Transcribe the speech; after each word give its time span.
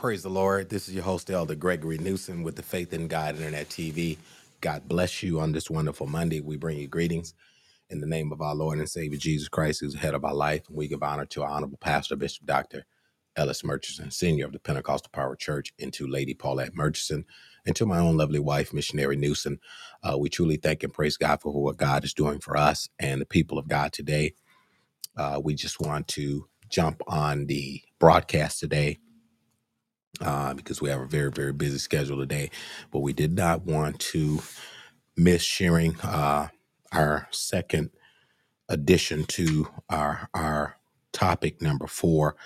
Praise 0.00 0.22
the 0.22 0.30
Lord. 0.30 0.70
This 0.70 0.88
is 0.88 0.94
your 0.94 1.04
host, 1.04 1.30
Elder 1.30 1.54
Gregory 1.54 1.98
Newsom, 1.98 2.42
with 2.42 2.56
the 2.56 2.62
Faith 2.62 2.94
in 2.94 3.06
God 3.06 3.36
Internet 3.36 3.68
TV. 3.68 4.16
God 4.62 4.88
bless 4.88 5.22
you 5.22 5.40
on 5.40 5.52
this 5.52 5.68
wonderful 5.68 6.06
Monday. 6.06 6.40
We 6.40 6.56
bring 6.56 6.78
you 6.78 6.88
greetings 6.88 7.34
in 7.90 8.00
the 8.00 8.06
name 8.06 8.32
of 8.32 8.40
our 8.40 8.54
Lord 8.54 8.78
and 8.78 8.88
Savior 8.88 9.18
Jesus 9.18 9.46
Christ, 9.50 9.80
who's 9.80 9.94
head 9.94 10.14
of 10.14 10.24
our 10.24 10.32
life. 10.32 10.62
And 10.68 10.78
we 10.78 10.88
give 10.88 11.02
honor 11.02 11.26
to 11.26 11.42
our 11.42 11.50
honorable 11.50 11.76
pastor, 11.76 12.16
Bishop 12.16 12.46
Dr. 12.46 12.86
Ellis 13.36 13.62
Murchison, 13.62 14.10
senior 14.10 14.46
of 14.46 14.52
the 14.52 14.58
Pentecostal 14.58 15.10
Power 15.12 15.36
Church, 15.36 15.74
and 15.78 15.92
to 15.92 16.06
Lady 16.06 16.32
Paulette 16.32 16.74
Murchison, 16.74 17.26
and 17.66 17.76
to 17.76 17.84
my 17.84 17.98
own 17.98 18.16
lovely 18.16 18.40
wife, 18.40 18.72
Missionary 18.72 19.16
Newsom. 19.16 19.60
Uh, 20.02 20.16
we 20.16 20.30
truly 20.30 20.56
thank 20.56 20.82
and 20.82 20.94
praise 20.94 21.18
God 21.18 21.42
for 21.42 21.52
what 21.52 21.76
God 21.76 22.04
is 22.04 22.14
doing 22.14 22.38
for 22.40 22.56
us 22.56 22.88
and 22.98 23.20
the 23.20 23.26
people 23.26 23.58
of 23.58 23.68
God 23.68 23.92
today. 23.92 24.32
Uh, 25.14 25.42
we 25.44 25.52
just 25.52 25.78
want 25.78 26.08
to 26.08 26.48
jump 26.70 27.02
on 27.06 27.44
the 27.44 27.82
broadcast 27.98 28.60
today 28.60 28.98
uh, 30.20 30.54
because 30.54 30.80
we 30.82 30.90
have 30.90 31.00
a 31.00 31.06
very, 31.06 31.30
very 31.30 31.52
busy 31.52 31.78
schedule 31.78 32.18
today. 32.18 32.50
But 32.92 33.00
we 33.00 33.12
did 33.12 33.34
not 33.36 33.64
want 33.64 34.00
to 34.00 34.40
miss 35.16 35.42
sharing 35.42 36.00
uh, 36.00 36.48
our 36.92 37.28
second 37.30 37.90
addition 38.68 39.24
to 39.24 39.68
our 39.90 40.28
our 40.34 40.76
topic 41.12 41.62
number 41.62 41.86
four 41.86 42.36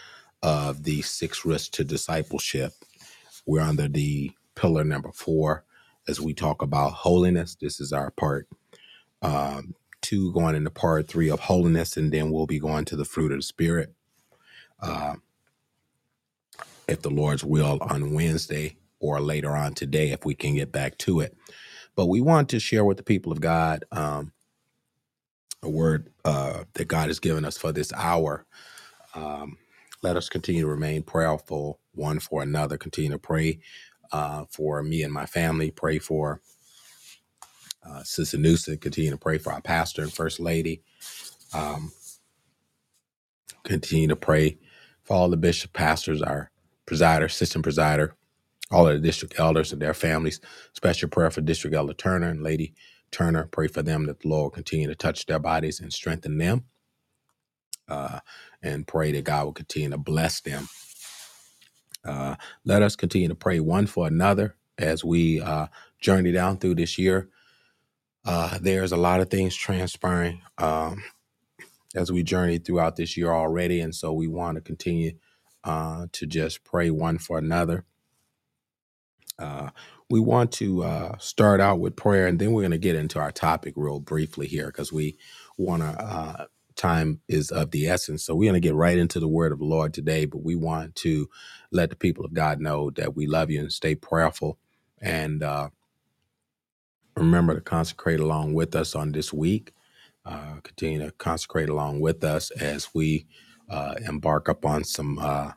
of 0.42 0.84
the 0.84 1.02
six 1.02 1.44
roots 1.44 1.68
to 1.70 1.84
discipleship. 1.84 2.72
We're 3.46 3.60
under 3.62 3.88
the 3.88 4.32
pillar 4.54 4.84
number 4.84 5.12
four 5.12 5.64
as 6.08 6.20
we 6.20 6.34
talk 6.34 6.62
about 6.62 6.92
holiness. 6.92 7.56
This 7.56 7.80
is 7.80 7.92
our 7.92 8.10
part 8.12 8.48
um, 9.22 9.74
two, 10.02 10.32
going 10.32 10.54
into 10.54 10.70
part 10.70 11.08
three 11.08 11.30
of 11.30 11.40
holiness, 11.40 11.96
and 11.96 12.12
then 12.12 12.30
we'll 12.30 12.46
be 12.46 12.58
going 12.60 12.84
to 12.86 12.96
the 12.96 13.04
fruit 13.04 13.32
of 13.32 13.38
the 13.38 13.42
spirit. 13.42 13.94
Uh, 14.80 15.14
if 16.88 17.02
the 17.02 17.10
Lord's 17.10 17.44
will 17.44 17.78
on 17.82 18.14
Wednesday 18.14 18.76
or 19.00 19.20
later 19.20 19.56
on 19.56 19.74
today, 19.74 20.10
if 20.12 20.24
we 20.24 20.34
can 20.34 20.54
get 20.56 20.72
back 20.72 20.98
to 20.98 21.20
it. 21.20 21.36
But 21.96 22.06
we 22.06 22.20
want 22.20 22.50
to 22.50 22.60
share 22.60 22.84
with 22.84 22.96
the 22.98 23.02
people 23.04 23.32
of 23.32 23.40
God 23.40 23.84
um, 23.92 24.32
a 25.62 25.70
word 25.70 26.10
uh, 26.24 26.64
that 26.74 26.88
God 26.88 27.08
has 27.08 27.20
given 27.20 27.44
us 27.44 27.58
for 27.58 27.72
this 27.72 27.92
hour. 27.94 28.46
Um, 29.14 29.58
let 30.02 30.16
us 30.16 30.28
continue 30.28 30.62
to 30.62 30.68
remain 30.68 31.02
prayerful 31.02 31.80
one 31.94 32.20
for 32.20 32.42
another. 32.42 32.78
Continue 32.78 33.12
to 33.12 33.18
pray 33.18 33.60
uh, 34.12 34.44
for 34.50 34.82
me 34.82 35.02
and 35.02 35.12
my 35.12 35.26
family. 35.26 35.70
Pray 35.70 35.98
for 35.98 36.40
uh, 37.88 38.02
Sister 38.04 38.38
Newsom. 38.38 38.78
Continue 38.78 39.12
to 39.12 39.18
pray 39.18 39.38
for 39.38 39.52
our 39.52 39.62
pastor 39.62 40.02
and 40.02 40.12
first 40.12 40.40
lady. 40.40 40.82
Um, 41.54 41.92
continue 43.64 44.08
to 44.08 44.16
pray 44.16 44.58
for 45.04 45.16
all 45.16 45.30
the 45.30 45.36
bishop 45.38 45.72
pastors, 45.72 46.22
our 46.22 46.50
presider, 46.86 47.24
assistant 47.24 47.64
presider, 47.64 48.12
all 48.70 48.88
of 48.88 48.94
the 48.94 49.06
district 49.06 49.38
elders 49.38 49.72
and 49.72 49.82
their 49.82 49.94
families. 49.94 50.40
Special 50.74 51.08
prayer 51.08 51.30
for 51.30 51.40
District 51.40 51.76
Elder 51.76 51.94
Turner 51.94 52.28
and 52.28 52.42
Lady 52.42 52.74
Turner. 53.10 53.48
Pray 53.50 53.68
for 53.68 53.82
them 53.82 54.06
that 54.06 54.20
the 54.20 54.28
Lord 54.28 54.54
continue 54.54 54.88
to 54.88 54.94
touch 54.94 55.26
their 55.26 55.38
bodies 55.38 55.80
and 55.80 55.92
strengthen 55.92 56.38
them. 56.38 56.64
Uh, 57.88 58.20
and 58.62 58.86
pray 58.86 59.12
that 59.12 59.24
God 59.24 59.44
will 59.44 59.52
continue 59.52 59.90
to 59.90 59.98
bless 59.98 60.40
them. 60.40 60.68
Uh, 62.04 62.36
let 62.64 62.82
us 62.82 62.96
continue 62.96 63.28
to 63.28 63.34
pray 63.34 63.60
one 63.60 63.86
for 63.86 64.06
another 64.06 64.56
as 64.78 65.04
we 65.04 65.40
uh, 65.40 65.66
journey 66.00 66.32
down 66.32 66.58
through 66.58 66.76
this 66.76 66.98
year. 66.98 67.28
Uh, 68.24 68.58
there's 68.60 68.92
a 68.92 68.96
lot 68.96 69.20
of 69.20 69.30
things 69.30 69.54
transpiring 69.56 70.42
um, 70.58 71.02
as 71.94 72.12
we 72.12 72.22
journey 72.22 72.58
throughout 72.58 72.96
this 72.96 73.16
year 73.16 73.32
already. 73.32 73.80
And 73.80 73.94
so 73.94 74.12
we 74.12 74.28
want 74.28 74.56
to 74.56 74.62
continue 74.62 75.12
uh, 75.64 76.06
to 76.12 76.26
just 76.26 76.64
pray 76.64 76.90
one 76.90 77.18
for 77.18 77.38
another 77.38 77.82
Uh, 79.38 79.70
we 80.10 80.20
want 80.20 80.52
to 80.54 80.84
uh, 80.84 81.18
start 81.18 81.60
out 81.60 81.80
with 81.80 81.96
prayer, 81.96 82.28
and 82.28 82.40
then 82.40 82.54
we're 82.54 82.62
going 82.62 82.72
to 82.72 82.78
get 82.78 82.96
into 82.96 83.20
our 83.20 83.32
topic 83.32 83.74
real 83.76 84.00
briefly 84.00 84.48
here 84.48 84.68
because 84.68 84.92
we 84.94 85.18
want 85.58 85.82
to. 85.82 85.88
Uh, 85.88 86.46
time 86.76 87.22
is 87.30 87.52
of 87.52 87.72
the 87.72 87.88
essence, 87.88 88.26
so 88.26 88.36
we're 88.36 88.52
going 88.52 88.62
to 88.62 88.68
get 88.68 88.76
right 88.76 88.98
into 88.98 89.18
the 89.22 89.30
word 89.30 89.54
of 89.54 89.60
the 89.60 89.66
Lord 89.66 89.94
today. 89.94 90.26
But 90.26 90.44
we 90.44 90.56
want 90.56 90.94
to 90.98 91.30
let 91.72 91.90
the 91.90 91.96
people 91.96 92.26
of 92.26 92.34
God 92.34 92.60
know 92.60 92.90
that 92.92 93.16
we 93.16 93.28
love 93.28 93.50
you 93.50 93.60
and 93.62 93.72
stay 93.72 93.96
prayerful, 93.96 94.58
and 95.02 95.42
uh, 95.42 95.70
remember 97.16 97.54
to 97.54 97.62
consecrate 97.62 98.20
along 98.20 98.54
with 98.54 98.76
us 98.76 98.94
on 98.96 99.12
this 99.12 99.32
week. 99.32 99.72
Uh, 100.26 100.56
continue 100.62 101.00
to 101.00 101.12
consecrate 101.12 101.68
along 101.70 102.00
with 102.00 102.24
us 102.24 102.50
as 102.52 102.90
we 102.94 103.26
uh, 103.70 103.96
embark 104.06 104.48
upon 104.48 104.84
some 104.84 105.18
uh, 105.20 105.52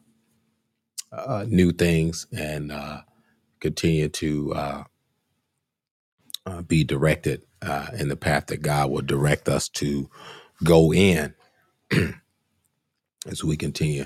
uh, 1.12 1.46
new 1.48 1.72
things 1.72 2.28
and 2.38 2.72
uh, 2.72 3.02
continue 3.62 4.10
to. 4.10 4.54
Uh, 4.56 4.84
uh, 6.48 6.64
be 6.64 6.86
directed 6.86 7.44
uh, 7.64 7.88
in 8.00 8.10
the 8.10 8.18
path 8.18 8.48
that 8.48 8.64
God 8.64 8.92
will 8.92 9.04
direct 9.04 9.50
us 9.50 9.70
to 9.72 10.10
go 10.64 10.94
in 10.94 11.36
as 13.28 13.44
we 13.44 13.58
continue 13.58 14.06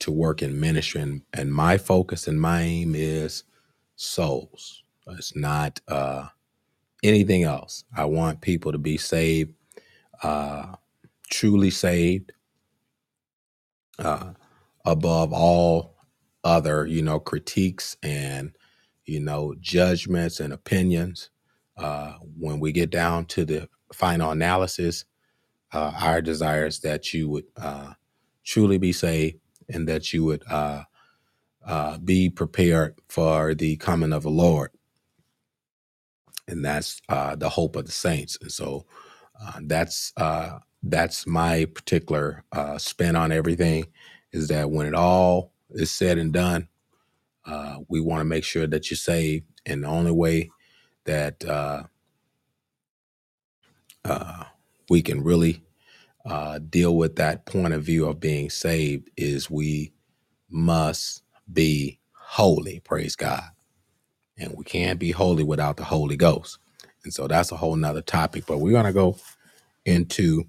to 0.00 0.12
work 0.12 0.42
in 0.42 0.60
ministry. 0.60 1.02
And, 1.02 1.22
and 1.32 1.52
my 1.54 1.78
focus 1.78 2.28
and 2.28 2.40
my 2.40 2.62
aim 2.62 2.94
is 2.96 3.44
souls. 3.96 4.82
It's 5.08 5.36
not 5.36 5.80
uh, 5.88 6.28
anything 7.04 7.44
else. 7.44 7.84
I 7.96 8.06
want 8.06 8.42
people 8.42 8.72
to 8.72 8.78
be 8.78 8.98
saved, 8.98 9.54
uh, 10.22 10.76
truly 11.30 11.70
saved, 11.70 12.32
uh, 14.00 14.32
above 14.84 15.32
all 15.32 15.96
other, 16.44 16.86
you 16.86 17.02
know, 17.02 17.20
critiques 17.20 17.96
and, 18.02 18.56
you 19.04 19.20
know, 19.20 19.54
judgments 19.60 20.40
and 20.40 20.52
opinions. 20.52 21.30
Uh, 21.76 22.14
when 22.38 22.60
we 22.60 22.72
get 22.72 22.90
down 22.90 23.24
to 23.26 23.44
the 23.44 23.68
final 23.92 24.30
analysis, 24.30 25.04
uh, 25.72 25.92
our 26.00 26.20
desire 26.20 26.66
is 26.66 26.80
that 26.80 27.14
you 27.14 27.28
would 27.28 27.44
uh, 27.56 27.92
truly 28.44 28.78
be 28.78 28.92
saved 28.92 29.38
and 29.68 29.88
that 29.88 30.12
you 30.12 30.24
would 30.24 30.42
uh, 30.50 30.82
uh, 31.64 31.98
be 31.98 32.28
prepared 32.28 32.98
for 33.08 33.54
the 33.54 33.76
coming 33.76 34.12
of 34.12 34.22
the 34.22 34.30
Lord. 34.30 34.70
And 36.48 36.64
that's 36.64 37.00
uh, 37.08 37.36
the 37.36 37.48
hope 37.48 37.76
of 37.76 37.86
the 37.86 37.92
saints. 37.92 38.36
And 38.40 38.50
so 38.50 38.86
uh, 39.40 39.60
that's 39.62 40.12
uh, 40.16 40.58
that's 40.82 41.26
my 41.26 41.66
particular 41.66 42.44
uh, 42.52 42.78
spin 42.78 43.16
on 43.16 43.32
everything 43.32 43.86
is 44.32 44.48
that 44.48 44.70
when 44.70 44.86
it 44.86 44.94
all 44.94 45.52
is 45.70 45.90
said 45.90 46.18
and 46.18 46.32
done, 46.32 46.68
uh, 47.46 47.78
we 47.88 48.00
want 48.00 48.20
to 48.20 48.24
make 48.24 48.44
sure 48.44 48.66
that 48.66 48.90
you're 48.90 48.96
saved. 48.98 49.46
And 49.66 49.84
the 49.84 49.88
only 49.88 50.12
way 50.12 50.50
that 51.06 51.44
uh, 51.44 51.84
uh, 54.04 54.44
we 54.90 55.02
can 55.02 55.22
really 55.24 55.62
uh, 56.26 56.58
deal 56.60 56.96
with 56.96 57.16
that 57.16 57.46
point 57.46 57.74
of 57.74 57.82
view 57.84 58.06
of 58.06 58.20
being 58.20 58.50
saved 58.50 59.10
is 59.16 59.50
we 59.50 59.92
must 60.50 61.22
be 61.52 62.00
holy. 62.12 62.80
Praise 62.80 63.16
God. 63.16 63.44
And 64.38 64.54
we 64.56 64.64
can't 64.64 64.98
be 64.98 65.12
holy 65.12 65.44
without 65.44 65.76
the 65.76 65.84
Holy 65.84 66.16
Ghost. 66.16 66.58
And 67.04 67.12
so 67.14 67.28
that's 67.28 67.52
a 67.52 67.56
whole 67.56 67.76
nother 67.76 68.02
topic. 68.02 68.46
But 68.46 68.58
we're 68.58 68.72
going 68.72 68.86
to 68.86 68.92
go 68.92 69.18
into 69.84 70.44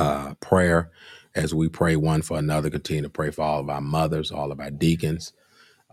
uh, 0.00 0.34
prayer 0.40 0.92
as 1.36 1.54
we 1.54 1.68
pray 1.68 1.96
one 1.96 2.22
for 2.22 2.38
another. 2.38 2.70
Continue 2.70 3.04
to 3.04 3.10
pray 3.10 3.32
for 3.32 3.42
all 3.42 3.60
of 3.60 3.70
our 3.70 3.82
mothers, 3.82 4.32
all 4.32 4.52
of 4.52 4.60
our 4.60 4.72
deacons. 4.72 5.34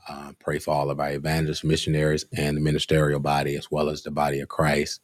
Uh, 0.09 0.33
pray 0.39 0.59
for 0.59 0.74
all 0.74 0.92
of 0.92 1.00
our 1.00 1.12
evangelists, 1.13 1.63
missionaries, 1.63 2.25
and 2.38 2.57
the 2.57 2.62
ministerial 2.62 3.19
body, 3.21 3.56
as 3.56 3.71
well 3.71 3.89
as 3.89 4.04
the 4.04 4.12
body 4.12 4.39
of 4.42 4.50
Christ, 4.50 5.01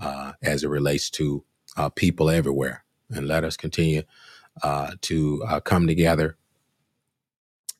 uh, 0.00 0.32
as 0.42 0.64
it 0.64 0.68
relates 0.68 1.10
to 1.10 1.44
uh, 1.76 1.90
people 1.90 2.30
everywhere. 2.30 2.84
And 3.10 3.28
let 3.28 3.44
us 3.44 3.56
continue 3.56 4.02
uh, 4.62 4.92
to 5.02 5.44
uh, 5.48 5.60
come 5.60 5.86
together 5.86 6.38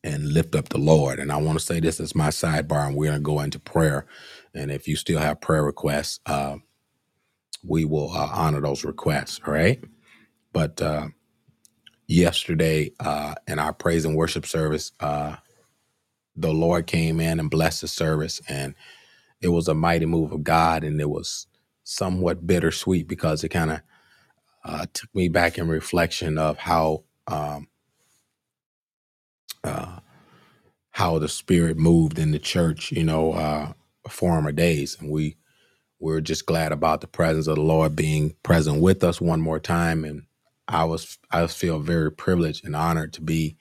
and 0.05 0.33
lift 0.33 0.55
up 0.55 0.69
the 0.71 0.79
Lord. 0.79 1.19
And 1.19 1.33
I 1.33 1.37
want 1.39 1.59
to 1.59 1.65
say 1.65 1.81
this 1.81 2.01
as 2.01 2.15
my 2.15 2.29
sidebar, 2.29 2.87
and 2.87 2.97
we're 2.97 3.09
going 3.11 3.21
to 3.21 3.25
go 3.25 3.41
into 3.41 3.61
prayer. 3.61 4.07
And 4.55 4.71
if 4.71 4.89
you 4.89 4.97
still 4.97 5.21
have 5.21 5.41
prayer 5.41 5.65
requests, 5.65 6.21
uh, 6.27 6.57
we 7.65 7.85
will 7.85 8.13
uh, 8.13 8.31
honor 8.33 8.61
those 8.63 8.85
requests. 8.85 9.41
All 9.47 9.55
right. 9.55 9.83
But 10.53 10.83
uh, 10.83 11.09
yesterday 12.09 12.93
uh, 13.01 13.37
in 13.49 13.59
our 13.59 13.73
praise 13.75 14.05
and 14.05 14.17
worship 14.17 14.47
service, 14.47 14.93
uh, 15.01 15.37
the 16.37 16.53
Lord 16.53 16.87
came 16.87 17.21
in 17.21 17.41
and 17.41 17.51
blessed 17.51 17.83
the 17.83 17.89
service, 17.89 18.41
and 18.49 18.75
it 19.41 19.49
was 19.49 19.69
a 19.69 19.75
mighty 19.75 20.07
move 20.07 20.33
of 20.33 20.45
God, 20.45 20.85
and 20.85 21.01
it 21.01 21.11
was 21.11 21.47
somewhat 21.85 22.47
bittersweet 22.47 23.09
because 23.09 23.45
it 23.45 23.51
kind 23.51 23.73
of 23.73 23.81
uh, 24.65 24.87
took 24.93 25.15
me 25.15 25.29
back 25.29 25.59
in 25.59 25.69
reflection 25.69 26.39
of 26.39 26.59
how 26.59 27.05
um, 27.29 27.69
uh, 29.65 30.01
how 30.93 31.19
the 31.19 31.29
Spirit 31.29 31.79
moved 31.79 32.19
in 32.19 32.33
the 32.33 32.39
church, 32.41 32.93
you 32.93 33.05
know, 33.05 33.33
uh, 33.35 33.73
former 34.09 34.53
days, 34.53 34.97
and 35.01 35.11
we 35.11 35.37
we're 36.01 36.23
just 36.23 36.47
glad 36.47 36.73
about 36.73 37.03
the 37.03 37.09
presence 37.09 37.49
of 37.49 37.57
the 37.57 37.63
Lord 37.63 37.97
being 37.97 38.37
present 38.45 38.83
with 38.83 39.05
us 39.05 39.21
one 39.21 39.41
more 39.43 39.61
time, 39.61 40.05
and 40.05 40.25
I 40.69 40.85
was 40.85 41.19
I 41.31 41.47
feel 41.49 41.81
very 41.81 42.13
privileged 42.13 42.65
and 42.67 42.77
honored 42.77 43.15
to 43.15 43.23
be 43.23 43.57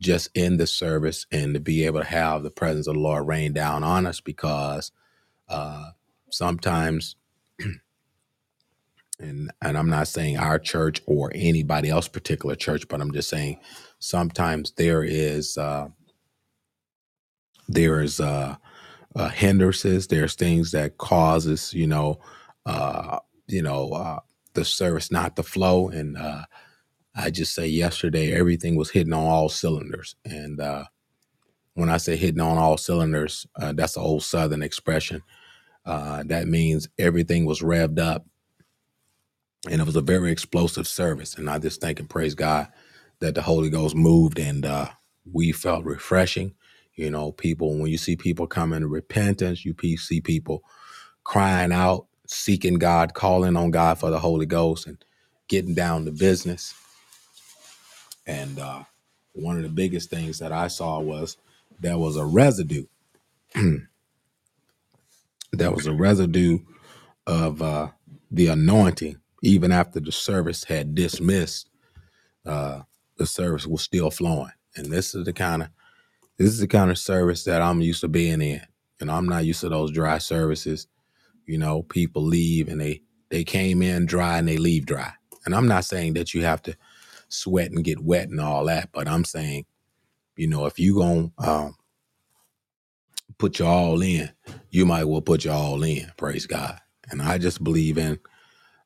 just 0.00 0.28
in 0.34 0.58
the 0.58 0.66
service 0.66 1.26
and 1.32 1.54
to 1.54 1.60
be 1.60 1.84
able 1.86 2.00
to 2.00 2.06
have 2.06 2.42
the 2.42 2.50
presence 2.50 2.86
of 2.86 2.94
the 2.94 3.00
Lord 3.00 3.26
rain 3.26 3.52
down 3.52 3.84
on 3.84 4.06
us 4.06 4.20
because 4.20 4.92
uh, 5.48 5.90
sometimes, 6.30 7.16
and 9.20 9.52
and 9.62 9.78
I'm 9.78 9.90
not 9.90 10.08
saying 10.08 10.38
our 10.38 10.58
church 10.58 11.02
or 11.06 11.32
anybody 11.34 11.90
else 11.90 12.08
particular 12.08 12.56
church, 12.56 12.88
but 12.88 13.00
I'm 13.00 13.12
just 13.12 13.30
saying 13.30 13.58
sometimes 13.98 14.72
there 14.72 15.04
is 15.04 15.58
uh, 15.58 15.88
there 17.68 18.02
is 18.02 18.20
uh, 18.20 18.56
uh, 19.16 19.28
hindrances. 19.30 20.08
There's 20.08 20.34
things 20.34 20.72
that 20.72 20.98
causes 20.98 21.74
you 21.74 21.86
know 21.86 22.20
uh, 22.66 23.20
you 23.48 23.62
know 23.62 23.92
uh, 23.92 24.20
the 24.54 24.64
service 24.64 25.10
not 25.10 25.36
the 25.36 25.42
flow. 25.42 25.88
And 25.88 26.16
uh, 26.16 26.44
I 27.14 27.30
just 27.30 27.54
say 27.54 27.66
yesterday 27.66 28.32
everything 28.32 28.76
was 28.76 28.90
hitting 28.90 29.12
on 29.12 29.26
all 29.26 29.48
cylinders. 29.48 30.16
And 30.24 30.60
uh, 30.60 30.84
when 31.74 31.88
I 31.88 31.96
say 31.96 32.16
hitting 32.16 32.40
on 32.40 32.58
all 32.58 32.76
cylinders, 32.76 33.46
uh, 33.56 33.72
that's 33.72 33.96
an 33.96 34.02
old 34.02 34.22
Southern 34.22 34.62
expression. 34.62 35.22
Uh, 35.84 36.22
that 36.26 36.46
means 36.46 36.88
everything 36.98 37.44
was 37.44 37.60
revved 37.60 37.98
up, 37.98 38.24
and 39.68 39.80
it 39.80 39.84
was 39.84 39.96
a 39.96 40.00
very 40.00 40.30
explosive 40.30 40.86
service. 40.86 41.34
And 41.34 41.50
I 41.50 41.58
just 41.58 41.80
thank 41.80 41.98
and 41.98 42.08
praise 42.08 42.34
God 42.34 42.68
that 43.20 43.34
the 43.34 43.42
Holy 43.42 43.68
Ghost 43.68 43.96
moved, 43.96 44.38
and 44.38 44.64
uh, 44.64 44.88
we 45.30 45.50
felt 45.52 45.84
refreshing. 45.84 46.54
You 46.94 47.10
know, 47.10 47.32
people 47.32 47.78
when 47.78 47.90
you 47.90 47.98
see 47.98 48.16
people 48.16 48.46
coming 48.46 48.80
to 48.80 48.88
repentance, 48.88 49.64
you 49.64 49.74
see 49.96 50.20
people 50.20 50.62
crying 51.24 51.72
out, 51.72 52.06
seeking 52.32 52.74
God, 52.74 53.14
calling 53.14 53.56
on 53.56 53.70
God 53.70 53.98
for 53.98 54.10
the 54.10 54.18
Holy 54.18 54.46
Ghost, 54.46 54.86
and 54.86 55.02
getting 55.48 55.74
down 55.74 56.04
to 56.04 56.12
business. 56.12 56.74
And 58.26 58.58
uh, 58.58 58.84
one 59.34 59.56
of 59.56 59.62
the 59.62 59.68
biggest 59.68 60.10
things 60.10 60.38
that 60.38 60.52
I 60.52 60.68
saw 60.68 61.00
was 61.00 61.36
there 61.80 61.98
was 61.98 62.16
a 62.16 62.24
residue. 62.24 62.86
there 65.52 65.70
was 65.70 65.86
a 65.86 65.92
residue 65.92 66.60
of 67.26 67.62
uh, 67.62 67.88
the 68.30 68.48
anointing, 68.48 69.18
even 69.42 69.72
after 69.72 70.00
the 70.00 70.12
service 70.12 70.64
had 70.64 70.94
dismissed. 70.94 71.68
Uh, 72.46 72.82
the 73.18 73.26
service 73.26 73.66
was 73.66 73.82
still 73.82 74.10
flowing, 74.10 74.52
and 74.76 74.86
this 74.86 75.14
is 75.14 75.24
the 75.24 75.32
kind 75.32 75.62
of 75.62 75.68
this 76.38 76.48
is 76.48 76.60
the 76.60 76.68
kind 76.68 76.90
of 76.90 76.98
service 76.98 77.44
that 77.44 77.62
I'm 77.62 77.80
used 77.80 78.00
to 78.00 78.08
being 78.08 78.40
in. 78.42 78.62
And 79.00 79.10
I'm 79.10 79.26
not 79.28 79.44
used 79.44 79.60
to 79.62 79.68
those 79.68 79.92
dry 79.92 80.18
services 80.18 80.86
You 81.52 81.58
know, 81.58 81.82
people 81.82 82.22
leave 82.22 82.68
and 82.68 82.80
they 82.80 83.02
they 83.28 83.44
came 83.44 83.82
in 83.82 84.06
dry 84.06 84.38
and 84.38 84.48
they 84.48 84.56
leave 84.56 84.86
dry. 84.86 85.12
And 85.44 85.54
I'm 85.54 85.68
not 85.68 85.84
saying 85.84 86.14
that 86.14 86.32
you 86.32 86.44
have 86.44 86.62
to 86.62 86.74
sweat 87.28 87.70
and 87.72 87.84
get 87.84 88.02
wet 88.02 88.30
and 88.30 88.40
all 88.40 88.64
that, 88.64 88.88
but 88.90 89.06
I'm 89.06 89.24
saying, 89.26 89.66
you 90.34 90.46
know, 90.48 90.64
if 90.64 90.78
you 90.78 90.96
gonna 90.96 91.30
um, 91.38 91.76
put 93.36 93.58
your 93.58 93.68
all 93.68 94.00
in, 94.00 94.30
you 94.70 94.86
might 94.86 95.04
well 95.04 95.20
put 95.20 95.44
your 95.44 95.52
all 95.52 95.82
in. 95.82 96.10
Praise 96.16 96.46
God. 96.46 96.80
And 97.10 97.20
I 97.20 97.36
just 97.36 97.62
believe 97.62 97.98
in 97.98 98.18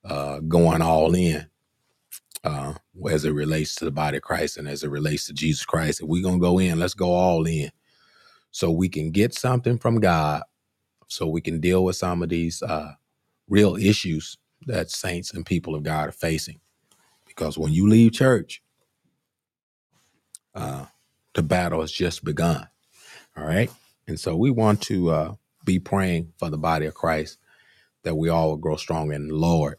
uh, 0.04 0.40
going 0.40 0.82
all 0.82 1.14
in 1.14 1.46
uh, 2.42 2.74
as 3.08 3.24
it 3.24 3.30
relates 3.30 3.76
to 3.76 3.84
the 3.84 3.92
body 3.92 4.16
of 4.16 4.24
Christ 4.24 4.56
and 4.56 4.66
as 4.66 4.82
it 4.82 4.90
relates 4.90 5.26
to 5.26 5.32
Jesus 5.32 5.64
Christ. 5.64 6.00
If 6.02 6.08
we're 6.08 6.24
gonna 6.24 6.40
go 6.40 6.58
in, 6.58 6.80
let's 6.80 6.94
go 6.94 7.12
all 7.12 7.46
in 7.46 7.70
so 8.50 8.72
we 8.72 8.88
can 8.88 9.12
get 9.12 9.34
something 9.34 9.78
from 9.78 10.00
God, 10.00 10.42
so 11.08 11.26
we 11.26 11.40
can 11.40 11.60
deal 11.60 11.84
with 11.84 11.96
some 11.96 12.22
of 12.22 12.28
these 12.28 12.62
uh, 12.62 12.92
real 13.48 13.76
issues 13.76 14.38
that 14.66 14.90
saints 14.90 15.32
and 15.32 15.46
people 15.46 15.74
of 15.74 15.82
God 15.82 16.08
are 16.08 16.12
facing. 16.12 16.60
Because 17.26 17.58
when 17.58 17.72
you 17.72 17.88
leave 17.88 18.12
church, 18.12 18.62
uh, 20.54 20.86
the 21.34 21.42
battle 21.42 21.80
has 21.80 21.92
just 21.92 22.24
begun. 22.24 22.68
All 23.36 23.44
right. 23.44 23.70
And 24.08 24.18
so 24.18 24.36
we 24.36 24.50
want 24.50 24.82
to 24.82 25.10
uh, 25.10 25.34
be 25.64 25.78
praying 25.78 26.32
for 26.38 26.50
the 26.50 26.58
body 26.58 26.86
of 26.86 26.94
Christ 26.94 27.38
that 28.04 28.16
we 28.16 28.28
all 28.28 28.50
will 28.50 28.56
grow 28.56 28.76
strong 28.76 29.12
in 29.12 29.28
the 29.28 29.34
Lord. 29.34 29.76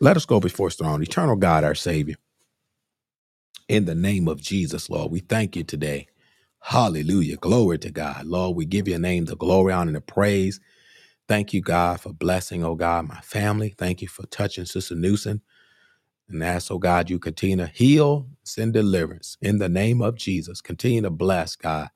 Let 0.00 0.16
us 0.16 0.26
go 0.26 0.40
before 0.40 0.68
his 0.68 0.76
throne. 0.76 1.02
Eternal 1.02 1.36
God, 1.36 1.64
our 1.64 1.74
Savior, 1.74 2.16
in 3.68 3.86
the 3.86 3.94
name 3.94 4.28
of 4.28 4.40
Jesus, 4.40 4.90
Lord, 4.90 5.10
we 5.12 5.20
thank 5.20 5.56
you 5.56 5.64
today. 5.64 6.08
Hallelujah. 6.62 7.36
Glory 7.38 7.78
to 7.80 7.90
God. 7.92 8.26
Lord, 8.26 8.56
we 8.56 8.66
give 8.66 8.88
your 8.88 9.00
name 9.00 9.26
the 9.26 9.36
glory, 9.36 9.72
honor, 9.72 9.90
and 9.90 9.96
the 9.96 10.02
praise. 10.02 10.60
Thank 11.28 11.54
you, 11.54 11.62
God, 11.62 12.00
for 12.00 12.12
blessing, 12.12 12.64
oh 12.64 12.74
God, 12.76 13.08
my 13.08 13.20
family. 13.20 13.74
Thank 13.78 14.02
you 14.02 14.08
for 14.08 14.26
touching 14.26 14.66
Sister 14.66 14.94
Newsom. 14.96 15.42
And 16.28 16.44
ask, 16.44 16.70
oh 16.72 16.78
God, 16.78 17.10
you 17.10 17.18
continue 17.20 17.58
to 17.58 17.68
heal, 17.68 18.28
send 18.44 18.74
deliverance 18.74 19.36
in 19.42 19.58
the 19.58 19.68
name 19.68 20.02
of 20.02 20.16
Jesus. 20.16 20.60
Continue 20.62 21.02
to 21.02 21.10
bless, 21.10 21.56
God. 21.56 21.88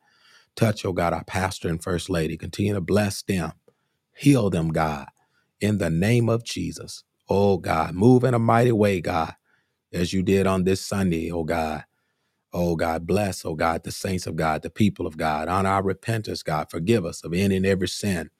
Touch, 0.56 0.84
oh 0.84 0.92
God, 0.92 1.14
our 1.14 1.24
pastor 1.24 1.68
and 1.68 1.82
first 1.82 2.10
lady. 2.10 2.36
Continue 2.36 2.74
to 2.74 2.80
bless 2.82 3.22
them. 3.22 3.52
Heal 4.16 4.50
them, 4.50 4.70
God, 4.70 5.08
in 5.60 5.78
the 5.78 5.90
name 5.90 6.28
of 6.28 6.44
Jesus. 6.44 7.04
Oh 7.28 7.58
God, 7.58 7.94
move 7.94 8.24
in 8.24 8.34
a 8.34 8.38
mighty 8.40 8.72
way, 8.72 9.00
God, 9.00 9.34
as 9.92 10.12
you 10.12 10.22
did 10.22 10.46
on 10.46 10.64
this 10.64 10.84
Sunday, 10.84 11.30
oh 11.32 11.44
God. 11.44 11.84
Oh 12.52 12.76
God, 12.76 13.06
bless, 13.06 13.44
oh 13.46 13.54
God, 13.54 13.84
the 13.84 13.92
saints 13.92 14.26
of 14.26 14.36
God, 14.36 14.62
the 14.62 14.70
people 14.70 15.06
of 15.06 15.16
God. 15.18 15.48
On 15.48 15.66
our 15.66 15.82
repentance, 15.84 16.42
God, 16.42 16.70
forgive 16.70 17.06
us 17.06 17.24
of 17.24 17.34
any 17.34 17.56
and 17.58 17.66
every 17.66 17.88
sin 17.88 18.30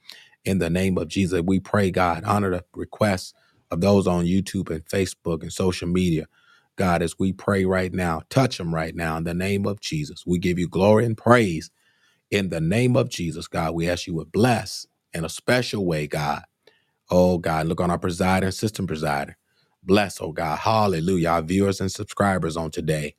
in 0.44 0.58
the 0.58 0.70
name 0.70 0.98
of 0.98 1.08
Jesus. 1.08 1.42
We 1.46 1.60
pray, 1.60 1.92
God, 1.92 2.24
honor 2.24 2.50
the 2.50 2.64
requests 2.74 3.34
of 3.70 3.82
those 3.82 4.08
on 4.08 4.26
YouTube 4.26 4.70
and 4.70 4.84
Facebook 4.86 5.42
and 5.42 5.52
social 5.52 5.88
media. 5.88 6.26
God, 6.76 7.02
as 7.02 7.18
we 7.18 7.32
pray 7.32 7.64
right 7.66 7.92
now, 7.94 8.22
touch 8.30 8.58
them 8.58 8.74
right 8.74 8.96
now 8.96 9.16
in 9.18 9.24
the 9.24 9.34
name 9.34 9.66
of 9.66 9.80
Jesus. 9.80 10.24
We 10.26 10.40
give 10.40 10.58
you 10.58 10.68
glory 10.68 11.06
and 11.06 11.16
praise 11.18 11.70
in 12.30 12.50
the 12.50 12.60
name 12.60 12.96
of 12.96 13.10
Jesus, 13.10 13.48
God. 13.48 13.74
We 13.74 13.88
ask 13.90 14.06
you 14.08 14.18
to 14.20 14.26
bless 14.26 14.86
in 15.14 15.24
a 15.24 15.30
special 15.30 15.86
way, 15.86 16.06
God. 16.08 16.42
Oh, 17.10 17.38
God, 17.38 17.66
look 17.66 17.80
on 17.80 17.90
our 17.90 17.98
presider 17.98 18.44
and 18.44 18.54
system 18.54 18.86
presider. 18.86 19.34
Bless, 19.84 20.20
oh 20.20 20.32
God. 20.32 20.58
Hallelujah. 20.60 21.28
Our 21.30 21.42
viewers 21.42 21.80
and 21.80 21.92
subscribers 21.92 22.56
on 22.56 22.70
today. 22.72 23.14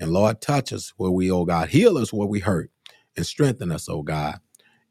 And 0.00 0.12
Lord, 0.12 0.40
touch 0.40 0.72
us 0.72 0.92
where 0.98 1.10
we, 1.12 1.30
oh 1.30 1.46
God. 1.46 1.70
Heal 1.70 1.98
us 1.98 2.12
where 2.12 2.28
we 2.28 2.40
hurt 2.40 2.70
and 3.16 3.26
strengthen 3.26 3.72
us, 3.72 3.88
oh 3.88 4.02
God 4.02 4.36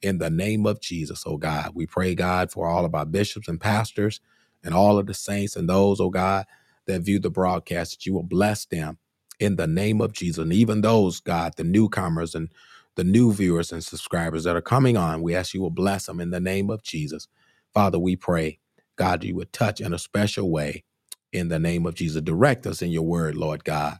in 0.01 0.17
the 0.17 0.29
name 0.29 0.65
of 0.65 0.79
Jesus, 0.79 1.23
oh 1.25 1.37
God. 1.37 1.71
We 1.75 1.85
pray, 1.85 2.15
God, 2.15 2.51
for 2.51 2.67
all 2.67 2.85
of 2.85 2.95
our 2.95 3.05
bishops 3.05 3.47
and 3.47 3.59
pastors 3.59 4.21
and 4.63 4.73
all 4.73 4.97
of 4.97 5.07
the 5.07 5.13
saints 5.13 5.55
and 5.55 5.69
those, 5.69 5.99
oh 5.99 6.09
God, 6.09 6.45
that 6.85 7.01
view 7.01 7.19
the 7.19 7.29
broadcast, 7.29 7.91
that 7.93 8.05
you 8.05 8.13
will 8.13 8.23
bless 8.23 8.65
them 8.65 8.97
in 9.39 9.55
the 9.55 9.67
name 9.67 10.01
of 10.01 10.13
Jesus. 10.13 10.41
And 10.43 10.53
even 10.53 10.81
those, 10.81 11.19
God, 11.19 11.53
the 11.57 11.63
newcomers 11.63 12.35
and 12.35 12.49
the 12.95 13.03
new 13.03 13.33
viewers 13.33 13.71
and 13.71 13.83
subscribers 13.83 14.43
that 14.43 14.55
are 14.55 14.61
coming 14.61 14.97
on, 14.97 15.21
we 15.21 15.35
ask 15.35 15.53
you 15.53 15.61
will 15.61 15.69
bless 15.69 16.05
them 16.07 16.19
in 16.19 16.31
the 16.31 16.39
name 16.39 16.69
of 16.69 16.83
Jesus. 16.83 17.27
Father, 17.73 17.99
we 17.99 18.15
pray, 18.15 18.59
God, 18.95 19.23
you 19.23 19.35
would 19.35 19.53
touch 19.53 19.79
in 19.81 19.93
a 19.93 19.99
special 19.99 20.49
way 20.51 20.83
in 21.31 21.47
the 21.49 21.59
name 21.59 21.85
of 21.85 21.95
Jesus. 21.95 22.21
Direct 22.21 22.65
us 22.67 22.81
in 22.81 22.91
your 22.91 23.03
word, 23.03 23.35
Lord 23.37 23.63
God, 23.63 23.99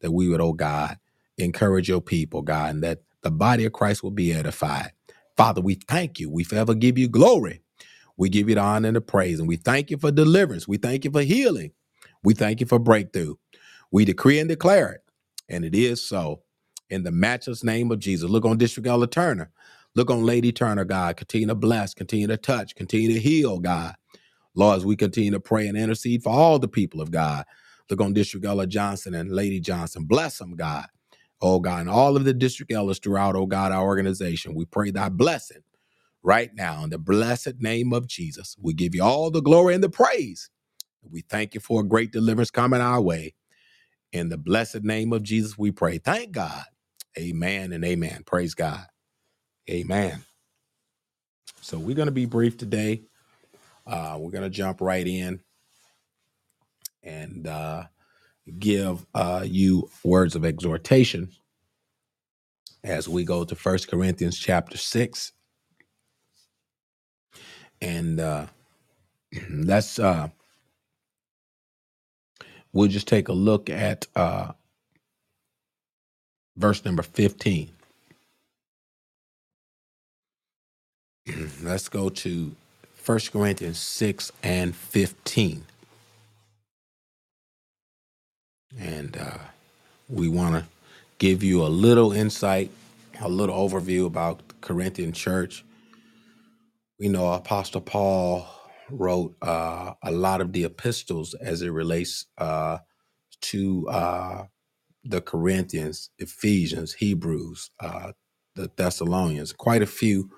that 0.00 0.12
we 0.12 0.28
would, 0.28 0.40
oh 0.40 0.54
God, 0.54 0.98
encourage 1.38 1.88
your 1.88 2.00
people, 2.02 2.42
God, 2.42 2.70
and 2.70 2.84
that 2.84 3.00
the 3.22 3.30
body 3.30 3.64
of 3.66 3.72
Christ 3.72 4.02
will 4.02 4.12
be 4.12 4.32
edified. 4.32 4.92
Father, 5.36 5.60
we 5.60 5.76
thank 5.76 6.20
you. 6.20 6.30
We 6.30 6.44
forever 6.44 6.74
give 6.74 6.98
you 6.98 7.08
glory. 7.08 7.62
We 8.16 8.28
give 8.30 8.48
you 8.48 8.56
the 8.56 8.62
honor 8.62 8.88
and 8.88 8.96
the 8.96 9.02
praise. 9.02 9.40
And 9.40 9.48
we 9.48 9.56
thank 9.56 9.90
you 9.90 9.98
for 9.98 10.12
deliverance. 10.12 10.68
We 10.68 10.78
thank 10.78 11.04
you 11.04 11.12
for 11.12 11.22
healing. 11.22 11.72
We 12.24 12.34
thank 12.34 12.60
you 12.60 12.66
for 12.66 12.78
breakthrough. 12.80 13.36
We 13.92 14.04
decree 14.04 14.38
and 14.40 14.48
declare 14.48 14.92
it. 14.92 15.02
And 15.48 15.64
it 15.64 15.74
is 15.74 16.02
so. 16.02 16.42
In 16.90 17.04
the 17.04 17.12
matchless 17.12 17.64
name 17.64 17.90
of 17.90 17.98
Jesus. 18.00 18.30
Look 18.30 18.44
on 18.44 18.58
District 18.58 18.86
Elder 18.88 19.08
Turner. 19.08 19.50
Look 19.96 20.10
on 20.10 20.24
Lady 20.24 20.52
Turner, 20.52 20.84
God. 20.84 21.16
Continue 21.16 21.48
to 21.48 21.54
bless, 21.56 21.94
continue 21.94 22.28
to 22.28 22.36
touch, 22.36 22.74
continue 22.76 23.12
to 23.14 23.20
heal, 23.20 23.58
God. 23.58 23.94
Lord, 24.54 24.78
as 24.78 24.86
we 24.86 24.96
continue 24.96 25.32
to 25.32 25.40
pray 25.40 25.68
and 25.68 25.78
intercede 25.78 26.22
for 26.24 26.30
all 26.30 26.58
the 26.60 26.68
people 26.68 27.00
of 27.00 27.10
God. 27.12 27.46
Look 27.90 28.00
on 28.00 28.14
District 28.14 28.46
Elder 28.46 28.66
Johnson 28.66 29.14
and 29.14 29.32
Lady 29.32 29.60
Johnson. 29.60 30.04
Bless 30.04 30.38
them, 30.38 30.56
God. 30.56 30.86
Oh 31.42 31.60
God, 31.60 31.82
and 31.82 31.90
all 31.90 32.16
of 32.16 32.24
the 32.24 32.34
district 32.34 32.72
elders 32.72 32.98
throughout, 33.00 33.36
oh 33.36 33.46
God, 33.46 33.72
our 33.72 33.84
organization. 33.84 34.54
We 34.54 34.64
pray 34.66 34.90
thy 34.90 35.08
blessing 35.10 35.62
right 36.22 36.50
now 36.54 36.84
in 36.84 36.90
the 36.90 36.98
blessed 36.98 37.60
name 37.60 37.92
of 37.94 38.08
Jesus. 38.08 38.56
We 38.60 38.74
give 38.74 38.94
you 38.94 39.04
all 39.04 39.30
the 39.30 39.42
glory 39.42 39.74
and 39.74 39.84
the 39.84 39.90
praise. 39.90 40.50
We 41.02 41.22
thank 41.22 41.54
you 41.54 41.60
for 41.60 41.82
a 41.82 41.84
great 41.86 42.12
deliverance 42.12 42.50
coming 42.50 42.80
our 42.80 43.00
way. 43.00 43.34
In 44.12 44.30
the 44.30 44.38
blessed 44.38 44.84
name 44.84 45.12
of 45.12 45.22
Jesus, 45.24 45.58
we 45.58 45.72
pray. 45.72 45.98
Thank 45.98 46.32
God. 46.32 46.64
Amen 47.18 47.72
and 47.72 47.84
amen. 47.84 48.24
Praise 48.26 48.54
God. 48.54 48.86
Amen. 49.70 50.24
So 51.60 51.78
we're 51.78 51.96
going 51.96 52.06
to 52.06 52.12
be 52.12 52.26
brief 52.26 52.58
today. 52.58 53.02
Uh, 53.86 54.16
we're 54.20 54.32
going 54.32 54.44
to 54.44 54.50
jump 54.50 54.80
right 54.80 55.06
in 55.06 55.40
and 57.02 57.46
uh, 57.46 57.84
give 58.58 59.06
uh, 59.14 59.44
you 59.46 59.88
words 60.04 60.34
of 60.36 60.44
exhortation 60.44 61.30
as 62.84 63.08
we 63.08 63.24
go 63.24 63.44
to 63.44 63.54
First 63.54 63.88
Corinthians 63.88 64.38
chapter 64.38 64.76
6. 64.76 65.32
And 67.80 68.20
uh, 68.20 68.46
let's 69.50 69.98
uh, 69.98 70.28
we'll 72.72 72.88
just 72.88 73.08
take 73.08 73.28
a 73.28 73.32
look 73.32 73.70
at 73.70 74.06
uh, 74.16 74.52
verse 76.56 76.84
number 76.84 77.02
15. 77.02 77.70
Let's 81.62 81.88
go 81.88 82.08
to 82.08 82.54
First 82.94 83.32
Corinthians 83.32 83.78
6 83.78 84.32
and 84.42 84.74
15. 84.74 85.64
And 88.78 89.16
uh, 89.16 89.38
we 90.08 90.28
want 90.28 90.56
to 90.56 90.66
give 91.18 91.42
you 91.42 91.64
a 91.64 91.68
little 91.68 92.12
insight, 92.12 92.70
a 93.20 93.28
little 93.28 93.56
overview 93.68 94.06
about 94.06 94.46
the 94.48 94.54
Corinthian 94.62 95.12
church. 95.12 95.64
We 97.00 97.08
know 97.08 97.32
Apostle 97.34 97.82
Paul 97.82 98.46
wrote 98.90 99.36
uh, 99.42 99.94
a 100.02 100.12
lot 100.12 100.40
of 100.40 100.52
the 100.52 100.64
epistles 100.64 101.34
as 101.34 101.62
it 101.62 101.70
relates 101.70 102.26
uh, 102.38 102.78
to 103.42 103.88
uh, 103.90 104.44
the 105.04 105.20
Corinthians, 105.20 106.10
Ephesians, 106.18 106.94
Hebrews, 106.94 107.70
uh, 107.80 108.12
the 108.56 108.70
Thessalonians, 108.76 109.52
quite 109.52 109.82
a 109.82 109.86
few 109.86 110.30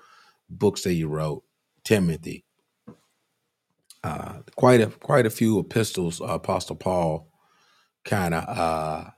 books 0.49 0.83
that 0.83 0.93
he 0.93 1.03
wrote, 1.05 1.43
Timothy, 1.83 2.45
uh, 4.03 4.39
quite 4.55 4.81
a 4.81 4.87
quite 4.87 5.25
a 5.27 5.31
few 5.31 5.59
epistles 5.59 6.21
uh, 6.21 6.25
Apostle 6.25 6.77
Paul 6.77 7.29
kind 8.05 8.33
of 8.33 8.45
uh, 8.47 9.11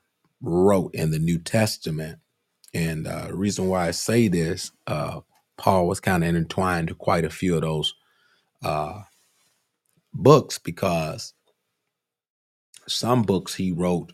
wrote 0.43 0.93
in 0.93 1.09
the 1.09 1.19
New 1.19 1.39
Testament. 1.39 2.19
And 2.73 3.07
uh, 3.07 3.27
the 3.27 3.35
reason 3.35 3.67
why 3.67 3.88
I 3.88 3.91
say 3.91 4.27
this, 4.27 4.71
uh, 4.85 5.21
Paul 5.57 5.88
was 5.88 6.00
kind 6.00 6.23
of 6.23 6.29
intertwined 6.29 6.89
to 6.89 6.95
quite 6.95 7.25
a 7.25 7.29
few 7.29 7.55
of 7.55 7.62
those 7.62 7.95
uh, 8.63 9.01
books 10.13 10.59
because 10.59 11.33
some 12.88 13.23
books 13.23 13.55
he 13.55 13.71
wrote 13.71 14.12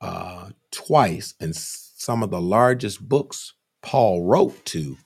uh, 0.00 0.50
twice, 0.70 1.34
and 1.40 1.56
some 1.56 2.22
of 2.22 2.30
the 2.30 2.40
largest 2.40 3.06
books 3.08 3.54
Paul 3.82 4.22
wrote 4.22 4.64
to 4.66 4.96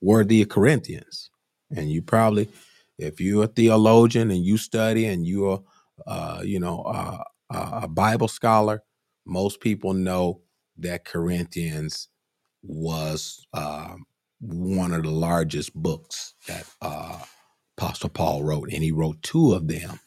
were 0.00 0.24
the 0.24 0.44
Corinthians. 0.44 1.30
And 1.74 1.90
you 1.90 2.02
probably, 2.02 2.48
if 2.98 3.20
you're 3.20 3.44
a 3.44 3.48
theologian 3.48 4.30
and 4.30 4.44
you 4.44 4.56
study 4.56 5.06
and 5.06 5.26
you're, 5.26 5.62
uh, 6.06 6.42
you 6.44 6.60
know, 6.60 6.82
uh, 6.82 7.24
a 7.50 7.88
Bible 7.88 8.28
scholar, 8.28 8.82
most 9.28 9.60
people 9.60 9.94
know 9.94 10.42
that 10.78 11.06
Corinthians 11.06 12.08
was 12.62 13.46
um, 13.54 14.06
one 14.40 14.92
of 14.94 15.04
the 15.04 15.10
largest 15.10 15.74
books 15.74 16.34
that 16.48 16.66
uh, 16.82 17.20
Apostle 17.78 18.10
Paul 18.10 18.44
wrote, 18.44 18.72
and 18.72 18.82
he 18.82 18.92
wrote 18.92 19.22
two 19.22 19.54
of 19.54 19.68
them. 19.68 20.00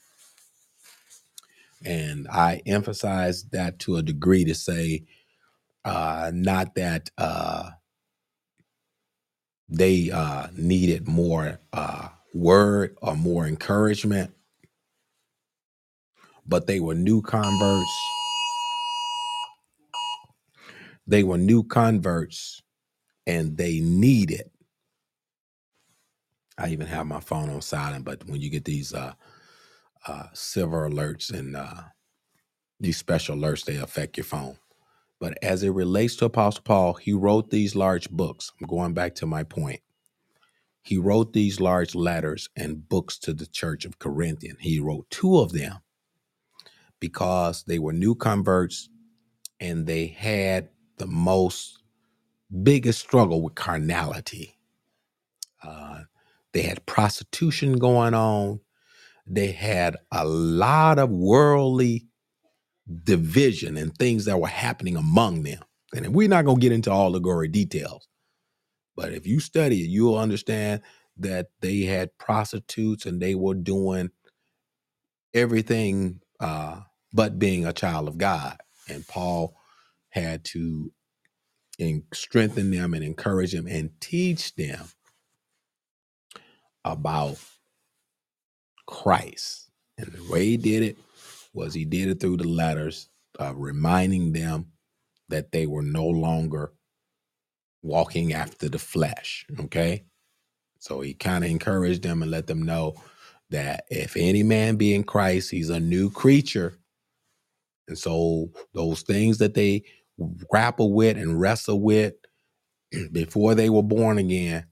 And 1.85 2.27
I 2.29 2.61
emphasize 2.65 3.45
that 3.51 3.79
to 3.81 3.97
a 3.97 4.03
degree 4.03 4.45
to 4.45 4.55
say, 4.55 5.05
uh, 5.85 6.31
not 6.33 6.75
that 6.75 7.11
uh, 7.17 7.71
they 9.69 10.11
uh, 10.11 10.47
needed 10.57 11.07
more 11.07 11.59
uh, 11.73 12.09
word 12.33 12.97
or 13.01 13.15
more 13.15 13.47
encouragement, 13.47 14.33
but 16.47 16.67
they 16.67 16.79
were 16.79 16.95
new 16.95 17.21
converts. 17.21 18.20
They 21.07 21.23
were 21.23 21.37
new 21.37 21.63
converts, 21.63 22.61
and 23.27 23.57
they 23.57 23.79
needed. 23.81 24.51
I 26.57 26.69
even 26.69 26.87
have 26.87 27.07
my 27.07 27.19
phone 27.21 27.49
on 27.49 27.61
silent, 27.61 28.05
but 28.05 28.27
when 28.27 28.41
you 28.41 28.49
get 28.49 28.65
these 28.65 28.93
uh, 28.93 29.13
uh, 30.07 30.25
silver 30.33 30.89
alerts 30.89 31.33
and 31.33 31.55
uh, 31.57 31.83
these 32.79 32.97
special 32.97 33.37
alerts, 33.37 33.65
they 33.65 33.77
affect 33.77 34.17
your 34.17 34.25
phone. 34.25 34.57
But 35.19 35.37
as 35.43 35.63
it 35.63 35.71
relates 35.71 36.15
to 36.17 36.25
Apostle 36.25 36.63
Paul, 36.63 36.93
he 36.95 37.13
wrote 37.13 37.49
these 37.51 37.75
large 37.75 38.09
books. 38.09 38.51
I'm 38.61 38.67
going 38.67 38.93
back 38.93 39.15
to 39.15 39.25
my 39.27 39.43
point. 39.43 39.81
He 40.83 40.97
wrote 40.97 41.33
these 41.33 41.61
large 41.61 41.95
letters 41.95 42.49
and 42.55 42.87
books 42.89 43.17
to 43.19 43.33
the 43.33 43.47
church 43.47 43.85
of 43.85 43.99
Corinthian. 43.99 44.57
He 44.59 44.79
wrote 44.79 45.09
two 45.11 45.39
of 45.39 45.53
them 45.53 45.77
because 46.99 47.63
they 47.65 47.79
were 47.79 47.93
new 47.93 48.15
converts 48.15 48.89
and 49.59 49.87
they 49.87 50.07
had 50.07 50.69
the 51.01 51.07
most 51.07 51.79
biggest 52.63 52.99
struggle 52.99 53.41
with 53.41 53.55
carnality. 53.55 54.55
Uh, 55.63 56.01
they 56.53 56.61
had 56.61 56.85
prostitution 56.85 57.73
going 57.73 58.13
on. 58.13 58.61
They 59.27 59.51
had 59.51 59.97
a 60.11 60.25
lot 60.25 60.99
of 60.99 61.09
worldly 61.09 62.07
division 63.03 63.77
and 63.77 63.95
things 63.97 64.25
that 64.25 64.39
were 64.39 64.47
happening 64.47 64.97
among 64.97 65.43
them. 65.43 65.61
And 65.95 66.13
we're 66.15 66.29
not 66.29 66.45
going 66.45 66.57
to 66.57 66.61
get 66.61 66.71
into 66.71 66.91
all 66.91 67.11
the 67.11 67.19
gory 67.19 67.47
details, 67.47 68.07
but 68.95 69.13
if 69.13 69.27
you 69.27 69.39
study 69.39 69.81
it, 69.81 69.89
you'll 69.89 70.17
understand 70.17 70.81
that 71.17 71.47
they 71.61 71.81
had 71.81 72.17
prostitutes 72.17 73.05
and 73.05 73.21
they 73.21 73.35
were 73.35 73.55
doing 73.55 74.11
everything 75.33 76.21
uh, 76.39 76.81
but 77.13 77.39
being 77.39 77.65
a 77.65 77.73
child 77.73 78.07
of 78.07 78.17
God. 78.17 78.57
And 78.89 79.07
Paul 79.07 79.55
had 80.11 80.43
to 80.45 80.91
en- 81.79 82.03
strengthen 82.13 82.71
them 82.71 82.93
and 82.93 83.03
encourage 83.03 83.51
them 83.53 83.67
and 83.67 83.89
teach 83.99 84.55
them 84.55 84.85
about 86.85 87.37
Christ. 88.87 89.69
And 89.97 90.11
the 90.11 90.31
way 90.31 90.45
he 90.45 90.57
did 90.57 90.83
it 90.83 90.97
was 91.53 91.73
he 91.73 91.85
did 91.85 92.09
it 92.09 92.19
through 92.19 92.37
the 92.37 92.47
letters, 92.47 93.09
uh, 93.39 93.53
reminding 93.55 94.33
them 94.33 94.67
that 95.29 95.51
they 95.51 95.65
were 95.65 95.83
no 95.83 96.05
longer 96.05 96.73
walking 97.83 98.33
after 98.33 98.69
the 98.69 98.79
flesh. 98.79 99.45
Okay. 99.59 100.05
So 100.79 101.01
he 101.01 101.13
kind 101.13 101.43
of 101.43 101.49
encouraged 101.51 102.03
them 102.03 102.21
and 102.21 102.31
let 102.31 102.47
them 102.47 102.63
know 102.63 102.95
that 103.49 103.85
if 103.89 104.15
any 104.17 104.43
man 104.43 104.77
be 104.77 104.93
in 104.93 105.03
Christ, 105.03 105.51
he's 105.51 105.69
a 105.69 105.79
new 105.79 106.09
creature. 106.09 106.77
And 107.87 107.97
so 107.97 108.49
those 108.73 109.01
things 109.01 109.37
that 109.39 109.53
they 109.53 109.83
grapple 110.49 110.93
with 110.93 111.17
and 111.17 111.39
wrestle 111.39 111.81
with 111.81 112.13
before 113.11 113.55
they 113.55 113.69
were 113.69 113.83
born 113.83 114.17
again, 114.17 114.65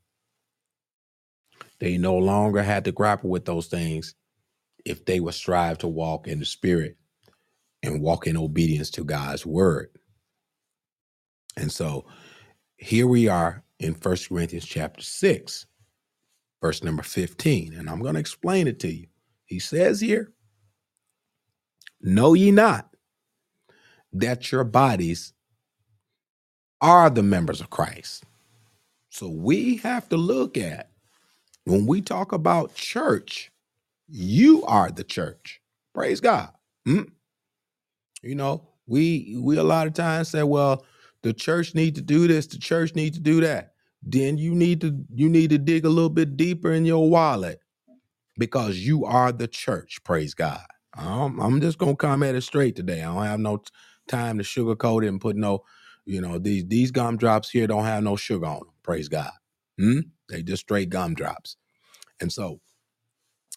they 1.79 1.97
no 1.97 2.17
longer 2.17 2.61
had 2.61 2.85
to 2.85 2.91
grapple 2.91 3.29
with 3.29 3.45
those 3.45 3.67
things 3.67 4.15
if 4.85 5.05
they 5.05 5.19
would 5.19 5.33
strive 5.33 5.77
to 5.79 5.87
walk 5.87 6.27
in 6.27 6.39
the 6.39 6.45
spirit 6.45 6.97
and 7.83 8.01
walk 8.01 8.27
in 8.27 8.37
obedience 8.37 8.89
to 8.91 9.03
God's 9.03 9.45
word. 9.45 9.89
And 11.57 11.71
so 11.71 12.05
here 12.77 13.07
we 13.07 13.27
are 13.27 13.63
in 13.79 13.93
First 13.93 14.29
Corinthians 14.29 14.65
chapter 14.65 15.01
6, 15.01 15.65
verse 16.61 16.83
number 16.83 17.03
15. 17.03 17.73
And 17.73 17.89
I'm 17.89 18.01
going 18.01 18.15
to 18.15 18.19
explain 18.19 18.67
it 18.67 18.79
to 18.81 18.93
you. 18.93 19.07
He 19.45 19.59
says 19.59 19.99
here, 19.99 20.31
Know 22.01 22.33
ye 22.33 22.51
not 22.51 22.89
that 24.13 24.51
your 24.51 24.63
bodies 24.63 25.33
are 26.81 27.09
the 27.09 27.23
members 27.23 27.61
of 27.61 27.69
Christ? 27.69 28.25
So 29.09 29.29
we 29.29 29.77
have 29.77 30.09
to 30.09 30.17
look 30.17 30.57
at 30.57 30.91
when 31.65 31.85
we 31.87 32.01
talk 32.01 32.31
about 32.31 32.75
church, 32.75 33.51
you 34.07 34.63
are 34.65 34.91
the 34.91 35.03
church. 35.03 35.61
Praise 35.93 36.21
God. 36.21 36.49
Mm. 36.87 37.09
You 38.23 38.35
know, 38.35 38.67
we 38.87 39.37
we 39.41 39.57
a 39.57 39.63
lot 39.63 39.87
of 39.87 39.93
times 39.93 40.29
say, 40.29 40.43
well, 40.43 40.85
the 41.23 41.33
church 41.33 41.75
need 41.75 41.95
to 41.95 42.01
do 42.01 42.27
this, 42.27 42.47
the 42.47 42.57
church 42.57 42.95
need 42.95 43.13
to 43.15 43.19
do 43.19 43.41
that. 43.41 43.73
Then 44.03 44.37
you 44.37 44.55
need 44.55 44.81
to 44.81 45.03
you 45.13 45.29
need 45.29 45.49
to 45.51 45.57
dig 45.57 45.85
a 45.85 45.89
little 45.89 46.09
bit 46.09 46.37
deeper 46.37 46.71
in 46.71 46.85
your 46.85 47.09
wallet 47.09 47.59
because 48.37 48.79
you 48.79 49.05
are 49.05 49.31
the 49.31 49.47
church. 49.47 49.99
Praise 50.03 50.33
God. 50.33 50.61
Um, 50.97 51.39
I'm 51.39 51.61
just 51.61 51.77
gonna 51.77 51.95
come 51.95 52.23
at 52.23 52.35
it 52.35 52.41
straight 52.41 52.75
today. 52.75 53.01
I 53.01 53.13
don't 53.13 53.25
have 53.25 53.39
no 53.39 53.57
t- 53.57 53.65
time 54.07 54.37
to 54.37 54.43
sugarcoat 54.43 55.05
it 55.05 55.09
and 55.09 55.21
put 55.21 55.35
no, 55.35 55.63
you 56.09 56.21
know, 56.21 56.39
these 56.39 56.65
these 56.65 56.89
gumdrops 56.89 57.51
here 57.51 57.67
don't 57.67 57.83
have 57.85 58.03
no 58.03 58.15
sugar 58.15 58.47
on 58.47 58.59
them. 58.59 58.73
Praise 58.81 59.07
God. 59.07 59.31
Hmm? 59.77 59.99
They 60.27 60.41
just 60.41 60.63
straight 60.63 60.89
gumdrops. 60.89 61.55
And 62.19 62.33
so, 62.33 62.59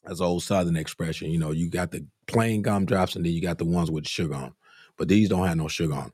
as 0.05 0.21
old 0.21 0.43
Southern 0.43 0.77
expression, 0.77 1.31
you 1.31 1.39
know, 1.39 1.53
you 1.53 1.71
got 1.71 1.93
the 1.93 2.07
plain 2.27 2.61
gumdrops 2.61 3.17
and 3.17 3.25
then 3.25 3.33
you 3.33 3.41
got 3.41 3.57
the 3.57 3.65
ones 3.65 3.91
with 3.91 4.07
sugar 4.07 4.35
on. 4.35 4.53
But 4.99 5.09
these 5.09 5.31
don't 5.31 5.47
have 5.47 5.57
no 5.57 5.69
sugar 5.69 5.95
on. 5.95 6.13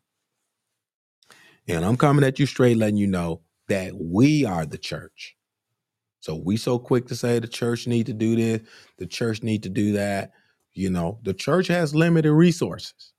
And 1.66 1.84
I'm 1.84 1.96
coming 1.96 2.24
at 2.24 2.38
you 2.38 2.46
straight, 2.46 2.76
letting 2.76 2.96
you 2.96 3.08
know 3.08 3.40
that 3.66 3.92
we 3.94 4.44
are 4.44 4.64
the 4.64 4.78
church. 4.78 5.36
So 6.20 6.36
we 6.36 6.56
so 6.56 6.78
quick 6.78 7.08
to 7.08 7.16
say 7.16 7.40
the 7.40 7.48
church 7.48 7.88
need 7.88 8.06
to 8.06 8.14
do 8.14 8.36
this, 8.36 8.60
the 8.98 9.06
church 9.06 9.42
need 9.42 9.64
to 9.64 9.68
do 9.68 9.92
that. 9.92 10.30
You 10.72 10.90
know, 10.90 11.18
the 11.24 11.34
church 11.34 11.66
has 11.66 11.96
limited 11.96 12.32
resources. 12.32 13.12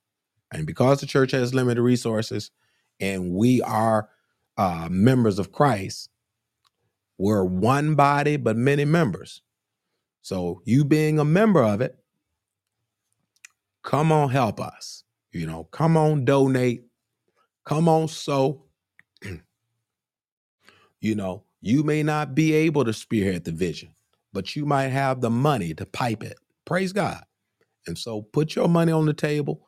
And 0.53 0.65
because 0.65 1.01
the 1.01 1.05
church 1.05 1.31
has 1.31 1.53
limited 1.53 1.81
resources 1.81 2.51
and 2.99 3.33
we 3.33 3.61
are 3.61 4.09
uh, 4.57 4.87
members 4.91 5.39
of 5.39 5.51
Christ, 5.51 6.09
we're 7.17 7.43
one 7.43 7.95
body, 7.95 8.37
but 8.37 8.57
many 8.57 8.85
members. 8.85 9.41
So 10.21 10.61
you 10.65 10.85
being 10.85 11.19
a 11.19 11.25
member 11.25 11.63
of 11.63 11.81
it, 11.81 11.97
come 13.83 14.11
on, 14.11 14.29
help 14.29 14.59
us. 14.61 15.03
You 15.31 15.45
know, 15.47 15.65
come 15.65 15.97
on, 15.97 16.25
donate, 16.25 16.85
come 17.65 17.89
on, 17.89 18.07
so. 18.07 18.65
You 21.01 21.15
know, 21.15 21.45
you 21.61 21.83
may 21.83 22.03
not 22.03 22.35
be 22.35 22.53
able 22.53 22.85
to 22.85 22.93
spearhead 22.93 23.45
the 23.45 23.53
vision, 23.53 23.95
but 24.33 24.55
you 24.57 24.65
might 24.65 24.89
have 24.89 25.21
the 25.21 25.29
money 25.29 25.73
to 25.75 25.85
pipe 25.85 26.23
it. 26.23 26.37
Praise 26.65 26.93
God. 26.93 27.23
And 27.87 27.97
so 27.97 28.21
put 28.21 28.55
your 28.55 28.67
money 28.67 28.91
on 28.91 29.07
the 29.07 29.13
table 29.13 29.61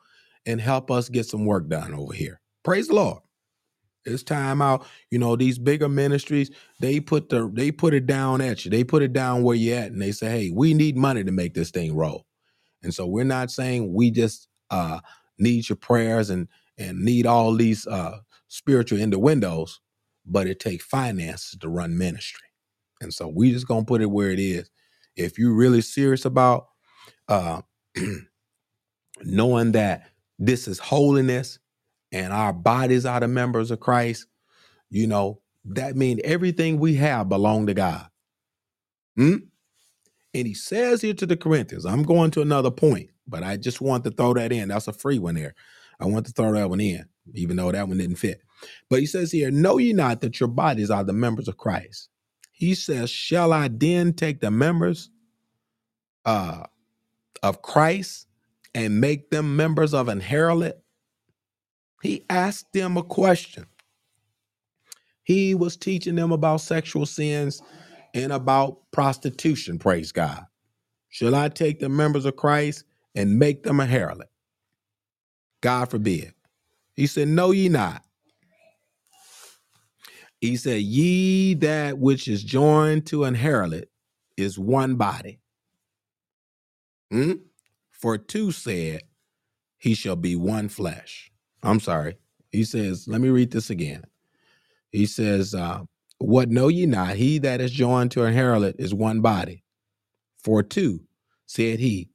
and 0.46 0.60
help 0.60 0.90
us 0.90 1.08
get 1.08 1.26
some 1.26 1.46
work 1.46 1.68
done 1.70 1.94
over 1.94 2.12
here. 2.12 2.41
Praise 2.64 2.88
the 2.88 2.94
Lord. 2.94 3.18
It's 4.04 4.22
time 4.24 4.62
out. 4.62 4.86
You 5.10 5.18
know, 5.18 5.36
these 5.36 5.58
bigger 5.58 5.88
ministries, 5.88 6.50
they 6.80 7.00
put 7.00 7.28
the 7.28 7.50
they 7.54 7.70
put 7.72 7.94
it 7.94 8.06
down 8.06 8.40
at 8.40 8.64
you. 8.64 8.70
They 8.70 8.84
put 8.84 9.02
it 9.02 9.12
down 9.12 9.44
where 9.44 9.56
you 9.56 9.74
at 9.74 9.92
and 9.92 10.02
they 10.02 10.12
say, 10.12 10.30
hey, 10.30 10.50
we 10.54 10.74
need 10.74 10.96
money 10.96 11.24
to 11.24 11.32
make 11.32 11.54
this 11.54 11.70
thing 11.70 11.94
roll. 11.94 12.26
And 12.82 12.94
so 12.94 13.06
we're 13.06 13.24
not 13.24 13.50
saying 13.50 13.94
we 13.94 14.10
just 14.10 14.48
uh 14.70 15.00
need 15.38 15.68
your 15.68 15.76
prayers 15.76 16.30
and 16.30 16.48
and 16.78 17.00
need 17.04 17.26
all 17.26 17.54
these 17.56 17.86
uh 17.86 18.18
spiritual 18.48 19.00
innuendos, 19.00 19.80
but 20.26 20.46
it 20.48 20.60
takes 20.60 20.84
finances 20.84 21.58
to 21.60 21.68
run 21.68 21.98
ministry. 21.98 22.48
And 23.00 23.14
so 23.14 23.28
we 23.28 23.52
just 23.52 23.68
gonna 23.68 23.84
put 23.84 24.02
it 24.02 24.10
where 24.10 24.30
it 24.30 24.40
is. 24.40 24.70
If 25.16 25.38
you're 25.38 25.54
really 25.54 25.82
serious 25.82 26.24
about 26.24 26.68
uh 27.28 27.62
knowing 29.24 29.72
that 29.72 30.10
this 30.38 30.68
is 30.68 30.78
holiness 30.78 31.58
and 32.12 32.32
our 32.32 32.52
bodies 32.52 33.06
are 33.06 33.20
the 33.20 33.28
members 33.28 33.70
of 33.70 33.80
Christ, 33.80 34.26
you 34.90 35.06
know, 35.06 35.40
that 35.64 35.96
means 35.96 36.20
everything 36.24 36.78
we 36.78 36.94
have 36.96 37.28
belong 37.28 37.66
to 37.66 37.74
God. 37.74 38.06
Hmm? 39.16 39.36
And 40.34 40.46
he 40.46 40.54
says 40.54 41.02
here 41.02 41.14
to 41.14 41.26
the 41.26 41.36
Corinthians, 41.36 41.84
I'm 41.84 42.02
going 42.02 42.30
to 42.32 42.42
another 42.42 42.70
point, 42.70 43.10
but 43.26 43.42
I 43.42 43.56
just 43.56 43.80
want 43.80 44.04
to 44.04 44.10
throw 44.10 44.34
that 44.34 44.52
in. 44.52 44.68
That's 44.68 44.88
a 44.88 44.92
free 44.92 45.18
one 45.18 45.34
there. 45.34 45.54
I 46.00 46.06
want 46.06 46.26
to 46.26 46.32
throw 46.32 46.52
that 46.52 46.70
one 46.70 46.80
in, 46.80 47.06
even 47.34 47.56
though 47.56 47.72
that 47.72 47.88
one 47.88 47.98
didn't 47.98 48.16
fit. 48.16 48.40
But 48.88 49.00
he 49.00 49.06
says 49.06 49.32
here, 49.32 49.50
Know 49.50 49.78
ye 49.78 49.92
not 49.92 50.20
that 50.22 50.40
your 50.40 50.48
bodies 50.48 50.90
are 50.90 51.04
the 51.04 51.12
members 51.12 51.48
of 51.48 51.58
Christ? 51.58 52.08
He 52.52 52.74
says, 52.74 53.10
Shall 53.10 53.52
I 53.52 53.68
then 53.68 54.14
take 54.14 54.40
the 54.40 54.50
members 54.50 55.10
uh, 56.24 56.64
of 57.42 57.62
Christ 57.62 58.26
and 58.74 59.00
make 59.00 59.30
them 59.30 59.56
members 59.56 59.94
of 59.94 60.08
an 60.08 60.20
harlot? 60.20 60.74
He 62.02 62.24
asked 62.28 62.72
them 62.72 62.96
a 62.98 63.04
question. 63.04 63.66
He 65.24 65.54
was 65.54 65.76
teaching 65.76 66.16
them 66.16 66.32
about 66.32 66.60
sexual 66.60 67.06
sins 67.06 67.62
and 68.14 68.32
about 68.32 68.78
prostitution, 68.90 69.78
praise 69.78 70.12
God. 70.12 70.44
Shall 71.10 71.34
I 71.34 71.48
take 71.48 71.78
the 71.78 71.88
members 71.88 72.24
of 72.24 72.36
Christ 72.36 72.84
and 73.14 73.38
make 73.38 73.62
them 73.62 73.80
a 73.80 73.86
harlot? 73.86 74.28
God 75.60 75.90
forbid. 75.90 76.34
He 76.94 77.06
said, 77.06 77.28
Know 77.28 77.52
ye 77.52 77.68
not. 77.68 78.02
He 80.40 80.56
said, 80.56 80.82
Ye 80.82 81.54
that 81.54 81.98
which 81.98 82.28
is 82.28 82.44
joined 82.44 83.06
to 83.06 83.24
an 83.24 83.36
harlot 83.36 83.86
is 84.36 84.58
one 84.58 84.96
body. 84.96 85.40
Hmm? 87.10 87.34
For 87.92 88.18
two 88.18 88.52
said, 88.52 89.02
He 89.78 89.94
shall 89.94 90.16
be 90.16 90.36
one 90.36 90.68
flesh. 90.68 91.31
I'm 91.62 91.80
sorry. 91.80 92.16
He 92.50 92.64
says, 92.64 93.08
Let 93.08 93.20
me 93.20 93.28
read 93.28 93.50
this 93.50 93.70
again. 93.70 94.04
He 94.90 95.06
says, 95.06 95.54
uh, 95.54 95.82
What 96.18 96.50
know 96.50 96.68
ye 96.68 96.86
not? 96.86 97.16
He 97.16 97.38
that 97.38 97.60
is 97.60 97.70
joined 97.70 98.10
to 98.12 98.24
an 98.24 98.34
harlot 98.34 98.76
is 98.78 98.94
one 98.94 99.20
body. 99.20 99.64
For 100.42 100.62
two, 100.62 101.00
said 101.46 101.78
he, 101.78 102.10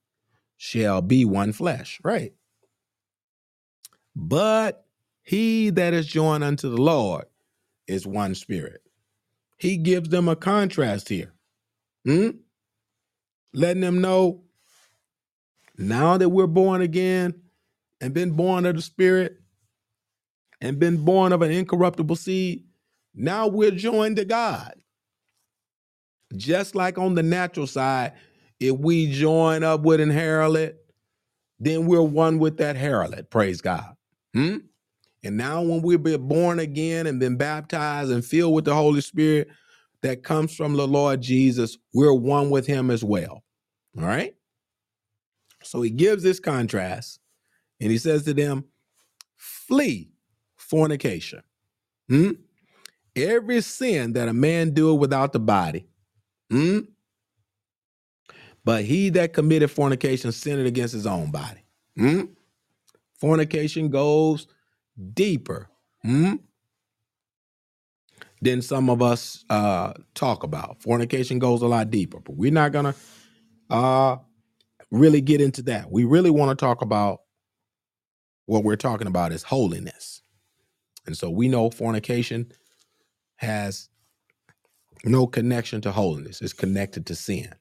shall 0.57 1.01
be 1.01 1.25
one 1.25 1.53
flesh. 1.53 1.99
Right. 2.03 2.33
But 4.15 4.86
he 5.23 5.69
that 5.71 5.93
is 5.93 6.07
joined 6.07 6.43
unto 6.43 6.69
the 6.69 6.81
Lord 6.81 7.25
is 7.88 8.07
one 8.07 8.36
spirit. 8.36 8.81
He 9.57 9.77
gives 9.77 10.10
them 10.10 10.27
a 10.27 10.36
contrast 10.36 11.10
here. 11.10 11.33
Hmm? 12.05 12.29
Letting 13.53 13.81
them 13.81 14.01
know 14.01 14.43
now 15.77 16.17
that 16.17 16.29
we're 16.29 16.47
born 16.47 16.81
again 16.81 17.41
and 18.01 18.13
been 18.13 18.31
born 18.31 18.65
of 18.65 18.75
the 18.75 18.81
spirit 18.81 19.38
and 20.62 20.79
been 20.79 21.03
born 21.03 21.33
of 21.33 21.41
an 21.41 21.51
incorruptible 21.51 22.15
seed, 22.15 22.63
now 23.13 23.47
we're 23.47 23.71
joined 23.71 24.17
to 24.17 24.25
God. 24.25 24.73
Just 26.36 26.75
like 26.75 26.97
on 26.97 27.15
the 27.15 27.23
natural 27.23 27.67
side, 27.67 28.13
if 28.60 28.77
we 28.77 29.12
join 29.12 29.63
up 29.63 29.81
with 29.81 29.99
an 29.99 30.10
harlot, 30.10 30.75
then 31.60 31.86
we're 31.86 32.01
one 32.01 32.39
with 32.39 32.57
that 32.57 32.75
harlot. 32.75 33.29
Praise 33.29 33.62
God. 33.62 33.95
Hmm? 34.33 34.57
And 35.23 35.38
now, 35.38 35.62
when 35.62 35.81
we've 35.81 36.01
been 36.01 36.27
born 36.27 36.60
again 36.60 37.07
and 37.07 37.19
been 37.19 37.38
baptized 37.38 38.12
and 38.12 38.23
filled 38.23 38.53
with 38.53 38.65
the 38.65 38.75
Holy 38.75 39.01
Spirit 39.01 39.49
that 40.01 40.23
comes 40.23 40.55
from 40.55 40.75
the 40.75 40.88
Lord 40.88 41.21
Jesus, 41.21 41.77
we're 41.93 42.13
one 42.13 42.49
with 42.49 42.67
Him 42.67 42.91
as 42.91 43.03
well. 43.03 43.43
All 43.97 44.05
right. 44.05 44.36
So 45.63 45.81
He 45.81 45.89
gives 45.89 46.23
this 46.23 46.39
contrast 46.39 47.19
and 47.79 47.91
He 47.91 47.97
says 47.97 48.23
to 48.23 48.33
them, 48.33 48.65
Flee 49.35 50.11
fornication. 50.55 51.43
Hmm? 52.09 52.31
Every 53.15 53.61
sin 53.61 54.13
that 54.13 54.27
a 54.27 54.33
man 54.33 54.73
doeth 54.73 54.99
without 54.99 55.33
the 55.33 55.39
body. 55.39 55.87
Hmm? 56.49 56.79
But 58.63 58.83
he 58.83 59.09
that 59.11 59.33
committed 59.33 59.71
fornication 59.71 60.31
sinned 60.31 60.65
against 60.65 60.93
his 60.93 61.07
own 61.07 61.31
body. 61.31 61.63
Hmm? 61.97 62.21
Fornication 63.19 63.89
goes 63.89 64.47
deeper 65.13 65.69
hmm, 66.01 66.35
than 68.41 68.61
some 68.61 68.89
of 68.89 69.01
us 69.01 69.43
uh, 69.49 69.93
talk 70.13 70.43
about. 70.43 70.81
Fornication 70.81 71.39
goes 71.39 71.61
a 71.61 71.67
lot 71.67 71.89
deeper, 71.89 72.19
but 72.19 72.35
we're 72.35 72.51
not 72.51 72.71
gonna 72.71 72.95
uh, 73.69 74.17
really 74.91 75.21
get 75.21 75.41
into 75.41 75.61
that. 75.63 75.91
We 75.91 76.03
really 76.03 76.29
want 76.29 76.57
to 76.57 76.65
talk 76.65 76.81
about 76.81 77.21
what 78.47 78.65
we're 78.65 78.77
talking 78.77 79.07
about 79.07 79.33
is 79.33 79.43
holiness, 79.43 80.23
and 81.05 81.17
so 81.17 81.29
we 81.29 81.49
know 81.49 81.69
fornication 81.71 82.51
has 83.38 83.89
no 85.05 85.27
connection 85.27 85.81
to 85.81 85.91
holiness; 85.93 86.41
it's 86.41 86.53
connected 86.53 87.05
to 87.07 87.15
sin. 87.15 87.53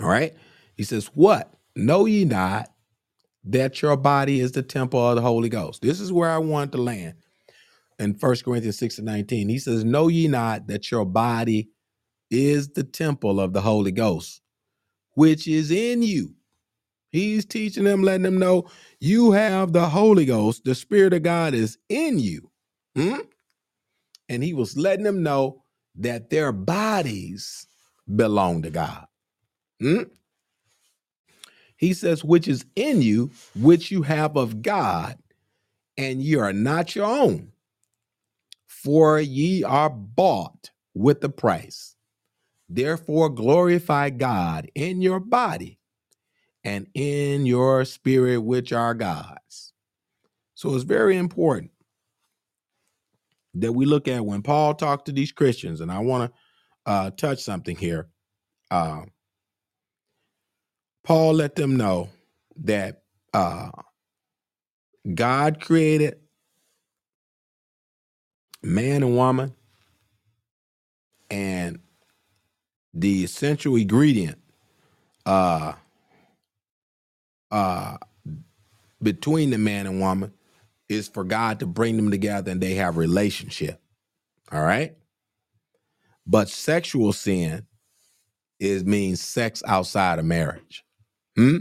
All 0.00 0.08
right. 0.08 0.34
He 0.76 0.84
says, 0.84 1.06
"What 1.14 1.54
know 1.76 2.06
ye 2.06 2.24
not?" 2.24 2.70
that 3.44 3.82
your 3.82 3.96
body 3.96 4.40
is 4.40 4.52
the 4.52 4.62
temple 4.62 5.08
of 5.08 5.16
the 5.16 5.22
Holy 5.22 5.48
Ghost. 5.48 5.82
This 5.82 6.00
is 6.00 6.12
where 6.12 6.30
I 6.30 6.38
want 6.38 6.72
to 6.72 6.78
land 6.78 7.14
in 7.98 8.14
First 8.14 8.44
Corinthians 8.44 8.78
6 8.78 8.98
and 8.98 9.06
19. 9.06 9.48
He 9.48 9.58
says, 9.58 9.84
Know 9.84 10.08
ye 10.08 10.28
not 10.28 10.66
that 10.68 10.90
your 10.90 11.04
body 11.04 11.70
is 12.30 12.70
the 12.70 12.84
temple 12.84 13.40
of 13.40 13.52
the 13.52 13.62
Holy 13.62 13.92
Ghost, 13.92 14.42
which 15.14 15.48
is 15.48 15.70
in 15.70 16.02
you? 16.02 16.34
He's 17.10 17.46
teaching 17.46 17.84
them, 17.84 18.02
letting 18.02 18.22
them 18.22 18.38
know 18.38 18.70
you 19.00 19.32
have 19.32 19.72
the 19.72 19.88
Holy 19.88 20.26
Ghost. 20.26 20.64
The 20.64 20.74
Spirit 20.74 21.14
of 21.14 21.22
God 21.22 21.54
is 21.54 21.78
in 21.88 22.18
you. 22.18 22.50
Hmm? 22.94 23.20
And 24.28 24.42
he 24.42 24.52
was 24.52 24.76
letting 24.76 25.04
them 25.04 25.22
know 25.22 25.62
that 25.96 26.30
their 26.30 26.52
bodies 26.52 27.66
belong 28.14 28.62
to 28.62 28.70
God. 28.70 29.06
Hmm? 29.80 30.02
He 31.76 31.94
says, 31.94 32.24
which 32.24 32.48
is 32.48 32.66
in 32.76 33.02
you, 33.02 33.30
which 33.54 33.90
you 33.90 34.02
have 34.02 34.36
of 34.36 34.62
God, 34.62 35.16
and 35.96 36.20
ye 36.20 36.34
are 36.36 36.52
not 36.52 36.94
your 36.94 37.06
own, 37.06 37.52
for 38.66 39.20
ye 39.20 39.62
are 39.62 39.88
bought 39.88 40.70
with 40.94 41.20
the 41.20 41.28
price. 41.28 41.94
Therefore, 42.68 43.30
glorify 43.30 44.10
God 44.10 44.70
in 44.74 45.00
your 45.00 45.20
body 45.20 45.77
and 46.68 46.86
in 46.92 47.46
your 47.46 47.82
spirit, 47.86 48.40
which 48.40 48.74
are 48.74 48.92
God's. 48.92 49.72
So 50.54 50.74
it's 50.74 50.84
very 50.84 51.16
important 51.16 51.70
that 53.54 53.72
we 53.72 53.86
look 53.86 54.06
at 54.06 54.26
when 54.26 54.42
Paul 54.42 54.74
talked 54.74 55.06
to 55.06 55.12
these 55.12 55.32
Christians, 55.32 55.80
and 55.80 55.90
I 55.90 56.00
want 56.00 56.30
to 56.30 56.90
uh, 56.90 57.10
touch 57.12 57.42
something 57.42 57.74
here. 57.74 58.08
Uh, 58.70 59.02
Paul 61.04 61.32
let 61.32 61.54
them 61.54 61.78
know 61.78 62.10
that 62.64 63.02
uh, 63.32 63.70
God 65.14 65.60
created 65.62 66.18
man 68.62 69.02
and 69.02 69.16
woman, 69.16 69.54
and 71.30 71.78
the 72.92 73.24
essential 73.24 73.74
ingredient 73.76 74.38
uh, 75.24 75.72
uh, 77.50 77.96
between 79.02 79.50
the 79.50 79.58
man 79.58 79.86
and 79.86 80.00
woman 80.00 80.32
is 80.88 81.08
for 81.08 81.24
God 81.24 81.60
to 81.60 81.66
bring 81.66 81.96
them 81.96 82.10
together 82.10 82.50
and 82.50 82.60
they 82.60 82.74
have 82.74 82.96
relationship. 82.96 83.80
All 84.50 84.62
right. 84.62 84.96
But 86.26 86.48
sexual 86.48 87.12
sin 87.12 87.66
is 88.58 88.84
means 88.84 89.20
sex 89.20 89.62
outside 89.66 90.18
of 90.18 90.24
marriage. 90.24 90.84
Hmm? 91.36 91.58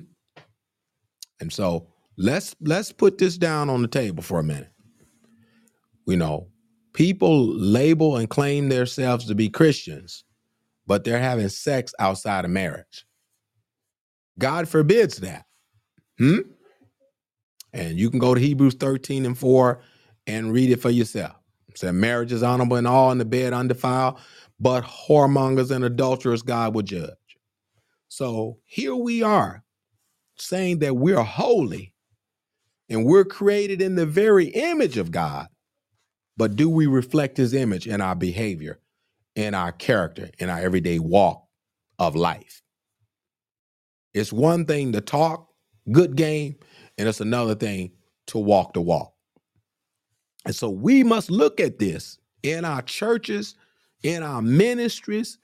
And 1.40 1.52
so 1.54 1.88
let's 2.18 2.56
let's 2.62 2.92
put 2.92 3.18
this 3.18 3.38
down 3.38 3.70
on 3.70 3.82
the 3.82 3.88
table 3.88 4.24
for 4.24 4.40
a 4.40 4.44
minute. 4.44 4.72
You 6.06 6.16
know, 6.16 6.48
People 6.98 7.46
label 7.54 8.18
and 8.18 8.28
claim 8.28 8.70
themselves 8.70 9.26
to 9.26 9.36
be 9.36 9.50
Christians, 9.50 10.24
but 10.88 11.04
they're 11.04 11.20
having 11.20 11.48
sex 11.48 11.94
outside 12.00 12.44
of 12.44 12.50
marriage. 12.50 13.06
God 14.40 14.68
forbids 14.68 15.18
that. 15.18 15.46
Hmm? 16.18 16.40
And 17.74 17.98
you 17.98 18.10
can 18.10 18.20
go 18.20 18.34
to 18.34 18.42
Hebrews 18.42 18.76
13 18.76 19.26
and 19.26 19.38
4 19.38 19.80
and 20.26 20.52
read 20.52 20.72
it 20.72 20.82
for 20.82 20.90
yourself. 20.90 21.36
It 21.70 21.78
said 21.78 21.94
marriage 21.94 22.32
is 22.32 22.44
honorable 22.44 22.78
and 22.78 22.88
all 22.88 23.12
in 23.12 23.18
the 23.18 23.26
bed 23.26 23.54
undefiled, 23.54 24.20
but 24.60 24.84
whoremongers 24.84 25.72
and 25.72 25.84
adulterers 25.84 26.42
God 26.42 26.74
will 26.74 26.82
judge. 26.82 27.12
So 28.10 28.58
here 28.66 28.96
we 28.96 29.22
are 29.22 29.64
saying 30.38 30.80
that 30.80 30.96
we're 30.96 31.22
holy 31.22 31.94
and 32.90 33.06
we're 33.06 33.26
created 33.26 33.82
in 33.82 33.96
the 33.96 34.06
very 34.06 34.46
image 34.46 34.98
of 34.98 35.12
God. 35.12 35.48
But 36.38 36.56
do 36.56 36.70
we 36.70 36.88
reflect 36.88 37.38
his 37.38 37.54
image 37.54 37.88
in 37.88 38.00
our 38.00 38.16
behavior, 38.16 38.80
in 39.36 39.54
our 39.54 39.72
character, 39.72 40.30
in 40.40 40.50
our 40.50 40.60
everyday 40.60 41.00
walk 41.00 41.44
of 42.00 42.16
life? 42.16 42.62
It's 44.14 44.32
one 44.32 44.66
thing 44.66 44.94
to 44.94 45.02
talk 45.02 45.47
good 45.92 46.16
game, 46.16 46.56
and 46.98 47.08
it's 47.08 47.22
another 47.22 47.56
thing 47.56 47.92
to 48.28 48.38
walk 48.38 48.74
the 48.74 48.82
walk. 48.82 49.14
And 50.46 50.56
so 50.56 50.70
we 50.70 51.04
must 51.04 51.30
look 51.30 51.60
at 51.60 51.80
this 51.80 52.18
in 52.44 52.66
our 52.66 52.82
churches, 52.82 53.56
in 54.04 54.24
our 54.24 54.42
ministries, 54.42 55.38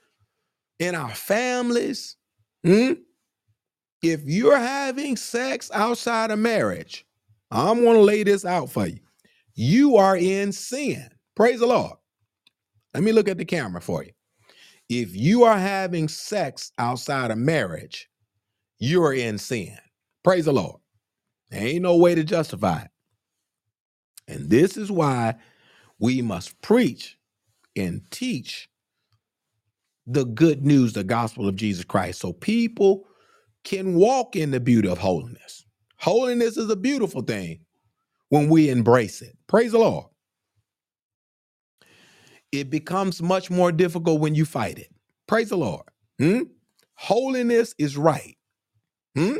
in 0.79 0.95
our 0.95 1.13
families. 1.13 2.15
Hmm? 2.63 2.93
If 4.01 4.21
you're 4.25 4.57
having 4.57 5.15
sex 5.15 5.71
outside 5.73 6.31
of 6.31 6.39
marriage, 6.39 7.05
I'm 7.51 7.81
going 7.81 7.95
to 7.95 8.01
lay 8.01 8.23
this 8.23 8.45
out 8.45 8.69
for 8.69 8.87
you. 8.87 8.99
You 9.55 9.97
are 9.97 10.17
in 10.17 10.51
sin. 10.51 11.07
Praise 11.35 11.59
the 11.59 11.67
Lord. 11.67 11.93
Let 12.93 13.03
me 13.03 13.11
look 13.11 13.27
at 13.27 13.37
the 13.37 13.45
camera 13.45 13.81
for 13.81 14.03
you. 14.03 14.11
If 14.89 15.15
you 15.15 15.43
are 15.43 15.57
having 15.57 16.07
sex 16.07 16.71
outside 16.77 17.31
of 17.31 17.37
marriage, 17.37 18.09
you're 18.79 19.13
in 19.13 19.37
sin. 19.37 19.77
Praise 20.23 20.45
the 20.45 20.53
Lord. 20.53 20.77
There 21.51 21.65
ain't 21.65 21.83
no 21.83 21.97
way 21.97 22.15
to 22.15 22.23
justify 22.23 22.83
it. 22.83 22.91
And 24.27 24.49
this 24.49 24.77
is 24.77 24.91
why 24.91 25.35
we 25.99 26.21
must 26.21 26.61
preach 26.61 27.17
and 27.75 28.01
teach 28.11 28.69
the 30.07 30.25
good 30.25 30.65
news, 30.65 30.93
the 30.93 31.03
gospel 31.03 31.47
of 31.47 31.55
Jesus 31.55 31.85
Christ, 31.85 32.21
so 32.21 32.33
people 32.33 33.05
can 33.63 33.95
walk 33.95 34.35
in 34.35 34.51
the 34.51 34.59
beauty 34.59 34.89
of 34.89 34.99
holiness. 34.99 35.65
Holiness 35.97 36.57
is 36.57 36.69
a 36.69 36.75
beautiful 36.75 37.21
thing 37.21 37.61
when 38.29 38.49
we 38.49 38.69
embrace 38.69 39.21
it. 39.21 39.37
Praise 39.47 39.73
the 39.73 39.79
Lord. 39.79 40.05
It 42.51 42.69
becomes 42.69 43.21
much 43.21 43.51
more 43.51 43.71
difficult 43.71 44.21
when 44.21 44.35
you 44.35 44.45
fight 44.45 44.79
it. 44.79 44.89
Praise 45.27 45.49
the 45.49 45.57
Lord. 45.57 45.83
Hmm? 46.19 46.43
Holiness 46.95 47.75
is 47.79 47.97
right. 47.97 48.37
Hmm? 49.15 49.37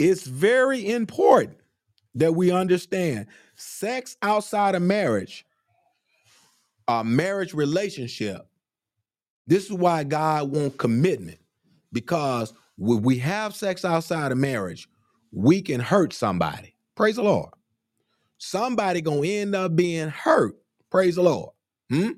It's 0.00 0.26
very 0.26 0.88
important 0.88 1.58
that 2.14 2.34
we 2.34 2.50
understand 2.50 3.26
sex 3.54 4.16
outside 4.22 4.74
of 4.74 4.80
marriage, 4.80 5.44
a 6.88 7.04
marriage 7.04 7.52
relationship. 7.52 8.48
This 9.46 9.66
is 9.66 9.74
why 9.74 10.04
God 10.04 10.50
wants 10.52 10.76
commitment 10.78 11.38
because 11.92 12.54
when 12.78 13.02
we 13.02 13.18
have 13.18 13.54
sex 13.54 13.84
outside 13.84 14.32
of 14.32 14.38
marriage, 14.38 14.88
we 15.32 15.60
can 15.60 15.80
hurt 15.80 16.14
somebody. 16.14 16.74
Praise 16.96 17.16
the 17.16 17.22
Lord. 17.22 17.52
Somebody 18.38 19.02
gonna 19.02 19.26
end 19.26 19.54
up 19.54 19.76
being 19.76 20.08
hurt. 20.08 20.56
Praise 20.90 21.16
the 21.16 21.22
Lord. 21.22 21.50
Hmm? 21.90 22.12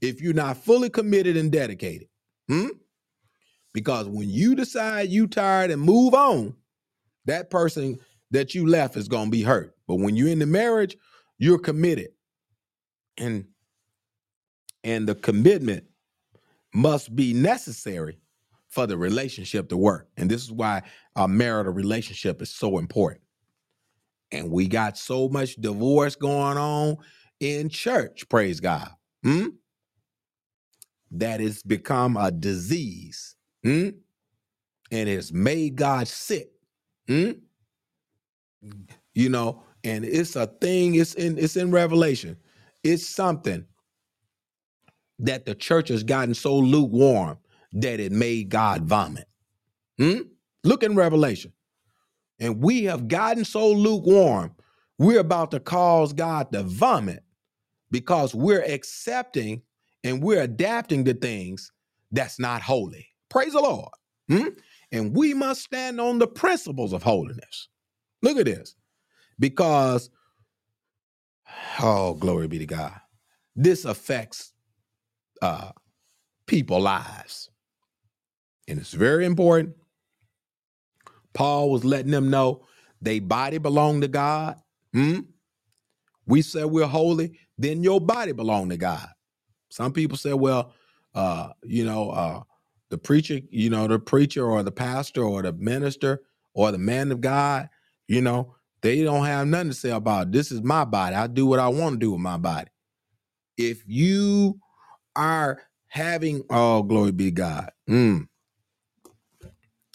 If 0.00 0.22
you're 0.22 0.32
not 0.32 0.56
fully 0.56 0.88
committed 0.88 1.36
and 1.36 1.52
dedicated. 1.52 2.08
Hmm? 2.48 2.68
Because 3.74 4.08
when 4.08 4.30
you 4.30 4.54
decide 4.54 5.10
you 5.10 5.26
tired 5.26 5.70
and 5.70 5.82
move 5.82 6.14
on, 6.14 6.54
that 7.26 7.50
person 7.50 7.98
that 8.30 8.54
you 8.54 8.66
left 8.66 8.96
is 8.96 9.08
gonna 9.08 9.30
be 9.30 9.42
hurt. 9.42 9.76
But 9.86 9.96
when 9.96 10.16
you're 10.16 10.28
in 10.28 10.38
the 10.38 10.46
marriage, 10.46 10.96
you're 11.38 11.58
committed. 11.58 12.08
And 13.18 13.46
and 14.84 15.08
the 15.08 15.14
commitment 15.14 15.84
must 16.74 17.14
be 17.14 17.32
necessary 17.32 18.20
for 18.68 18.86
the 18.86 18.96
relationship 18.96 19.68
to 19.70 19.76
work. 19.76 20.08
And 20.16 20.30
this 20.30 20.42
is 20.42 20.52
why 20.52 20.82
a 21.16 21.26
marital 21.26 21.72
relationship 21.72 22.42
is 22.42 22.50
so 22.50 22.78
important. 22.78 23.22
And 24.32 24.50
we 24.50 24.68
got 24.68 24.98
so 24.98 25.28
much 25.28 25.56
divorce 25.56 26.14
going 26.14 26.58
on 26.58 26.98
in 27.40 27.68
church, 27.68 28.28
praise 28.28 28.60
God. 28.60 28.90
Hmm? 29.22 29.46
That 31.12 31.40
it's 31.40 31.62
become 31.62 32.16
a 32.16 32.30
disease. 32.30 33.36
Hmm? 33.64 33.90
And 34.90 35.08
it's 35.08 35.32
made 35.32 35.76
God 35.76 36.06
sick. 36.08 36.50
Hmm? 37.08 37.32
You 39.14 39.28
know, 39.28 39.62
and 39.84 40.04
it's 40.04 40.36
a 40.36 40.46
thing, 40.46 40.96
it's 40.96 41.14
in 41.14 41.38
it's 41.38 41.56
in 41.56 41.70
Revelation. 41.70 42.36
It's 42.82 43.06
something 43.06 43.64
that 45.20 45.46
the 45.46 45.54
church 45.54 45.88
has 45.88 46.02
gotten 46.02 46.34
so 46.34 46.56
lukewarm 46.56 47.38
that 47.72 48.00
it 48.00 48.12
made 48.12 48.48
God 48.48 48.82
vomit. 48.82 49.28
Hmm? 49.98 50.20
Look 50.64 50.82
in 50.82 50.94
Revelation. 50.96 51.52
And 52.38 52.62
we 52.62 52.84
have 52.84 53.08
gotten 53.08 53.44
so 53.44 53.70
lukewarm, 53.70 54.54
we're 54.98 55.20
about 55.20 55.50
to 55.52 55.60
cause 55.60 56.12
God 56.12 56.52
to 56.52 56.62
vomit 56.62 57.24
because 57.90 58.34
we're 58.34 58.64
accepting 58.64 59.62
and 60.04 60.22
we're 60.22 60.42
adapting 60.42 61.04
to 61.06 61.14
things 61.14 61.72
that's 62.12 62.38
not 62.38 62.62
holy. 62.62 63.06
Praise 63.30 63.52
the 63.52 63.60
Lord. 63.60 63.90
Hmm? 64.28 64.48
And 64.92 65.14
we 65.14 65.34
must 65.34 65.62
stand 65.62 66.00
on 66.00 66.18
the 66.18 66.26
principles 66.26 66.92
of 66.92 67.02
holiness. 67.02 67.68
Look 68.22 68.38
at 68.38 68.46
this. 68.46 68.74
Because, 69.38 70.10
oh, 71.80 72.14
glory 72.14 72.48
be 72.48 72.58
to 72.58 72.66
God. 72.66 72.98
This 73.54 73.84
affects 73.84 74.52
uh, 75.42 75.72
people 76.46 76.80
lives. 76.80 77.50
And 78.68 78.78
it's 78.78 78.92
very 78.92 79.24
important. 79.24 79.76
Paul 81.34 81.70
was 81.70 81.84
letting 81.84 82.10
them 82.10 82.30
know 82.30 82.66
they 83.02 83.20
body 83.20 83.58
belong 83.58 84.00
to 84.00 84.08
God. 84.08 84.56
Hmm? 84.92 85.20
We 86.26 86.42
say 86.42 86.64
we're 86.64 86.86
holy, 86.86 87.38
then 87.58 87.82
your 87.82 88.00
body 88.00 88.32
belong 88.32 88.70
to 88.70 88.76
God. 88.76 89.08
Some 89.68 89.92
people 89.92 90.16
say, 90.16 90.32
well, 90.32 90.72
uh, 91.14 91.50
you 91.62 91.84
know, 91.84 92.10
uh, 92.10 92.42
the 92.90 92.98
preacher, 92.98 93.40
you 93.50 93.70
know, 93.70 93.86
the 93.86 93.98
preacher 93.98 94.44
or 94.44 94.62
the 94.62 94.72
pastor 94.72 95.24
or 95.24 95.42
the 95.42 95.52
minister 95.52 96.22
or 96.54 96.72
the 96.72 96.78
man 96.78 97.12
of 97.12 97.20
God, 97.20 97.68
you 98.08 98.20
know, 98.20 98.54
they 98.82 99.02
don't 99.02 99.24
have 99.24 99.46
nothing 99.46 99.70
to 99.70 99.74
say 99.74 99.90
about 99.90 100.28
it. 100.28 100.32
this 100.32 100.52
is 100.52 100.62
my 100.62 100.84
body. 100.84 101.16
I 101.16 101.26
do 101.26 101.46
what 101.46 101.58
I 101.58 101.68
want 101.68 101.94
to 101.94 101.98
do 101.98 102.12
with 102.12 102.20
my 102.20 102.36
body. 102.36 102.70
If 103.56 103.82
you 103.86 104.60
are 105.16 105.62
having, 105.88 106.42
oh, 106.50 106.82
glory 106.82 107.12
be 107.12 107.30
God. 107.30 107.70
Mm, 107.88 108.28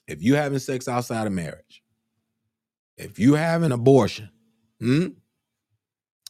if 0.08 0.22
you 0.22 0.36
having 0.36 0.60
sex 0.60 0.88
outside 0.88 1.28
of 1.28 1.34
marriage, 1.34 1.84
if 2.98 3.20
you 3.20 3.36
have 3.36 3.64
an 3.64 3.72
abortion, 3.72 4.30
hmm, 4.80 5.08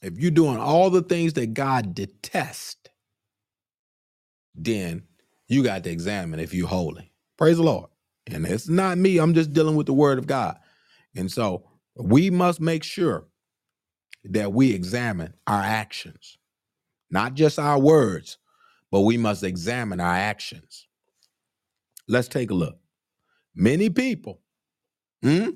if 0.02 0.18
you're 0.18 0.32
doing 0.32 0.58
all 0.58 0.90
the 0.90 1.02
things 1.02 1.34
that 1.34 1.54
God 1.54 1.96
detests, 1.96 2.90
then 4.56 5.04
you 5.52 5.64
got 5.64 5.84
to 5.84 5.92
examine 5.92 6.40
if 6.40 6.54
you're 6.54 6.68
holy. 6.68 7.12
Praise 7.38 7.58
the 7.58 7.64
Lord. 7.64 7.90
And 8.28 8.46
it's 8.46 8.70
not 8.70 8.98
me. 8.98 9.18
I'm 9.18 9.34
just 9.34 9.52
dealing 9.52 9.76
with 9.76 9.86
the 9.86 9.94
word 9.94 10.18
of 10.18 10.26
God. 10.26 10.58
And 11.14 11.30
so 11.30 11.68
we 11.96 12.30
must 12.30 12.62
make 12.62 12.84
sure 12.84 13.26
that 14.24 14.54
we 14.54 14.72
examine 14.72 15.34
our 15.48 15.62
actions, 15.62 16.38
not 17.10 17.34
just 17.34 17.60
our 17.60 17.78
words, 17.78 18.38
but 18.92 19.02
we 19.02 19.18
must 19.18 19.44
examine 19.44 20.00
our 20.00 20.16
actions. 20.16 20.88
Let's 22.08 22.30
take 22.30 22.50
a 22.50 22.54
look. 22.56 22.78
Many 23.54 23.90
people 23.90 24.40
hmm, 25.22 25.50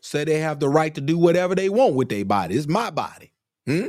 say 0.00 0.22
they 0.22 0.38
have 0.38 0.60
the 0.60 0.68
right 0.68 0.94
to 0.94 1.00
do 1.00 1.18
whatever 1.18 1.56
they 1.56 1.68
want 1.68 1.96
with 1.96 2.10
their 2.10 2.24
body. 2.24 2.54
It's 2.54 2.68
my 2.68 2.90
body. 2.90 3.32
hmm? 3.66 3.88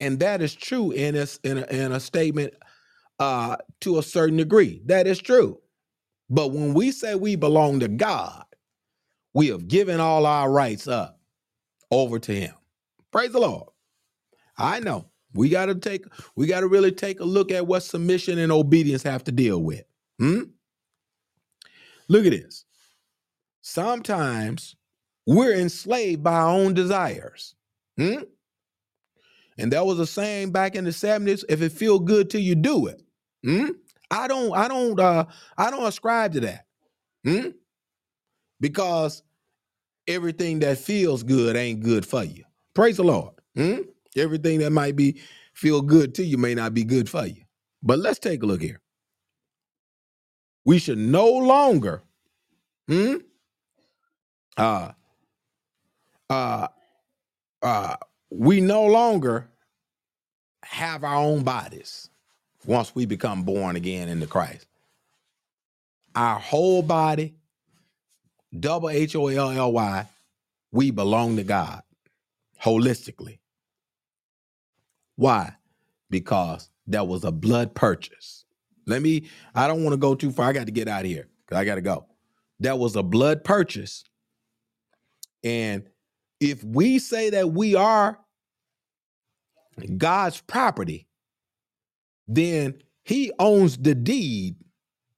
And 0.00 0.20
that 0.20 0.42
is 0.42 0.54
true 0.54 0.90
in 0.90 1.16
a, 1.16 1.26
in 1.44 1.58
a, 1.58 1.66
in 1.66 1.92
a 1.92 2.00
statement 2.00 2.54
uh, 3.18 3.56
to 3.80 3.98
a 3.98 4.02
certain 4.02 4.36
degree. 4.36 4.82
That 4.86 5.06
is 5.06 5.20
true. 5.20 5.60
But 6.30 6.48
when 6.52 6.74
we 6.74 6.90
say 6.92 7.14
we 7.14 7.36
belong 7.36 7.80
to 7.80 7.88
God, 7.88 8.44
we 9.34 9.48
have 9.48 9.68
given 9.68 10.00
all 10.00 10.26
our 10.26 10.50
rights 10.50 10.88
up 10.88 11.20
over 11.90 12.18
to 12.18 12.32
Him. 12.34 12.54
Praise 13.10 13.32
the 13.32 13.40
Lord. 13.40 13.68
I 14.56 14.80
know 14.80 15.06
we 15.34 15.48
got 15.48 15.66
to 15.66 15.74
take, 15.74 16.04
we 16.36 16.46
got 16.46 16.60
to 16.60 16.68
really 16.68 16.92
take 16.92 17.20
a 17.20 17.24
look 17.24 17.50
at 17.50 17.66
what 17.66 17.82
submission 17.82 18.38
and 18.38 18.52
obedience 18.52 19.02
have 19.02 19.24
to 19.24 19.32
deal 19.32 19.62
with. 19.62 19.84
Hmm? 20.18 20.42
Look 22.08 22.26
at 22.26 22.32
this. 22.32 22.64
Sometimes 23.62 24.76
we're 25.26 25.54
enslaved 25.54 26.22
by 26.22 26.34
our 26.34 26.48
own 26.48 26.74
desires. 26.74 27.54
Hmm? 27.96 28.22
And 29.58 29.72
there 29.72 29.84
was 29.84 29.98
a 29.98 30.06
saying 30.06 30.52
back 30.52 30.74
in 30.74 30.84
the 30.84 30.90
70s, 30.90 31.44
if 31.48 31.62
it 31.62 31.72
feel 31.72 31.98
good 31.98 32.30
to 32.30 32.40
you, 32.40 32.54
do 32.54 32.86
it. 32.86 33.02
Hmm? 33.44 33.70
I 34.10 34.28
don't, 34.28 34.52
I 34.54 34.68
don't, 34.68 34.98
uh, 34.98 35.26
I 35.56 35.70
don't 35.70 35.86
ascribe 35.86 36.32
to 36.34 36.40
that. 36.40 36.66
Hmm? 37.24 37.50
Because 38.60 39.22
everything 40.06 40.60
that 40.60 40.78
feels 40.78 41.22
good 41.22 41.56
ain't 41.56 41.80
good 41.80 42.06
for 42.06 42.24
you. 42.24 42.44
Praise 42.74 42.96
the 42.96 43.04
Lord. 43.04 43.34
Hmm? 43.56 43.78
Everything 44.16 44.60
that 44.60 44.70
might 44.70 44.96
be 44.96 45.20
feel 45.54 45.82
good 45.82 46.14
to 46.16 46.24
you 46.24 46.38
may 46.38 46.54
not 46.54 46.74
be 46.74 46.84
good 46.84 47.08
for 47.08 47.26
you. 47.26 47.42
But 47.82 47.98
let's 47.98 48.18
take 48.18 48.42
a 48.42 48.46
look 48.46 48.62
here. 48.62 48.80
We 50.64 50.78
should 50.78 50.98
no 50.98 51.28
longer 51.28 52.02
hmm, 52.88 53.16
uh 54.56 54.92
uh 56.30 56.68
uh 57.62 57.96
we 58.38 58.60
no 58.60 58.86
longer 58.86 59.48
have 60.64 61.04
our 61.04 61.16
own 61.16 61.42
bodies 61.42 62.08
once 62.64 62.94
we 62.94 63.04
become 63.04 63.42
born 63.42 63.76
again 63.76 64.08
into 64.08 64.26
Christ. 64.26 64.66
Our 66.14 66.38
whole 66.38 66.82
body, 66.82 67.34
double 68.58 68.90
H 68.90 69.16
O 69.16 69.28
L 69.28 69.50
L 69.50 69.72
Y, 69.72 70.06
we 70.70 70.90
belong 70.90 71.36
to 71.36 71.44
God 71.44 71.82
holistically. 72.62 73.38
Why? 75.16 75.54
Because 76.08 76.70
that 76.86 77.06
was 77.06 77.24
a 77.24 77.32
blood 77.32 77.74
purchase. 77.74 78.44
Let 78.86 79.02
me, 79.02 79.28
I 79.54 79.66
don't 79.66 79.84
want 79.84 79.92
to 79.92 79.98
go 79.98 80.14
too 80.14 80.30
far. 80.30 80.48
I 80.48 80.52
got 80.52 80.66
to 80.66 80.72
get 80.72 80.88
out 80.88 81.02
of 81.02 81.10
here 81.10 81.28
because 81.44 81.58
I 81.60 81.64
got 81.64 81.76
to 81.76 81.80
go. 81.82 82.06
That 82.60 82.78
was 82.78 82.96
a 82.96 83.02
blood 83.02 83.44
purchase. 83.44 84.04
And 85.44 85.84
if 86.40 86.62
we 86.64 86.98
say 86.98 87.30
that 87.30 87.52
we 87.52 87.74
are 87.74 88.18
God's 89.96 90.40
property, 90.40 91.06
then 92.28 92.82
he 93.04 93.32
owns 93.38 93.76
the 93.76 93.94
deed 93.94 94.56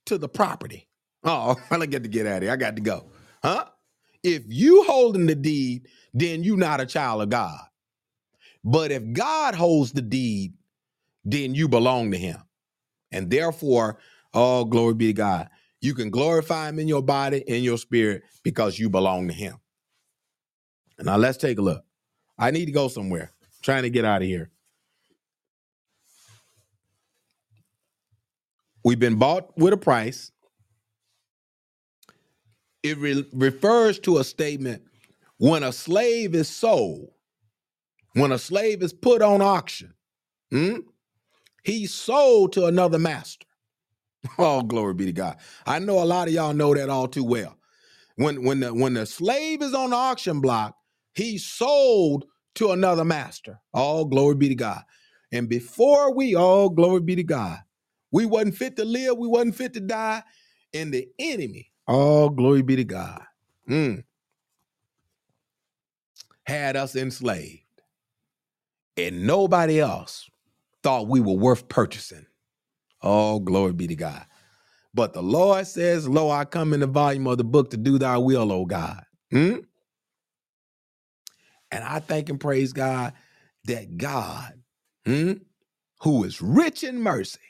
to 0.06 0.18
the 0.18 0.28
property. 0.28 0.88
Oh, 1.22 1.56
I 1.70 1.78
to 1.78 1.86
get 1.86 2.02
to 2.02 2.08
get 2.08 2.26
out 2.26 2.38
of 2.38 2.42
here. 2.44 2.52
I 2.52 2.56
got 2.56 2.76
to 2.76 2.82
go. 2.82 3.06
Huh? 3.42 3.66
If 4.22 4.44
you 4.46 4.84
holding 4.84 5.26
the 5.26 5.34
deed, 5.34 5.88
then 6.14 6.42
you 6.42 6.56
not 6.56 6.80
a 6.80 6.86
child 6.86 7.22
of 7.22 7.28
God. 7.28 7.60
But 8.64 8.90
if 8.90 9.12
God 9.12 9.54
holds 9.54 9.92
the 9.92 10.02
deed, 10.02 10.54
then 11.24 11.54
you 11.54 11.68
belong 11.68 12.10
to 12.12 12.18
him. 12.18 12.38
And 13.12 13.30
therefore, 13.30 13.98
oh, 14.32 14.64
glory 14.64 14.94
be 14.94 15.08
to 15.08 15.12
God. 15.12 15.50
You 15.80 15.94
can 15.94 16.10
glorify 16.10 16.70
him 16.70 16.78
in 16.78 16.88
your 16.88 17.02
body, 17.02 17.44
in 17.46 17.62
your 17.62 17.76
spirit, 17.76 18.22
because 18.42 18.78
you 18.78 18.88
belong 18.88 19.28
to 19.28 19.34
him. 19.34 19.56
Now 20.98 21.16
let's 21.18 21.36
take 21.36 21.58
a 21.58 21.62
look. 21.62 21.84
I 22.38 22.50
need 22.50 22.66
to 22.66 22.72
go 22.72 22.88
somewhere. 22.88 23.33
Trying 23.64 23.82
to 23.82 23.90
get 23.90 24.04
out 24.04 24.22
of 24.22 24.28
here. 24.28 24.50
We've 28.84 28.98
been 28.98 29.16
bought 29.16 29.56
with 29.56 29.72
a 29.72 29.78
price. 29.78 30.30
It 32.82 32.98
re- 32.98 33.26
refers 33.32 33.98
to 34.00 34.18
a 34.18 34.24
statement 34.24 34.82
when 35.38 35.62
a 35.62 35.72
slave 35.72 36.34
is 36.34 36.48
sold, 36.48 37.08
when 38.12 38.30
a 38.30 38.38
slave 38.38 38.82
is 38.82 38.92
put 38.92 39.22
on 39.22 39.40
auction, 39.40 39.94
hmm, 40.50 40.80
he's 41.64 41.94
sold 41.94 42.52
to 42.52 42.66
another 42.66 42.98
master. 42.98 43.46
Oh, 44.38 44.62
glory 44.62 44.94
be 44.94 45.04
to 45.04 45.12
God. 45.12 45.36
I 45.66 45.78
know 45.80 46.02
a 46.02 46.04
lot 46.04 46.28
of 46.28 46.34
y'all 46.34 46.54
know 46.54 46.74
that 46.74 46.88
all 46.88 47.06
too 47.08 47.24
well. 47.24 47.58
When 48.16 48.42
when 48.42 48.60
the 48.60 48.72
when 48.72 48.94
the 48.94 49.04
slave 49.04 49.60
is 49.60 49.74
on 49.74 49.90
the 49.90 49.96
auction 49.96 50.40
block, 50.40 50.76
he's 51.14 51.44
sold 51.44 52.24
to 52.54 52.70
another 52.72 53.04
master. 53.04 53.60
All 53.72 54.04
glory 54.04 54.34
be 54.36 54.48
to 54.48 54.54
God. 54.54 54.82
And 55.32 55.48
before 55.48 56.14
we 56.14 56.34
all 56.34 56.68
glory 56.70 57.00
be 57.00 57.16
to 57.16 57.24
God, 57.24 57.58
we 58.12 58.26
wasn't 58.26 58.56
fit 58.56 58.76
to 58.76 58.84
live, 58.84 59.18
we 59.18 59.26
wasn't 59.26 59.56
fit 59.56 59.74
to 59.74 59.80
die, 59.80 60.22
and 60.72 60.94
the 60.94 61.08
enemy, 61.18 61.70
all 61.86 62.30
glory 62.30 62.62
be 62.62 62.76
to 62.76 62.84
God, 62.84 63.22
mm, 63.68 64.04
had 66.44 66.76
us 66.76 66.94
enslaved, 66.94 67.62
and 68.96 69.26
nobody 69.26 69.80
else 69.80 70.30
thought 70.82 71.08
we 71.08 71.20
were 71.20 71.34
worth 71.34 71.68
purchasing. 71.68 72.26
All 73.02 73.40
glory 73.40 73.72
be 73.72 73.88
to 73.88 73.96
God. 73.96 74.24
But 74.94 75.12
the 75.12 75.22
Lord 75.22 75.66
says, 75.66 76.08
Lo, 76.08 76.30
I 76.30 76.44
come 76.44 76.72
in 76.72 76.80
the 76.80 76.86
volume 76.86 77.26
of 77.26 77.38
the 77.38 77.44
book 77.44 77.70
to 77.70 77.76
do 77.76 77.98
thy 77.98 78.16
will, 78.18 78.52
O 78.52 78.64
God. 78.64 79.02
Hmm? 79.30 79.56
And 81.74 81.82
I 81.82 81.98
thank 81.98 82.28
and 82.28 82.38
praise 82.38 82.72
God 82.72 83.14
that 83.64 83.96
God, 83.98 84.54
hmm, 85.04 85.32
who 86.02 86.22
is 86.22 86.40
rich 86.40 86.84
in 86.84 87.02
mercy, 87.02 87.40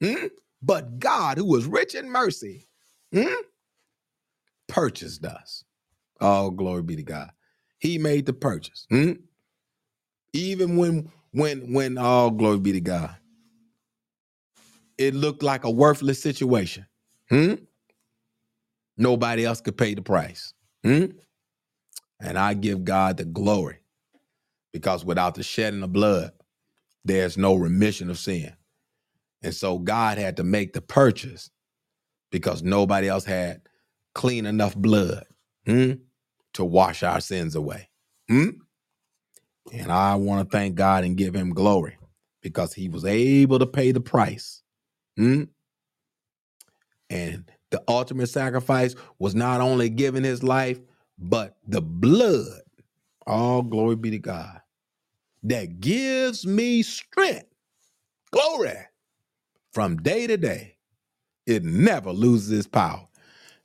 hmm, 0.00 0.28
but 0.62 1.00
God, 1.00 1.36
who 1.36 1.56
is 1.56 1.66
rich 1.66 1.96
in 1.96 2.08
mercy, 2.08 2.68
hmm, 3.12 3.26
purchased 4.68 5.24
us. 5.24 5.64
All 6.20 6.52
glory 6.52 6.84
be 6.84 6.94
to 6.94 7.02
God. 7.02 7.32
He 7.80 7.98
made 7.98 8.26
the 8.26 8.32
purchase. 8.32 8.86
hmm? 8.88 9.12
Even 10.32 10.76
when, 10.76 11.10
when, 11.32 11.72
when, 11.72 11.98
all 11.98 12.30
glory 12.30 12.60
be 12.60 12.72
to 12.72 12.80
God, 12.80 13.16
it 14.96 15.12
looked 15.12 15.42
like 15.42 15.64
a 15.64 15.70
worthless 15.70 16.22
situation. 16.22 16.86
Hmm? 17.30 17.54
Nobody 18.96 19.44
else 19.44 19.60
could 19.60 19.76
pay 19.76 19.94
the 19.94 20.02
price. 20.02 20.54
Hmm? 20.84 21.06
And 22.20 22.38
I 22.38 22.54
give 22.54 22.84
God 22.84 23.18
the 23.18 23.24
glory 23.24 23.78
because 24.72 25.04
without 25.04 25.34
the 25.34 25.42
shedding 25.42 25.82
of 25.82 25.92
blood, 25.92 26.32
there's 27.04 27.36
no 27.38 27.54
remission 27.54 28.10
of 28.10 28.18
sin. 28.18 28.54
And 29.42 29.54
so 29.54 29.78
God 29.78 30.18
had 30.18 30.38
to 30.38 30.44
make 30.44 30.72
the 30.72 30.80
purchase 30.80 31.50
because 32.30 32.62
nobody 32.62 33.08
else 33.08 33.24
had 33.24 33.62
clean 34.14 34.46
enough 34.46 34.74
blood 34.76 35.24
hmm, 35.66 35.92
to 36.54 36.64
wash 36.64 37.02
our 37.02 37.20
sins 37.20 37.54
away. 37.54 37.90
Hmm? 38.28 38.50
And 39.72 39.92
I 39.92 40.14
want 40.16 40.48
to 40.48 40.56
thank 40.56 40.74
God 40.76 41.04
and 41.04 41.16
give 41.16 41.34
him 41.34 41.50
glory 41.54 41.98
because 42.42 42.74
he 42.74 42.88
was 42.88 43.04
able 43.04 43.58
to 43.58 43.66
pay 43.66 43.92
the 43.92 44.00
price. 44.00 44.62
Hmm? 45.16 45.44
And 47.10 47.50
the 47.70 47.82
ultimate 47.88 48.28
sacrifice 48.28 48.94
was 49.18 49.34
not 49.34 49.60
only 49.60 49.88
giving 49.90 50.24
his 50.24 50.42
life, 50.42 50.80
but 51.18 51.56
the 51.66 51.82
blood. 51.82 52.62
All 53.26 53.62
glory 53.62 53.96
be 53.96 54.10
to 54.12 54.18
God. 54.18 54.60
That 55.44 55.80
gives 55.80 56.46
me 56.46 56.82
strength. 56.82 57.46
Glory. 58.32 58.74
From 59.72 59.98
day 59.98 60.26
to 60.26 60.36
day. 60.36 60.76
It 61.46 61.64
never 61.64 62.12
loses 62.12 62.52
its 62.52 62.68
power. 62.68 63.06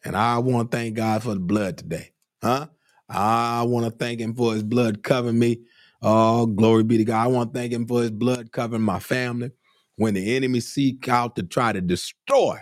And 0.04 0.16
I 0.16 0.40
want 0.40 0.72
to 0.72 0.78
thank 0.78 0.96
God 0.96 1.24
for 1.24 1.34
the 1.34 1.40
blood 1.40 1.78
today. 1.78 2.12
Huh? 2.44 2.68
I 3.10 3.64
want 3.64 3.86
to 3.86 3.92
thank 3.92 4.20
him 4.20 4.36
for 4.36 4.54
his 4.54 4.64
blood 4.64 5.04
covering 5.04 5.40
me. 5.40 5.62
Oh, 6.02 6.48
glory 6.48 6.84
be 6.84 6.98
to 6.98 7.06
God. 7.06 7.24
I 7.24 7.28
want 7.28 7.54
to 7.54 7.60
thank 7.60 7.74
him 7.74 7.88
for 7.88 8.02
his 8.02 8.12
blood 8.12 8.52
covering 8.52 8.82
my 8.84 9.00
family. 9.00 9.52
When 9.98 10.16
the 10.16 10.36
enemy 10.36 10.62
seek 10.62 11.08
out 11.10 11.36
to 11.36 11.44
try 11.44 11.74
to 11.74 11.82
destroy, 11.82 12.58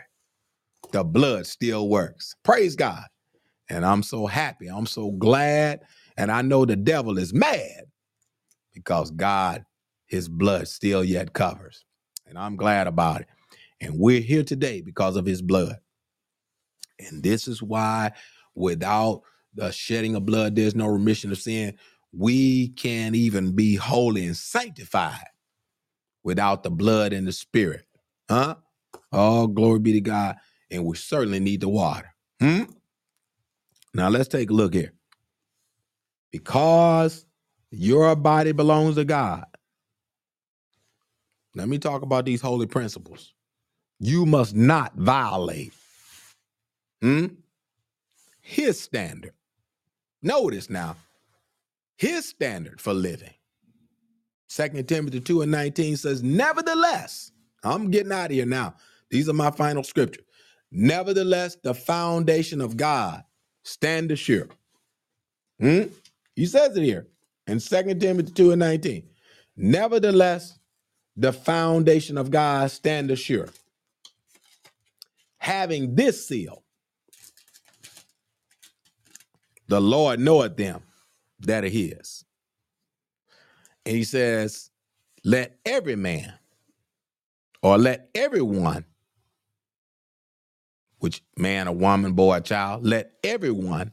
the 0.91 1.04
blood 1.04 1.47
still 1.47 1.89
works. 1.89 2.36
Praise 2.43 2.75
God. 2.75 3.06
And 3.70 3.86
I'm 3.86 4.04
so 4.04 4.26
happy. 4.26 4.68
I'm 4.68 4.86
so 4.86 5.12
glad. 5.12 5.82
And 6.18 6.32
I 6.32 6.42
know 6.42 6.66
the 6.66 6.76
devil 6.76 7.18
is 7.18 7.34
mad 7.34 7.86
because 8.74 9.12
God, 9.12 9.66
his 10.08 10.28
blood 10.28 10.68
still 10.68 11.04
yet 11.04 11.34
covers. 11.34 11.86
And 12.28 12.38
I'm 12.38 12.56
glad 12.56 12.88
about 12.88 13.22
it. 13.22 13.28
And 13.82 13.98
we're 13.98 14.22
here 14.22 14.44
today 14.44 14.82
because 14.82 15.16
of 15.16 15.26
his 15.26 15.42
blood. 15.42 15.78
And 17.00 17.24
this 17.24 17.48
is 17.48 17.62
why, 17.62 18.12
without 18.56 19.22
the 19.54 19.72
shedding 19.72 20.16
of 20.16 20.26
blood, 20.26 20.56
there's 20.56 20.76
no 20.76 20.88
remission 20.88 21.32
of 21.32 21.38
sin. 21.38 21.78
We 22.12 22.70
can't 22.70 23.16
even 23.16 23.56
be 23.56 23.76
holy 23.76 24.26
and 24.26 24.36
sanctified 24.36 25.26
without 26.24 26.64
the 26.64 26.72
blood 26.72 27.14
and 27.14 27.28
the 27.28 27.32
spirit. 27.32 27.86
Huh? 28.30 28.56
Oh, 29.12 29.48
glory 29.48 29.80
be 29.80 29.94
to 29.94 30.02
God. 30.02 30.36
And 30.72 30.86
we 30.86 30.98
certainly 30.98 31.40
need 31.40 31.62
the 31.62 31.70
water. 31.70 32.14
Hmm? 32.40 32.64
Now 33.93 34.10
let's 34.10 34.28
take 34.28 34.49
a 34.49 34.54
look 34.54 34.73
here. 34.73 34.93
Because 36.32 37.25
your 37.71 38.15
body 38.15 38.52
belongs 38.52 38.95
to 38.95 39.06
God. 39.06 39.45
Let 41.56 41.67
me 41.67 41.80
talk 41.80 42.02
about 42.02 42.25
these 42.25 42.41
holy 42.41 42.67
principles. 42.67 43.34
You 43.99 44.25
must 44.25 44.56
not 44.56 44.95
violate 44.95 45.73
hmm, 47.02 47.28
his 48.41 48.80
standard. 48.80 49.34
Notice 50.21 50.69
now, 50.69 50.95
his 51.97 52.28
standard 52.28 52.80
for 52.80 52.93
living. 52.93 53.34
Second 54.47 54.88
Timothy 54.88 55.19
2 55.19 55.43
and 55.43 55.52
19 55.52 55.97
says, 55.97 56.23
Nevertheless, 56.23 57.32
I'm 57.63 57.91
getting 57.91 58.12
out 58.12 58.28
of 58.28 58.32
here 58.32 58.45
now. 58.45 58.75
These 59.10 59.30
are 59.30 59.34
my 59.34 59.52
final 59.52 59.84
scriptures. 59.84 60.25
Nevertheless, 60.71 61.58
the 61.63 61.73
foundation 61.73 62.62
of 62.62 62.78
God 62.78 63.23
stand 63.63 64.12
assured. 64.12 64.52
Hmm? 65.60 65.84
He 66.36 66.45
says 66.45 66.76
it 66.78 66.84
here 66.84 67.08
in 67.48 67.60
Second 67.60 68.00
Timothy 68.00 68.32
2 68.32 68.52
and 68.52 68.60
19. 68.60 69.04
Nevertheless, 69.58 70.60
the 71.17 71.34
foundation 71.34 72.17
of 72.17 72.32
God 72.32 72.72
stand 72.72 73.12
assured, 73.12 73.52
having 75.38 75.95
this 75.95 76.28
seal, 76.28 76.63
the 79.67 79.82
Lord 79.82 80.19
knoweth 80.19 80.58
them 80.58 80.84
that 81.41 81.63
are 81.65 81.69
his. 81.69 82.26
And 83.86 83.95
he 83.95 84.04
says, 84.04 84.72
Let 85.24 85.58
every 85.65 85.95
man 85.95 86.34
or 87.62 87.78
let 87.78 88.10
everyone, 88.15 88.86
which 91.00 91.22
man, 91.38 91.68
a 91.68 91.72
woman, 91.72 92.14
boy, 92.14 92.38
a 92.38 92.42
child, 92.42 92.86
let 92.86 93.12
everyone 93.24 93.92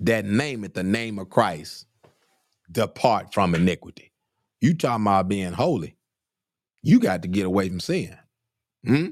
that 0.00 0.24
nameth 0.24 0.74
the 0.74 0.82
name 0.82 1.18
of 1.18 1.30
Christ 1.30 1.86
depart 2.70 3.32
from 3.32 3.54
iniquity. 3.54 4.12
You 4.60 4.74
talking 4.74 5.04
about 5.04 5.28
being 5.28 5.52
holy. 5.52 5.96
You 6.82 7.00
got 7.00 7.22
to 7.22 7.28
get 7.28 7.46
away 7.46 7.68
from 7.68 7.80
sin. 7.80 8.16
Hmm? 8.84 9.06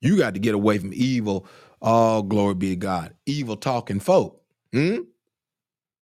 You 0.00 0.18
got 0.18 0.34
to 0.34 0.40
get 0.40 0.54
away 0.54 0.78
from 0.78 0.92
evil. 0.92 1.46
Oh, 1.80 2.22
glory 2.22 2.54
be 2.54 2.70
to 2.70 2.76
God. 2.76 3.14
Evil 3.26 3.56
talking 3.56 4.00
folk. 4.00 4.42
Hmm? 4.72 4.98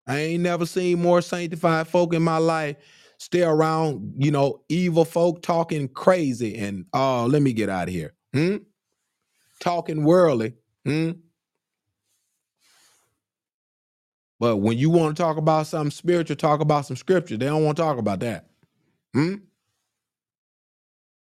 I 0.07 0.19
ain't 0.19 0.43
never 0.43 0.65
seen 0.65 1.01
more 1.01 1.21
sanctified 1.21 1.87
folk 1.87 2.13
in 2.13 2.21
my 2.23 2.37
life 2.37 2.77
stay 3.17 3.41
around, 3.43 4.13
you 4.17 4.31
know, 4.31 4.61
evil 4.69 5.05
folk 5.05 5.41
talking 5.41 5.87
crazy 5.87 6.55
and 6.55 6.85
oh, 6.93 7.27
let 7.29 7.41
me 7.41 7.53
get 7.53 7.69
out 7.69 7.87
of 7.87 7.93
here. 7.93 8.13
Hmm? 8.33 8.57
Talking 9.59 10.03
worldly. 10.03 10.53
Hmm? 10.85 11.11
But 14.39 14.57
when 14.57 14.77
you 14.77 14.89
want 14.89 15.17
to 15.17 15.23
talk 15.23 15.37
about 15.37 15.67
something 15.67 15.91
spiritual, 15.91 16.35
talk 16.35 16.59
about 16.59 16.85
some 16.85 16.97
scripture. 16.97 17.37
They 17.37 17.47
don't 17.47 17.63
want 17.65 17.77
to 17.77 17.83
talk 17.83 17.97
about 17.97 18.19
that. 18.21 18.47
Hmm? 19.13 19.35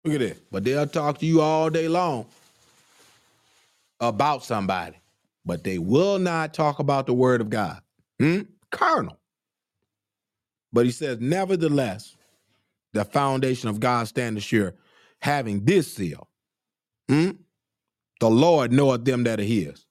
Look 0.04 0.16
at 0.16 0.22
it. 0.22 0.44
But 0.52 0.64
they'll 0.64 0.88
talk 0.88 1.20
to 1.20 1.26
you 1.26 1.42
all 1.42 1.70
day 1.70 1.88
long 1.88 2.26
about 4.00 4.44
somebody, 4.44 4.98
but 5.46 5.64
they 5.64 5.78
will 5.78 6.20
not 6.20 6.54
talk 6.54 6.80
about 6.80 7.06
the 7.08 7.14
word 7.14 7.42
of 7.42 7.50
God. 7.50 7.82
Hmm? 8.20 8.42
Carnal. 8.72 9.20
But 10.74 10.86
he 10.86 10.92
says, 10.92 11.20
nevertheless, 11.20 12.16
the 12.94 13.06
foundation 13.06 13.70
of 13.70 13.80
God 13.80 14.08
stand 14.08 14.42
sure, 14.44 14.76
having 15.22 15.66
this 15.66 15.94
seal. 15.94 16.28
Hmm? 17.10 17.32
The 18.22 18.30
Lord 18.30 18.72
knoweth 18.72 19.06
them 19.06 19.24
that 19.26 19.40
are 19.40 19.44
his. 19.44 19.86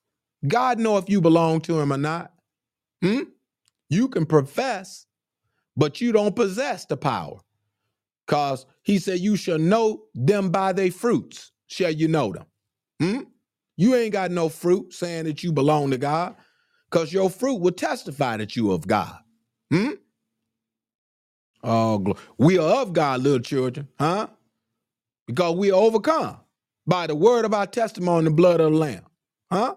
God 0.46 0.78
know 0.78 0.98
if 0.98 1.08
you 1.08 1.20
belong 1.20 1.60
to 1.62 1.80
him 1.80 1.92
or 1.92 1.98
not. 1.98 2.32
Hmm? 3.02 3.22
You 3.90 4.08
can 4.08 4.26
profess, 4.26 5.06
but 5.76 6.00
you 6.00 6.12
don't 6.12 6.36
possess 6.36 6.86
the 6.86 6.96
power. 6.96 7.38
Because 8.26 8.66
he 8.82 8.98
said, 8.98 9.20
You 9.20 9.36
shall 9.36 9.58
know 9.58 10.04
them 10.14 10.50
by 10.50 10.72
their 10.72 10.90
fruits, 10.90 11.52
shall 11.68 11.90
you 11.92 12.08
know 12.08 12.32
them. 12.32 12.46
Hmm? 13.00 13.22
You 13.76 13.94
ain't 13.94 14.12
got 14.12 14.30
no 14.30 14.48
fruit 14.48 14.92
saying 14.94 15.24
that 15.24 15.42
you 15.42 15.52
belong 15.52 15.90
to 15.92 15.98
God, 15.98 16.36
because 16.90 17.12
your 17.12 17.30
fruit 17.30 17.60
will 17.60 17.72
testify 17.72 18.36
that 18.38 18.56
you 18.56 18.72
of 18.72 18.86
God. 18.86 19.18
Hmm? 19.72 19.92
Oh, 21.62 22.14
we 22.38 22.58
are 22.58 22.82
of 22.82 22.92
God, 22.92 23.22
little 23.22 23.40
children, 23.40 23.88
huh? 23.98 24.28
Because 25.26 25.56
we 25.56 25.70
are 25.72 25.80
overcome 25.80 26.38
by 26.86 27.06
the 27.06 27.14
word 27.14 27.44
of 27.44 27.54
our 27.54 27.66
testimony 27.66 28.24
the 28.24 28.30
blood 28.30 28.60
of 28.60 28.72
the 28.72 28.78
Lamb. 28.78 29.04
Huh? 29.50 29.76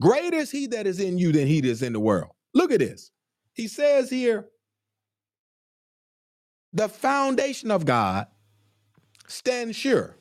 Greater 0.00 0.36
is 0.36 0.50
he 0.50 0.66
that 0.68 0.86
is 0.86 1.00
in 1.00 1.18
you 1.18 1.32
than 1.32 1.46
he 1.46 1.60
that 1.60 1.68
is 1.68 1.82
in 1.82 1.92
the 1.92 2.00
world. 2.00 2.32
Look 2.54 2.70
at 2.70 2.80
this. 2.80 3.10
He 3.54 3.68
says 3.68 4.10
here, 4.10 4.46
the 6.72 6.88
foundation 6.88 7.70
of 7.70 7.86
God 7.86 8.26
stands 9.28 9.76
sure. 9.76 10.16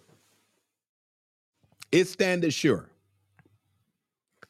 It 1.91 2.07
standeth 2.07 2.53
sure. 2.53 2.89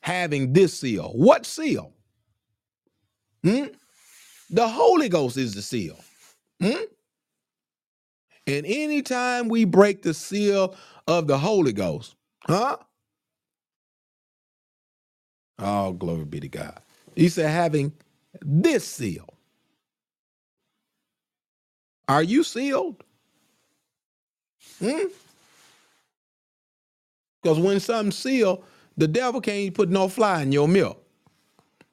Having 0.01 0.53
this 0.53 0.79
seal. 0.79 1.11
What 1.15 1.45
seal? 1.45 1.93
Hmm? 3.43 3.65
The 4.51 4.67
Holy 4.67 5.09
Ghost 5.09 5.37
is 5.37 5.55
the 5.55 5.61
seal. 5.61 5.99
Hmm? 6.61 6.83
And 8.47 8.65
anytime 8.65 9.49
we 9.49 9.65
break 9.65 10.03
the 10.03 10.13
seal 10.13 10.75
of 11.07 11.27
the 11.27 11.37
Holy 11.37 11.73
Ghost, 11.73 12.15
huh? 12.45 12.77
Oh, 15.59 15.93
glory 15.93 16.25
be 16.25 16.39
to 16.41 16.49
God. 16.49 16.79
He 17.15 17.29
said, 17.29 17.49
having 17.49 17.93
this 18.41 18.85
seal. 18.85 19.27
Are 22.07 22.23
you 22.23 22.43
sealed? 22.43 23.03
Hmm? 24.79 25.07
Because 27.41 27.59
when 27.59 27.79
something's 27.79 28.17
sealed, 28.17 28.63
the 28.97 29.07
devil 29.07 29.41
can't 29.41 29.73
put 29.73 29.89
no 29.89 30.07
fly 30.09 30.41
in 30.41 30.51
your 30.51 30.67
milk. 30.67 31.03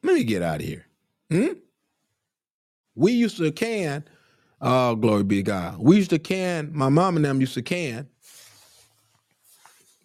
Let 0.02 0.14
me 0.14 0.24
get 0.24 0.42
out 0.42 0.60
of 0.60 0.66
here. 0.66 0.86
Hmm? 1.30 1.54
We 2.94 3.12
used 3.12 3.38
to 3.38 3.50
can, 3.52 4.04
oh, 4.62 4.96
glory 4.96 5.24
be 5.24 5.36
to 5.38 5.44
God. 5.44 5.78
We 5.80 5.96
used 5.96 6.10
to 6.10 6.20
can, 6.20 6.72
my 6.74 6.90
mom 6.90 7.16
and 7.16 7.24
them 7.26 7.40
used 7.40 7.54
to 7.54 7.62
can 7.62 8.08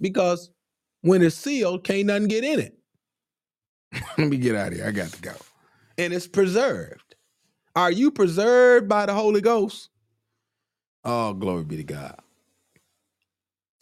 because 0.01 0.51
when 1.01 1.21
it's 1.23 1.35
sealed, 1.35 1.83
can't 1.85 2.07
nothing 2.07 2.27
get 2.29 2.43
in 2.43 2.59
it. 2.59 2.77
Let 4.17 4.29
me 4.29 4.37
get 4.37 4.55
out 4.55 4.69
of 4.69 4.75
here. 4.75 4.87
I 4.87 4.91
got 4.91 5.11
to 5.11 5.21
go. 5.21 5.33
And 5.97 6.13
it's 6.13 6.27
preserved. 6.27 7.15
Are 7.75 7.91
you 7.91 8.11
preserved 8.11 8.89
by 8.89 9.05
the 9.07 9.13
Holy 9.13 9.41
Ghost? 9.41 9.89
Oh, 11.05 11.33
glory 11.33 11.63
be 11.63 11.77
to 11.77 11.83
God. 11.83 12.19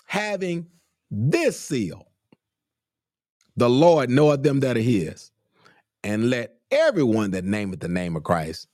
Having 0.08 0.68
this 1.12 1.60
seal, 1.60 2.08
the 3.58 3.70
Lord 3.70 4.10
knoweth 4.10 4.44
them 4.44 4.62
that 4.62 4.78
are 4.78 4.82
his, 4.82 5.32
and 6.04 6.30
let 6.30 6.56
everyone 6.72 7.32
that 7.32 7.46
nameth 7.46 7.80
the 7.82 7.90
name 7.90 8.16
of 8.16 8.24
Christ 8.24 8.68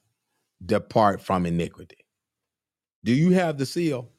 depart 0.66 1.22
from 1.22 1.46
iniquity. 1.46 1.98
Do 3.04 3.14
you 3.14 3.32
have 3.32 3.58
the 3.58 3.66
seal? 3.66 4.10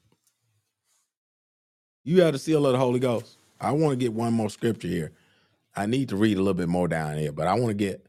You 2.03 2.21
have 2.21 2.33
the 2.33 2.39
seal 2.39 2.65
of 2.65 2.73
the 2.73 2.79
Holy 2.79 2.99
Ghost. 2.99 3.37
I 3.61 3.71
want 3.71 3.93
to 3.93 3.97
get 3.97 4.13
one 4.13 4.33
more 4.33 4.49
scripture 4.49 4.89
here. 4.89 5.13
I 5.75 5.85
need 5.85 6.09
to 6.09 6.17
read 6.17 6.37
a 6.37 6.41
little 6.41 6.53
bit 6.53 6.69
more 6.69 6.87
down 6.87 7.17
here, 7.17 7.31
but 7.31 7.47
I 7.47 7.53
want 7.53 7.69
to 7.69 7.73
get 7.73 8.05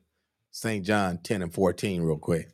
St. 0.50 0.84
John 0.84 1.18
10 1.18 1.42
and 1.42 1.54
14 1.54 2.02
real 2.02 2.18
quick. 2.18 2.50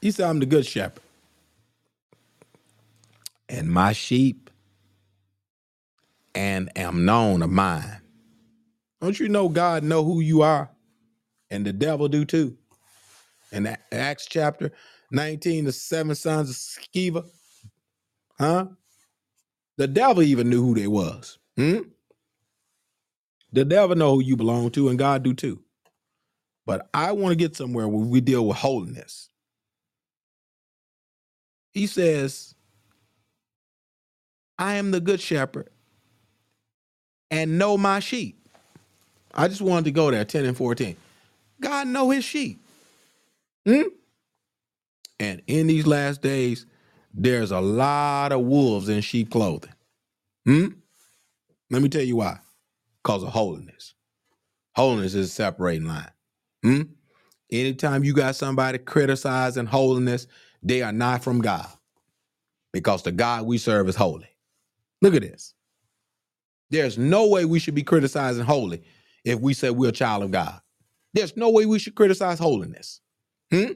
He 0.00 0.10
said, 0.10 0.28
I'm 0.28 0.40
the 0.40 0.46
good 0.46 0.66
shepherd, 0.66 1.02
and 3.48 3.68
my 3.68 3.92
sheep 3.92 4.50
and 6.34 6.70
am 6.76 7.04
known 7.04 7.42
of 7.42 7.50
mine. 7.50 8.00
Don't 9.00 9.18
you 9.20 9.28
know 9.28 9.48
God 9.48 9.84
know 9.84 10.04
who 10.04 10.20
you 10.20 10.42
are? 10.42 10.71
And 11.52 11.66
the 11.66 11.72
devil 11.74 12.08
do 12.08 12.24
too. 12.24 12.56
In 13.52 13.76
Acts 13.92 14.26
chapter 14.26 14.72
19, 15.10 15.66
the 15.66 15.72
seven 15.72 16.14
sons 16.14 16.48
of 16.48 16.56
Sceva, 16.56 17.28
huh? 18.38 18.68
The 19.76 19.86
devil 19.86 20.22
even 20.22 20.48
knew 20.48 20.64
who 20.64 20.74
they 20.74 20.86
was. 20.86 21.38
Hmm? 21.56 21.80
The 23.52 23.66
devil 23.66 23.94
know 23.96 24.14
who 24.14 24.22
you 24.22 24.34
belong 24.34 24.70
to, 24.70 24.88
and 24.88 24.98
God 24.98 25.22
do 25.22 25.34
too. 25.34 25.62
But 26.64 26.88
I 26.94 27.12
want 27.12 27.32
to 27.32 27.36
get 27.36 27.54
somewhere 27.54 27.86
where 27.86 28.06
we 28.06 28.22
deal 28.22 28.46
with 28.46 28.56
holiness. 28.56 29.28
He 31.72 31.86
says, 31.86 32.54
I 34.58 34.76
am 34.76 34.90
the 34.90 35.00
good 35.00 35.20
shepherd 35.20 35.68
and 37.30 37.58
know 37.58 37.76
my 37.76 38.00
sheep. 38.00 38.38
I 39.34 39.48
just 39.48 39.60
wanted 39.60 39.84
to 39.84 39.90
go 39.90 40.10
there, 40.10 40.24
10 40.24 40.46
and 40.46 40.56
14. 40.56 40.96
God 41.62 41.88
know 41.88 42.10
his 42.10 42.24
sheep. 42.24 42.64
Hmm? 43.66 43.82
And 45.18 45.42
in 45.46 45.68
these 45.68 45.86
last 45.86 46.20
days, 46.20 46.66
there's 47.14 47.52
a 47.52 47.60
lot 47.60 48.32
of 48.32 48.40
wolves 48.40 48.88
in 48.88 49.00
sheep 49.00 49.30
clothing. 49.30 49.72
Hmm? 50.44 50.68
Let 51.70 51.82
me 51.82 51.88
tell 51.88 52.02
you 52.02 52.16
why. 52.16 52.38
Because 53.02 53.22
of 53.22 53.30
holiness. 53.30 53.94
Holiness 54.74 55.14
is 55.14 55.28
a 55.28 55.32
separating 55.32 55.86
line. 55.86 56.10
Hmm? 56.62 56.82
Anytime 57.50 58.04
you 58.04 58.14
got 58.14 58.34
somebody 58.34 58.78
criticizing 58.78 59.66
holiness, 59.66 60.26
they 60.62 60.82
are 60.82 60.92
not 60.92 61.22
from 61.22 61.40
God. 61.40 61.68
Because 62.72 63.02
the 63.02 63.12
God 63.12 63.46
we 63.46 63.58
serve 63.58 63.88
is 63.88 63.96
holy. 63.96 64.28
Look 65.02 65.14
at 65.14 65.22
this. 65.22 65.54
There's 66.70 66.96
no 66.96 67.28
way 67.28 67.44
we 67.44 67.58
should 67.58 67.74
be 67.74 67.82
criticizing 67.82 68.44
holy 68.44 68.82
if 69.24 69.38
we 69.38 69.52
say 69.52 69.70
we're 69.70 69.90
a 69.90 69.92
child 69.92 70.22
of 70.22 70.30
God. 70.30 70.60
There's 71.14 71.36
no 71.36 71.50
way 71.50 71.66
we 71.66 71.78
should 71.78 71.94
criticize 71.94 72.38
holiness. 72.38 73.00
Hmm? 73.50 73.72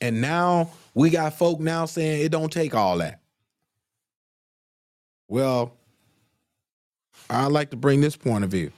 And 0.00 0.20
now 0.20 0.70
we 0.94 1.10
got 1.10 1.34
folk 1.34 1.60
now 1.60 1.86
saying 1.86 2.24
it 2.24 2.30
don't 2.30 2.52
take 2.52 2.74
all 2.74 2.98
that. 2.98 3.20
Well, 5.28 5.72
I 7.30 7.46
like 7.46 7.70
to 7.70 7.76
bring 7.76 8.00
this 8.00 8.16
point 8.16 8.44
of 8.44 8.50
view. 8.50 8.70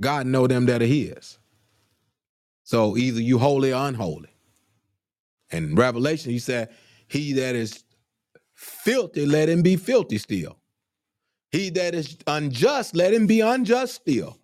God 0.00 0.26
know 0.26 0.46
them 0.46 0.66
that 0.66 0.82
are 0.82 0.86
his. 0.86 1.38
So 2.64 2.96
either 2.96 3.20
you 3.20 3.38
holy 3.38 3.72
or 3.72 3.86
unholy. 3.86 4.28
And 5.50 5.78
Revelation, 5.78 6.32
he 6.32 6.38
said, 6.38 6.70
He 7.06 7.32
that 7.34 7.54
is 7.54 7.84
filthy, 8.54 9.24
let 9.24 9.48
him 9.48 9.62
be 9.62 9.76
filthy 9.76 10.18
still. 10.18 10.58
He 11.52 11.70
that 11.70 11.94
is 11.94 12.18
unjust, 12.26 12.96
let 12.96 13.14
him 13.14 13.26
be 13.26 13.40
unjust 13.40 13.94
still. 13.94 14.36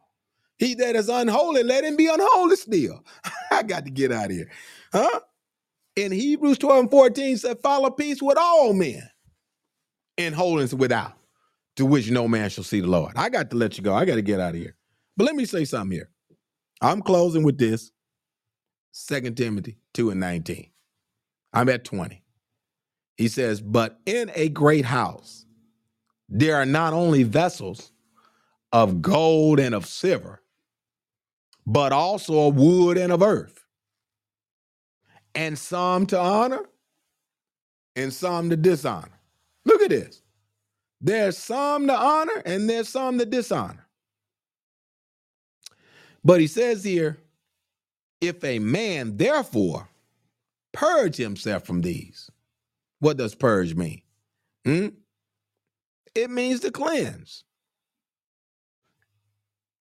He 0.63 0.75
that 0.77 0.95
is 0.95 1.09
unholy, 1.09 1.65
let 1.65 1.83
him 1.83 1.97
be 1.97 2.07
unholy 2.07 2.55
still. 2.55 3.05
I 3.51 3.65
got 3.65 3.85
to 3.85 3.91
get 3.91 4.13
out 4.13 4.27
of 4.27 4.31
here. 4.31 4.49
Huh? 4.93 5.21
In 5.97 6.13
Hebrews 6.13 6.59
12 6.59 6.81
and 6.83 6.91
14 6.91 7.37
said, 7.37 7.59
follow 7.61 7.91
peace 7.91 8.23
with 8.23 8.39
all 8.39 8.73
men 8.73 9.03
and 10.17 10.37
holiness 10.37 10.73
without, 10.73 11.15
to 11.77 11.85
which 11.85 12.13
no 12.13 12.29
man 12.29 12.49
shall 12.49 12.63
see 12.63 12.81
the 12.81 12.87
Lord. 12.87 13.13
I 13.17 13.29
got 13.29 13.51
to 13.51 13.57
let 13.57 13.77
you 13.77 13.83
go. 13.83 13.93
I 13.93 14.05
got 14.05 14.15
to 14.15 14.23
get 14.23 14.39
out 14.39 14.55
of 14.55 14.61
here. 14.61 14.77
But 15.17 15.25
let 15.25 15.35
me 15.35 15.47
say 15.47 15.65
something 15.65 15.91
here. 15.97 16.11
I'm 16.81 17.03
closing 17.03 17.43
with 17.43 17.59
this. 17.59 17.91
2 19.09 19.33
Timothy 19.33 19.79
2 19.95 20.11
and 20.11 20.21
19. 20.21 20.71
I'm 21.53 21.69
at 21.71 21.85
20. 21.85 22.23
He 23.17 23.27
says, 23.27 23.61
But 23.61 23.99
in 24.07 24.31
a 24.37 24.49
great 24.49 24.85
house 24.85 25.45
there 26.29 26.57
are 26.57 26.67
not 26.67 26.93
only 26.93 27.25
vessels 27.25 27.91
of 28.73 29.03
gold 29.03 29.59
and 29.59 29.75
of 29.75 29.87
silver, 29.87 30.42
but 31.67 31.93
also 31.93 32.49
of 32.49 32.57
wood 32.57 32.99
and 32.99 33.13
of 33.13 33.23
earth, 33.23 33.65
and 35.35 35.59
some 35.59 36.07
to 36.07 36.19
honor 36.19 36.65
and 37.97 38.13
some 38.13 38.51
to 38.51 38.57
dishonor. 38.57 39.21
Look 39.65 39.83
at 39.83 39.91
this. 39.91 40.23
There's 41.01 41.37
some 41.37 41.87
to 41.89 41.95
honor 41.95 42.43
and 42.45 42.69
there's 42.69 42.89
some 42.89 43.19
to 43.19 43.27
dishonor. 43.27 43.87
But 46.25 46.41
he 46.41 46.47
says 46.47 46.85
here, 46.85 47.19
if 48.21 48.45
a 48.45 48.61
man 48.61 49.17
therefore 49.17 49.89
purge 50.73 51.17
himself 51.17 51.65
from 51.65 51.81
these, 51.81 52.31
what 53.01 53.17
does 53.17 53.35
purge 53.35 53.75
mean? 53.75 54.03
Hmm? 54.65 54.89
It 56.15 56.31
means 56.31 56.61
to 56.61 56.71
cleanse. 56.71 57.45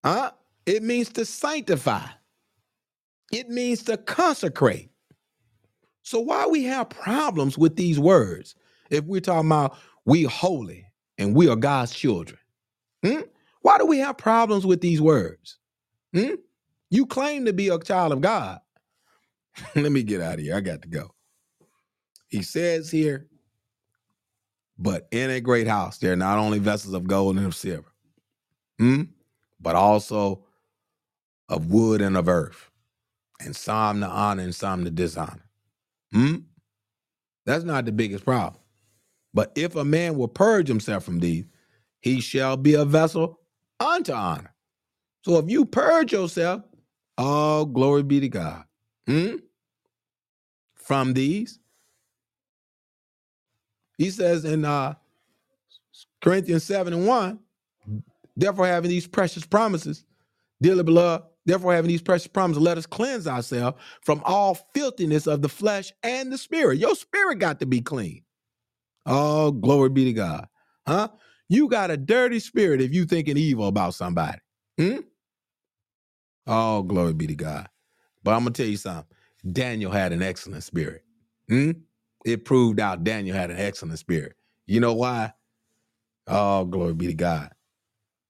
Huh? 0.03 0.31
It 0.65 0.83
means 0.83 1.09
to 1.13 1.25
sanctify. 1.25 2.05
It 3.31 3.49
means 3.49 3.83
to 3.83 3.97
consecrate. 3.97 4.89
So 6.03 6.19
why 6.19 6.47
we 6.47 6.63
have 6.65 6.89
problems 6.89 7.57
with 7.57 7.75
these 7.75 7.99
words 7.99 8.55
if 8.89 9.05
we're 9.05 9.21
talking 9.21 9.49
about 9.49 9.77
we 10.05 10.23
holy 10.23 10.85
and 11.17 11.35
we 11.35 11.47
are 11.49 11.55
God's 11.55 11.93
children? 11.93 12.39
Hmm? 13.03 13.21
Why 13.61 13.77
do 13.77 13.85
we 13.85 13.99
have 13.99 14.17
problems 14.17 14.65
with 14.65 14.81
these 14.81 15.01
words? 15.01 15.57
Hmm? 16.13 16.35
You 16.89 17.05
claim 17.05 17.45
to 17.45 17.53
be 17.53 17.69
a 17.69 17.79
child 17.79 18.11
of 18.11 18.21
God. 18.21 18.59
Let 19.75 19.91
me 19.91 20.03
get 20.03 20.21
out 20.21 20.35
of 20.35 20.39
here. 20.41 20.55
I 20.55 20.61
got 20.61 20.81
to 20.81 20.87
go. 20.87 21.13
He 22.27 22.41
says 22.41 22.89
here, 22.89 23.27
but 24.77 25.07
in 25.11 25.29
a 25.29 25.41
great 25.41 25.67
house, 25.67 25.99
there 25.99 26.13
are 26.13 26.17
not 26.17 26.39
only 26.39 26.59
vessels 26.59 26.93
of 26.93 27.07
gold 27.07 27.37
and 27.37 27.45
of 27.45 27.55
silver, 27.55 27.91
hmm? 28.79 29.03
but 29.59 29.75
also 29.75 30.43
of 31.51 31.69
wood 31.69 32.01
and 32.01 32.17
of 32.17 32.29
earth, 32.29 32.71
and 33.39 33.55
some 33.55 33.99
to 33.99 34.07
honor 34.07 34.41
and 34.43 34.55
some 34.55 34.85
to 34.85 34.89
dishonor. 34.89 35.45
Hmm? 36.13 36.37
That's 37.45 37.65
not 37.65 37.85
the 37.85 37.91
biggest 37.91 38.23
problem. 38.25 38.61
But 39.33 39.51
if 39.55 39.75
a 39.75 39.83
man 39.85 40.17
will 40.17 40.29
purge 40.29 40.67
himself 40.67 41.03
from 41.03 41.19
these, 41.19 41.45
he 41.99 42.21
shall 42.21 42.57
be 42.57 42.73
a 42.75 42.85
vessel 42.85 43.39
unto 43.79 44.13
honor. 44.13 44.53
So 45.23 45.37
if 45.37 45.49
you 45.49 45.65
purge 45.65 46.13
yourself, 46.13 46.63
all 47.17 47.65
glory 47.65 48.03
be 48.03 48.21
to 48.21 48.29
God. 48.29 48.63
Hmm? 49.07 49.35
From 50.75 51.13
these, 51.13 51.59
he 53.97 54.09
says 54.09 54.45
in 54.45 54.65
uh, 54.65 54.95
Corinthians 56.21 56.63
7 56.63 56.93
and 56.93 57.05
1, 57.07 57.39
therefore 58.35 58.67
having 58.67 58.89
these 58.89 59.07
precious 59.07 59.45
promises, 59.45 60.05
dearly 60.61 60.83
beloved, 60.83 61.25
therefore 61.45 61.73
having 61.73 61.89
these 61.89 62.01
precious 62.01 62.27
promises, 62.27 62.63
let 62.63 62.77
us 62.77 62.85
cleanse 62.85 63.27
ourselves 63.27 63.77
from 64.03 64.21
all 64.25 64.55
filthiness 64.73 65.27
of 65.27 65.41
the 65.41 65.49
flesh 65.49 65.91
and 66.03 66.31
the 66.31 66.37
spirit. 66.37 66.79
Your 66.79 66.95
spirit 66.95 67.39
got 67.39 67.59
to 67.61 67.65
be 67.65 67.81
clean. 67.81 68.23
Oh, 69.05 69.51
glory 69.51 69.89
be 69.89 70.05
to 70.05 70.13
God. 70.13 70.47
Huh? 70.87 71.09
You 71.49 71.69
got 71.69 71.91
a 71.91 71.97
dirty 71.97 72.39
spirit 72.39 72.81
if 72.81 72.93
you 72.93 73.05
thinking 73.05 73.37
evil 73.37 73.67
about 73.67 73.95
somebody. 73.95 74.39
Hmm? 74.79 74.99
Oh, 76.47 76.83
glory 76.83 77.13
be 77.13 77.27
to 77.27 77.35
God. 77.35 77.69
But 78.23 78.33
I'm 78.33 78.41
gonna 78.41 78.51
tell 78.51 78.67
you 78.67 78.77
something. 78.77 79.05
Daniel 79.51 79.91
had 79.91 80.13
an 80.13 80.21
excellent 80.21 80.63
spirit. 80.63 81.03
Hmm? 81.49 81.71
It 82.25 82.45
proved 82.45 82.79
out 82.79 83.03
Daniel 83.03 83.35
had 83.35 83.51
an 83.51 83.59
excellent 83.59 83.99
spirit. 83.99 84.35
You 84.67 84.79
know 84.79 84.93
why? 84.93 85.33
Oh, 86.27 86.65
glory 86.65 86.93
be 86.93 87.07
to 87.07 87.13
God. 87.13 87.51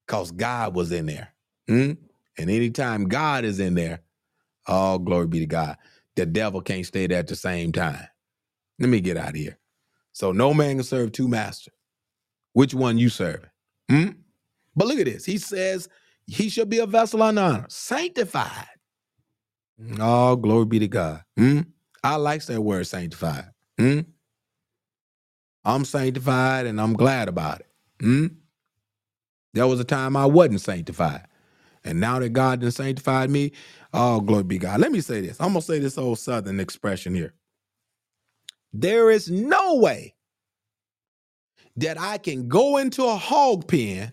Because 0.08 0.32
God 0.32 0.76
was 0.76 0.92
in 0.92 1.08
there. 1.08 1.34
Hmm? 1.68 1.94
And 2.38 2.50
anytime 2.50 3.08
God 3.08 3.44
is 3.44 3.60
in 3.60 3.76
there, 3.76 4.02
all 4.68 5.00
glory 5.00 5.28
be 5.28 5.40
to 5.40 5.46
God. 5.46 5.78
The 6.16 6.26
devil 6.26 6.62
can't 6.62 6.86
stay 6.86 7.08
there 7.08 7.20
at 7.20 7.28
the 7.28 7.36
same 7.36 7.72
time. 7.72 8.08
Let 8.80 8.90
me 8.90 9.02
get 9.02 9.18
out 9.18 9.30
of 9.30 9.36
here. 9.36 9.58
So 10.14 10.32
no 10.32 10.54
man 10.54 10.78
can 10.78 10.84
serve 10.84 11.12
two 11.12 11.28
masters. 11.28 11.74
Which 12.54 12.74
one 12.74 12.98
you 12.98 13.10
serving? 13.10 13.50
Hmm? 13.90 14.10
But 14.76 14.88
look 14.88 15.00
at 15.00 15.06
this. 15.06 15.26
He 15.26 15.38
says 15.38 15.88
he 16.28 16.50
shall 16.50 16.66
be 16.66 16.80
a 16.80 16.86
vessel 16.86 17.22
unto 17.22 17.42
honor, 17.42 17.66
sanctified. 17.70 18.68
All 20.00 20.36
glory 20.36 20.66
be 20.66 20.80
to 20.80 20.88
God. 20.88 21.24
Hmm? 21.38 21.62
I 22.04 22.16
like 22.16 22.46
that 22.46 22.62
word 22.62 22.88
sanctified. 22.88 23.46
Hmm? 23.80 24.02
I'm 25.64 25.86
sanctified 25.86 26.66
and 26.66 26.80
I'm 26.82 26.94
glad 26.94 27.30
about 27.30 27.62
it. 27.62 27.68
Hmm? 28.02 28.28
There 29.54 29.68
was 29.68 29.80
a 29.80 29.86
time 29.86 30.16
I 30.16 30.26
wasn't 30.26 30.62
sanctified. 30.62 31.28
And 31.84 32.00
now 32.00 32.20
that 32.20 32.30
God 32.30 32.62
has 32.64 32.76
sanctified 32.76 33.30
me, 33.30 33.54
oh, 33.94 34.22
glory 34.22 34.44
be 34.44 34.58
God. 34.60 34.80
Let 34.82 34.92
me 34.92 35.02
say 35.02 35.22
this. 35.22 35.40
I'm 35.40 35.50
going 35.50 35.62
to 35.62 35.68
say 35.68 35.80
this 35.80 35.98
old 35.98 36.20
Southern 36.20 36.60
expression 36.60 37.16
here. 37.16 37.34
There 38.74 39.12
is 39.12 39.30
no 39.32 39.76
way 39.76 40.16
that 41.78 42.00
I 42.00 42.18
can 42.20 42.48
go 42.48 42.78
into 42.78 43.06
a 43.06 43.16
hog 43.16 43.68
pen 43.68 44.12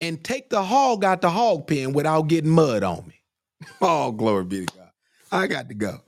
and 0.00 0.22
take 0.24 0.50
the 0.50 0.62
hog 0.62 1.04
out 1.04 1.22
the 1.22 1.30
hog 1.30 1.66
pen 1.66 1.92
without 1.92 2.28
getting 2.28 2.50
mud 2.50 2.82
on 2.84 3.06
me. 3.08 3.14
Oh, 3.80 4.12
glory 4.12 4.44
be 4.44 4.66
to 4.66 4.76
God. 4.78 4.90
I 5.32 5.46
got 5.46 5.68
to 5.68 5.74
go. 5.74 6.00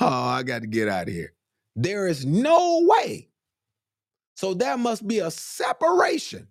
Oh, 0.00 0.06
I 0.08 0.42
got 0.44 0.62
to 0.62 0.68
get 0.68 0.88
out 0.88 1.08
of 1.08 1.14
here. 1.14 1.32
There 1.76 2.08
is 2.08 2.26
no 2.26 2.82
way. 2.84 3.28
So 4.36 4.54
there 4.54 4.78
must 4.78 5.06
be 5.08 5.20
a 5.20 5.30
separation 5.30 6.48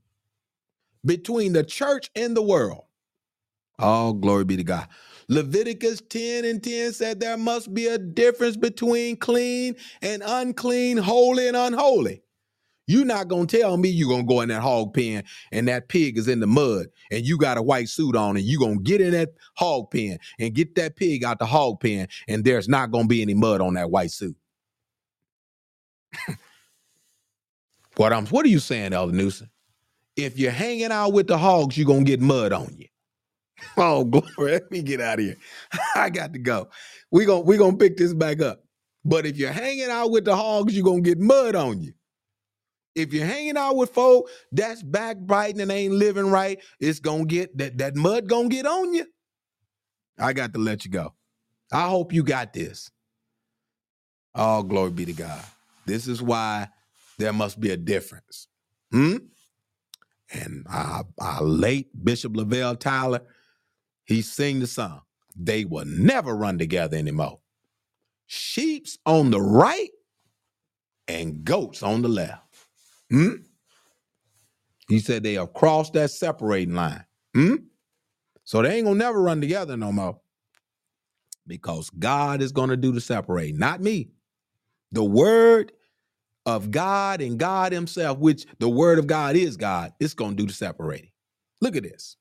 between 1.06 1.54
the 1.54 1.64
church 1.64 2.10
and 2.16 2.36
the 2.36 2.41
world. 2.41 2.86
Oh, 3.80 4.14
glory 4.14 4.45
be 4.45 4.58
to 4.58 4.64
God. 4.64 4.88
Leviticus 5.30 6.02
10 6.10 6.45
and 6.45 6.64
10 6.64 6.93
said 6.93 7.20
there 7.20 7.38
must 7.38 7.74
be 7.74 7.88
a 7.88 7.97
difference 7.97 8.58
between 8.58 9.18
clean 9.18 9.76
and 10.02 10.24
unclean, 10.26 10.97
holy 10.97 11.47
and 11.47 11.58
unholy. 11.58 12.24
You're 12.88 13.06
not 13.06 13.28
gonna 13.28 13.45
tell 13.45 13.78
me 13.78 13.89
you're 13.89 14.10
gonna 14.10 14.24
go 14.24 14.41
in 14.41 14.50
that 14.50 14.62
hog 14.62 14.93
pen 14.95 15.24
and 15.52 15.68
that 15.68 15.89
pig 15.89 16.18
is 16.18 16.28
in 16.28 16.39
the 16.39 16.47
mud 16.47 16.88
and 17.12 17.26
you 17.26 17.38
got 17.38 17.58
a 17.58 17.62
white 17.62 17.89
suit 17.89 18.16
on 18.16 18.36
and 18.36 18.45
you're 18.45 18.60
gonna 18.60 18.80
get 18.82 19.00
in 19.00 19.12
that 19.12 19.30
hog 19.58 19.91
pen 19.91 20.18
and 20.39 20.56
get 20.56 20.76
that 20.76 20.95
pig 20.95 21.24
out 21.24 21.39
the 21.39 21.45
hog 21.45 21.80
pen 21.80 22.08
and 22.28 22.43
there's 22.43 22.68
not 22.68 22.91
gonna 22.91 23.08
be 23.08 23.22
any 23.22 23.36
mud 23.36 23.62
on 23.62 23.76
that 23.76 23.91
white 23.91 24.12
suit. 24.12 24.36
what 27.97 28.14
I'm 28.14 28.28
what 28.28 28.45
are 28.45 28.50
you 28.50 28.60
saying, 28.60 28.93
Elder 28.93 29.14
Newsom? 29.14 29.50
If 30.26 30.39
you're 30.39 30.51
hanging 30.51 30.91
out 30.91 31.13
with 31.13 31.28
the 31.28 31.38
hogs, 31.38 31.78
you're 31.78 31.88
gonna 31.88 32.03
get 32.03 32.22
mud 32.22 32.53
on 32.53 32.76
you. 32.78 32.88
Oh, 33.78 34.05
glory. 34.05 34.53
Let 34.53 34.72
me 34.72 34.82
get 34.84 35.01
out 35.01 35.20
of 35.20 35.26
here. 35.26 35.38
I 35.95 36.09
got 36.09 36.34
to 36.34 36.39
go. 36.39 36.70
We're 37.11 37.28
gonna 37.28 37.41
we 37.41 37.57
gonna 37.57 37.78
pick 37.78 37.97
this 37.97 38.13
back 38.13 38.41
up. 38.41 38.63
But 39.05 39.26
if 39.26 39.38
you're 39.38 39.51
hanging 39.51 39.89
out 39.89 40.11
with 40.11 40.26
the 40.26 40.36
hogs, 40.36 40.76
you're 40.76 40.86
gonna 40.86 41.01
get 41.01 41.20
mud 41.20 41.55
on 41.55 41.82
you. 41.82 41.93
If 42.95 43.13
you're 43.13 43.26
hanging 43.26 43.57
out 43.57 43.76
with 43.78 43.91
folk 43.91 44.30
that's 44.51 44.84
backbiting 44.84 45.61
and 45.61 45.72
ain't 45.72 45.93
living 45.93 46.30
right, 46.32 46.59
it's 46.80 46.99
gonna 46.99 47.26
get 47.26 47.57
that 47.57 47.78
that 47.80 47.95
mud 47.95 48.30
gonna 48.30 48.49
get 48.49 48.65
on 48.67 48.93
you. 48.93 49.05
I 50.20 50.34
got 50.34 50.53
to 50.53 50.59
let 50.59 50.86
you 50.86 50.91
go. 50.91 51.13
I 51.72 51.89
hope 51.89 52.13
you 52.13 52.24
got 52.24 52.53
this. 52.53 52.91
All 54.36 54.63
glory 54.63 54.91
be 54.91 55.05
to 55.05 55.13
God. 55.13 55.43
This 55.86 56.07
is 56.07 56.22
why 56.22 56.70
there 57.20 57.34
must 57.34 57.59
be 57.59 57.72
a 57.72 57.78
difference. 57.78 58.47
Hmm? 58.91 59.17
And 60.34 60.65
our, 60.69 61.05
our 61.19 61.43
late 61.43 61.89
Bishop 62.03 62.36
Lavelle 62.36 62.75
Tyler, 62.75 63.21
he 64.05 64.21
sing 64.21 64.59
the 64.59 64.67
song. 64.67 65.01
They 65.36 65.65
will 65.65 65.86
never 65.86 66.36
run 66.36 66.57
together 66.59 66.97
anymore. 66.97 67.39
Sheep's 68.27 68.97
on 69.05 69.32
the 69.32 69.41
right 69.41 69.91
and 71.07 71.43
goats 71.45 71.84
on 71.84 72.01
the 72.03 72.09
left. 72.09 72.43
Hmm? 73.11 73.36
He 74.89 74.99
said 74.99 75.23
they 75.23 75.36
have 75.36 75.53
crossed 75.53 75.93
that 75.93 76.11
separating 76.11 76.75
line. 76.75 77.05
Hmm? 77.36 77.55
So 78.45 78.61
they 78.61 78.75
ain't 78.77 78.86
gonna 78.86 78.99
never 78.99 79.21
run 79.21 79.41
together 79.41 79.77
no 79.77 79.91
more. 79.91 80.17
because 81.47 81.89
God 81.91 82.41
is 82.41 82.51
to 82.69 82.77
do 82.77 82.91
the 82.91 83.01
separating, 83.01 83.57
not 83.59 83.82
me. 83.82 84.09
The 84.91 85.03
word 85.03 85.71
of 86.45 86.71
God 86.71 87.21
and 87.21 87.37
God 87.37 87.71
Himself, 87.71 88.17
which 88.19 88.45
the 88.59 88.69
word 88.69 88.99
of 88.99 89.07
God 89.07 89.35
is 89.35 89.57
God, 89.57 89.93
it's 89.99 90.13
going 90.13 90.31
to 90.31 90.43
do 90.43 90.47
the 90.47 90.53
separating. 90.53 91.11
Look 91.61 91.75
at 91.75 91.83
this. 91.83 92.15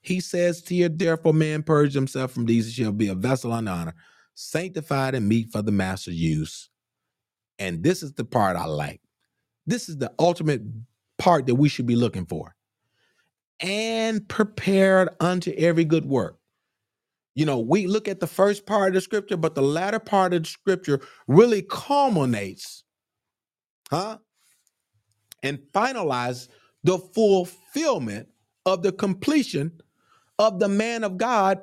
He 0.00 0.20
says 0.20 0.62
to 0.62 0.74
you, 0.74 0.88
therefore, 0.88 1.34
man 1.34 1.62
purge 1.62 1.94
himself 1.94 2.32
from 2.32 2.46
these, 2.46 2.72
shall 2.72 2.92
be 2.92 3.08
a 3.08 3.14
vessel 3.14 3.52
unto 3.52 3.70
honor, 3.70 3.94
sanctified 4.34 5.14
and 5.14 5.28
meet 5.28 5.52
for 5.52 5.62
the 5.62 5.72
master's 5.72 6.14
use. 6.14 6.70
And 7.58 7.82
this 7.82 8.02
is 8.02 8.14
the 8.14 8.24
part 8.24 8.56
I 8.56 8.64
like. 8.64 9.02
This 9.66 9.88
is 9.88 9.98
the 9.98 10.10
ultimate 10.18 10.62
part 11.18 11.46
that 11.46 11.56
we 11.56 11.68
should 11.68 11.86
be 11.86 11.96
looking 11.96 12.24
for. 12.24 12.54
And 13.60 14.26
prepared 14.26 15.10
unto 15.20 15.52
every 15.52 15.84
good 15.84 16.06
work. 16.06 16.38
You 17.34 17.44
know, 17.44 17.58
we 17.58 17.86
look 17.86 18.08
at 18.08 18.20
the 18.20 18.26
first 18.26 18.64
part 18.64 18.88
of 18.88 18.94
the 18.94 19.00
scripture, 19.02 19.36
but 19.36 19.54
the 19.54 19.62
latter 19.62 19.98
part 19.98 20.32
of 20.32 20.42
the 20.42 20.48
scripture 20.48 21.00
really 21.28 21.62
culminates, 21.62 22.84
huh? 23.90 24.18
And 25.42 25.58
finalize 25.72 26.48
the 26.84 26.98
fulfillment 26.98 28.28
of 28.66 28.82
the 28.82 28.92
completion 28.92 29.80
of 30.38 30.58
the 30.58 30.68
man 30.68 31.04
of 31.04 31.18
God 31.18 31.60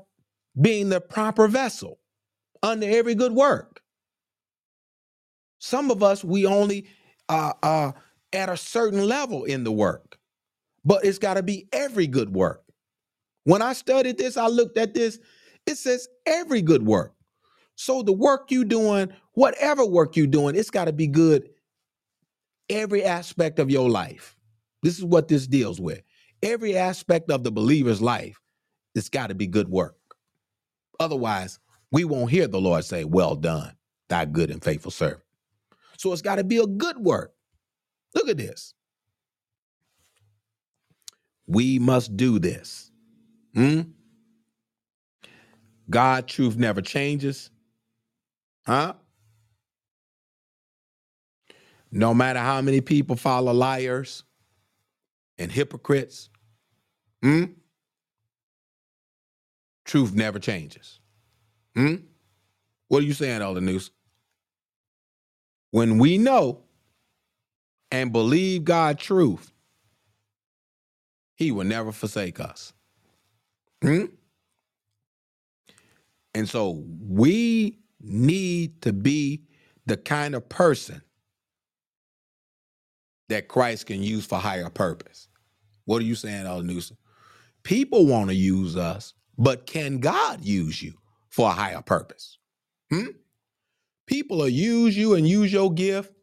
being 0.59 0.89
the 0.89 1.01
proper 1.01 1.47
vessel 1.47 1.99
under 2.63 2.87
every 2.87 3.15
good 3.15 3.33
work. 3.33 3.81
Some 5.59 5.91
of 5.91 6.03
us, 6.03 6.23
we 6.23 6.45
only 6.45 6.87
uh, 7.29 7.53
uh, 7.63 7.91
at 8.33 8.49
a 8.49 8.57
certain 8.57 9.07
level 9.07 9.43
in 9.45 9.63
the 9.63 9.71
work, 9.71 10.17
but 10.85 11.03
it's 11.05 11.19
got 11.19 11.35
to 11.35 11.43
be 11.43 11.67
every 11.71 12.07
good 12.07 12.33
work. 12.33 12.63
When 13.43 13.61
I 13.61 13.73
studied 13.73 14.17
this, 14.17 14.37
I 14.37 14.47
looked 14.47 14.77
at 14.77 14.93
this, 14.93 15.19
it 15.65 15.77
says 15.77 16.07
every 16.25 16.61
good 16.61 16.85
work. 16.85 17.13
So 17.75 18.01
the 18.03 18.13
work 18.13 18.51
you 18.51 18.65
doing, 18.65 19.09
whatever 19.33 19.85
work 19.85 20.15
you 20.15 20.27
doing, 20.27 20.55
it's 20.55 20.69
got 20.69 20.85
to 20.85 20.93
be 20.93 21.07
good 21.07 21.49
every 22.69 23.03
aspect 23.03 23.59
of 23.59 23.69
your 23.69 23.89
life. 23.89 24.35
This 24.83 24.97
is 24.97 25.05
what 25.05 25.27
this 25.27 25.47
deals 25.47 25.79
with. 25.79 26.01
Every 26.43 26.77
aspect 26.77 27.31
of 27.31 27.43
the 27.43 27.51
believer's 27.51 28.01
life, 28.01 28.39
it's 28.95 29.09
got 29.09 29.27
to 29.27 29.35
be 29.35 29.47
good 29.47 29.69
work. 29.69 29.95
Otherwise, 30.99 31.59
we 31.91 32.03
won't 32.03 32.31
hear 32.31 32.47
the 32.47 32.61
Lord 32.61 32.85
say, 32.85 33.03
Well 33.03 33.35
done, 33.35 33.73
thy 34.09 34.25
good 34.25 34.51
and 34.51 34.63
faithful 34.63 34.91
servant. 34.91 35.23
So 35.97 36.13
it's 36.13 36.21
got 36.21 36.35
to 36.35 36.43
be 36.43 36.57
a 36.57 36.67
good 36.67 36.97
work. 36.97 37.33
Look 38.13 38.29
at 38.29 38.37
this. 38.37 38.73
We 41.47 41.79
must 41.79 42.15
do 42.17 42.39
this. 42.39 42.91
Hmm? 43.55 43.81
God 45.89 46.27
truth 46.27 46.57
never 46.57 46.81
changes. 46.81 47.49
Huh? 48.65 48.93
No 51.91 52.13
matter 52.13 52.39
how 52.39 52.61
many 52.61 52.81
people 52.81 53.15
follow 53.15 53.53
liars 53.53 54.23
and 55.37 55.51
hypocrites, 55.51 56.29
hmm? 57.21 57.45
truth 59.85 60.13
never 60.13 60.39
changes. 60.39 60.99
Hmm? 61.75 61.95
What 62.89 63.03
are 63.03 63.05
you 63.05 63.13
saying, 63.13 63.41
Elder 63.41 63.61
News? 63.61 63.91
When 65.71 65.97
we 65.97 66.17
know 66.17 66.63
and 67.91 68.11
believe 68.11 68.65
God 68.65 68.99
truth, 68.99 69.51
he 71.35 71.51
will 71.51 71.65
never 71.65 71.91
forsake 71.91 72.39
us. 72.39 72.73
Hmm? 73.81 74.05
And 76.33 76.49
so 76.49 76.83
we 77.01 77.79
need 77.99 78.81
to 78.81 78.93
be 78.93 79.43
the 79.85 79.97
kind 79.97 80.35
of 80.35 80.49
person 80.49 81.01
that 83.29 83.47
Christ 83.47 83.87
can 83.87 84.01
use 84.01 84.25
for 84.25 84.37
higher 84.37 84.69
purpose. 84.69 85.27
What 85.85 86.01
are 86.01 86.05
you 86.05 86.15
saying, 86.15 86.45
Elder 86.45 86.65
Newsom? 86.65 86.97
People 87.63 88.05
want 88.05 88.29
to 88.29 88.35
use 88.35 88.77
us, 88.77 89.13
but 89.37 89.65
can 89.65 89.99
God 89.99 90.43
use 90.43 90.81
you 90.81 90.93
for 91.29 91.49
a 91.49 91.53
higher 91.53 91.81
purpose? 91.81 92.37
Hmm? 92.89 93.07
People 94.05 94.37
will 94.37 94.49
use 94.49 94.97
you 94.97 95.15
and 95.15 95.27
use 95.27 95.51
your 95.51 95.71
gift. 95.71 96.13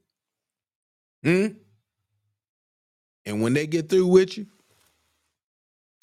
Hmm? 1.23 1.49
And 3.27 3.43
when 3.43 3.55
they 3.55 3.67
get 3.67 3.89
through 3.89 4.07
with 4.07 4.37
you, 4.37 4.47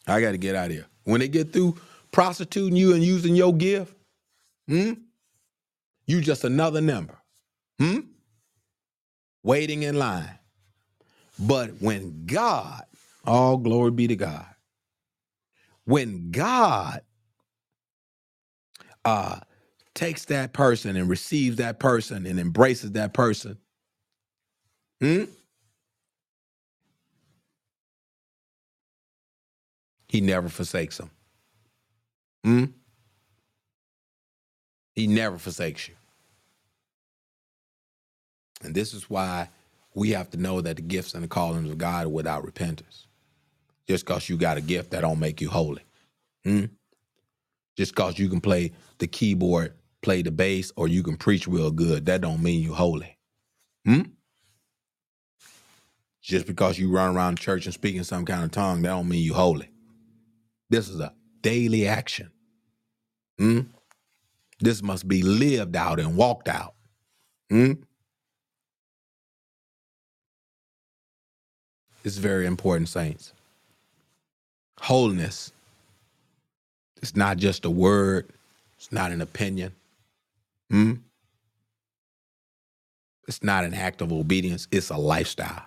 I 0.08 0.22
got 0.22 0.32
to 0.32 0.38
get 0.38 0.56
out 0.56 0.68
of 0.68 0.72
here. 0.72 0.88
When 1.04 1.20
they 1.20 1.28
get 1.28 1.54
through 1.54 1.78
prostituting 2.12 2.76
you 2.76 2.94
and 2.94 3.04
using 3.04 3.36
your 3.36 3.54
gift, 3.54 3.96
hmm? 4.68 4.94
You 6.06 6.22
just 6.22 6.44
another 6.44 6.82
number. 6.82 7.18
Hmm? 7.80 8.00
Waiting 9.44 9.84
in 9.84 9.98
line. 9.98 10.38
But 11.42 11.82
when 11.82 12.26
God, 12.28 12.84
all 13.26 13.58
glory 13.58 13.92
be 13.92 14.08
to 14.08 14.16
God, 14.16 14.46
when 15.86 16.32
God 16.32 17.02
uh 19.04 19.40
takes 19.96 20.26
that 20.26 20.54
person 20.54 20.96
and 20.96 21.10
receives 21.10 21.58
that 21.58 21.80
person 21.80 22.26
and 22.28 22.40
embraces 22.40 22.92
that 22.94 23.14
person, 23.14 23.58
hmm? 25.02 25.26
He 30.08 30.22
never 30.22 30.50
forsakes 30.50 30.98
them. 30.98 31.10
Hmm? 32.44 32.66
He 34.94 35.08
never 35.08 35.38
forsakes 35.38 35.88
you. 35.88 35.96
And 38.64 38.76
this 38.76 38.94
is 38.94 39.10
why 39.10 39.50
we 39.94 40.12
have 40.12 40.30
to 40.32 40.38
know 40.38 40.62
that 40.62 40.78
the 40.78 40.82
gifts 40.82 41.14
and 41.14 41.24
the 41.24 41.28
callings 41.28 41.70
of 41.70 41.78
God 41.78 42.06
are 42.06 42.10
without 42.10 42.46
repentance. 42.46 43.08
Just 43.88 44.06
because 44.06 44.30
you 44.30 44.38
got 44.38 44.58
a 44.58 44.62
gift, 44.62 44.92
that 44.92 45.02
don't 45.02 45.20
make 45.20 45.42
you 45.42 45.50
holy. 45.50 45.84
Hmm? 46.44 46.66
Just 47.78 47.96
because 47.96 48.18
you 48.18 48.30
can 48.30 48.42
play 48.42 48.72
the 49.00 49.08
keyboard, 49.08 49.74
play 50.02 50.22
the 50.22 50.32
bass, 50.32 50.72
or 50.76 50.88
you 50.88 51.04
can 51.04 51.18
preach 51.18 51.48
real 51.48 51.72
good, 51.72 52.06
that 52.06 52.22
don't 52.22 52.42
mean 52.42 52.62
you 52.62 52.74
holy. 52.74 53.18
Hmm? 53.86 54.02
Just 56.22 56.46
because 56.46 56.78
you 56.78 56.92
run 56.92 57.16
around 57.16 57.40
church 57.40 57.66
and 57.66 57.74
speak 57.74 57.96
in 57.96 58.04
some 58.04 58.26
kind 58.26 58.44
of 58.44 58.52
tongue, 58.52 58.84
that 58.84 58.90
don't 58.90 59.10
mean 59.10 59.24
you 59.24 59.34
holy. 59.34 59.70
This 60.70 60.88
is 60.88 61.00
a 61.00 61.14
daily 61.42 61.88
action. 61.88 62.32
Hmm? 63.38 63.62
This 64.60 64.84
must 64.84 65.08
be 65.08 65.24
lived 65.24 65.76
out 65.76 66.00
and 66.00 66.16
walked 66.16 66.48
out. 66.48 66.76
Hmm? 67.50 67.74
It's 72.04 72.18
very 72.18 72.46
important, 72.48 72.90
saints. 72.90 73.34
Holiness 74.80 75.52
It's 77.02 77.16
not 77.16 77.38
just 77.38 77.66
a 77.66 77.70
word, 77.70 78.30
it's 78.78 78.92
not 78.92 79.12
an 79.12 79.22
opinion. 79.22 79.74
Hmm? 80.72 80.94
It's 83.28 83.44
not 83.44 83.66
an 83.66 83.74
act 83.74 84.02
of 84.02 84.12
obedience, 84.14 84.68
it's 84.72 84.90
a 84.90 84.98
lifestyle. 84.98 85.66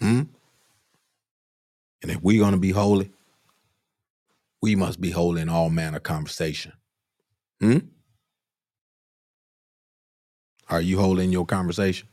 Hmm? 0.00 0.22
And 2.02 2.12
if 2.12 2.22
we're 2.22 2.40
going 2.40 2.54
to 2.54 2.60
be 2.60 2.72
holy, 2.72 3.10
we 4.62 4.76
must 4.76 5.00
be 5.00 5.10
holy 5.10 5.42
in 5.42 5.50
all 5.50 5.70
manner 5.70 5.98
of 5.98 6.04
conversation. 6.04 6.72
Hmm? 7.60 7.78
Are 10.70 10.82
you 10.82 11.00
holy 11.00 11.24
in 11.24 11.32
your 11.32 11.46
conversation? 11.46 12.08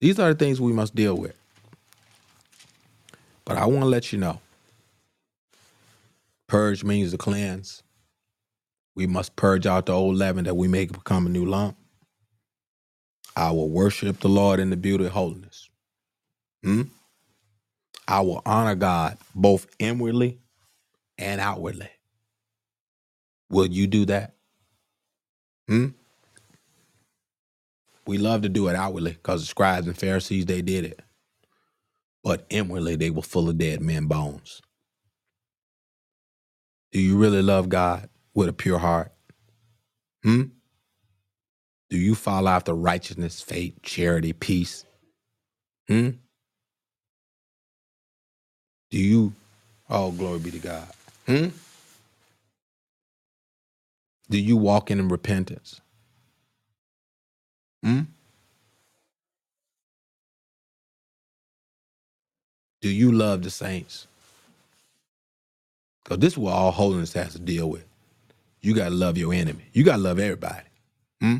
These 0.00 0.18
are 0.18 0.32
the 0.32 0.38
things 0.38 0.60
we 0.60 0.72
must 0.72 0.94
deal 0.94 1.16
with. 1.16 1.36
But 3.44 3.56
I 3.56 3.66
want 3.66 3.80
to 3.80 3.86
let 3.86 4.12
you 4.12 4.18
know 4.18 4.40
purge 6.48 6.84
means 6.84 7.12
to 7.12 7.18
cleanse. 7.18 7.82
We 8.94 9.06
must 9.06 9.36
purge 9.36 9.66
out 9.66 9.86
the 9.86 9.92
old 9.92 10.16
leaven 10.16 10.44
that 10.44 10.56
we 10.56 10.68
may 10.68 10.86
become 10.86 11.26
a 11.26 11.30
new 11.30 11.44
lump. 11.44 11.76
I 13.36 13.50
will 13.50 13.68
worship 13.68 14.20
the 14.20 14.28
Lord 14.28 14.60
in 14.60 14.70
the 14.70 14.76
beauty 14.76 15.06
of 15.06 15.12
holiness. 15.12 15.68
Hmm? 16.64 16.82
I 18.08 18.20
will 18.20 18.42
honor 18.46 18.74
God 18.74 19.18
both 19.34 19.66
inwardly 19.78 20.38
and 21.18 21.40
outwardly. 21.40 21.90
Will 23.50 23.66
you 23.66 23.86
do 23.86 24.06
that? 24.06 24.34
Hmm? 25.68 25.88
We 28.06 28.18
love 28.18 28.42
to 28.42 28.48
do 28.48 28.68
it 28.68 28.76
outwardly 28.76 29.12
because 29.12 29.42
the 29.42 29.46
scribes 29.46 29.86
and 29.86 29.96
Pharisees, 29.98 30.46
they 30.46 30.62
did 30.62 30.84
it. 30.84 31.00
But 32.24 32.46
inwardly, 32.50 32.96
they 32.96 33.10
were 33.10 33.22
full 33.22 33.48
of 33.48 33.58
dead 33.58 33.80
men 33.80 34.06
bones. 34.06 34.62
Do 36.92 37.00
you 37.00 37.16
really 37.16 37.42
love 37.42 37.68
God 37.68 38.08
with 38.34 38.48
a 38.48 38.52
pure 38.52 38.78
heart? 38.78 39.12
Hmm? 40.22 40.44
Do 41.90 41.98
you 41.98 42.14
follow 42.14 42.50
after 42.50 42.74
righteousness, 42.74 43.40
faith, 43.40 43.80
charity, 43.82 44.32
peace? 44.32 44.84
Hmm? 45.88 46.10
Do 48.90 48.98
you, 48.98 49.32
oh, 49.90 50.10
glory 50.12 50.40
be 50.40 50.50
to 50.52 50.58
God. 50.58 50.88
Hmm? 51.26 51.48
Do 54.30 54.38
you 54.38 54.56
walk 54.56 54.90
in 54.90 55.08
repentance? 55.08 55.80
Hmm? 57.86 58.00
Do 62.80 62.88
you 62.88 63.12
love 63.12 63.42
the 63.44 63.50
saints? 63.50 64.08
Because 66.02 66.18
this 66.18 66.32
is 66.32 66.38
what 66.38 66.52
all 66.52 66.72
holiness 66.72 67.12
has 67.12 67.34
to 67.34 67.38
deal 67.38 67.70
with. 67.70 67.84
You 68.60 68.74
got 68.74 68.88
to 68.88 68.94
love 68.94 69.16
your 69.16 69.32
enemy. 69.32 69.66
You 69.72 69.84
got 69.84 69.98
to 69.98 70.02
love 70.02 70.18
everybody. 70.18 70.66
Hmm? 71.20 71.36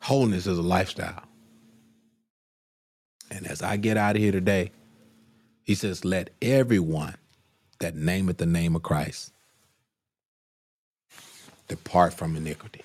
Holiness 0.00 0.46
is 0.46 0.56
a 0.56 0.62
lifestyle. 0.62 1.24
And 3.30 3.46
as 3.46 3.60
I 3.60 3.76
get 3.76 3.98
out 3.98 4.16
of 4.16 4.22
here 4.22 4.32
today, 4.32 4.70
he 5.62 5.74
says, 5.74 6.06
Let 6.06 6.30
everyone 6.40 7.16
that 7.80 7.94
nameth 7.94 8.38
the 8.38 8.46
name 8.46 8.76
of 8.76 8.82
Christ 8.82 9.30
depart 11.68 12.14
from 12.14 12.34
iniquity. 12.34 12.80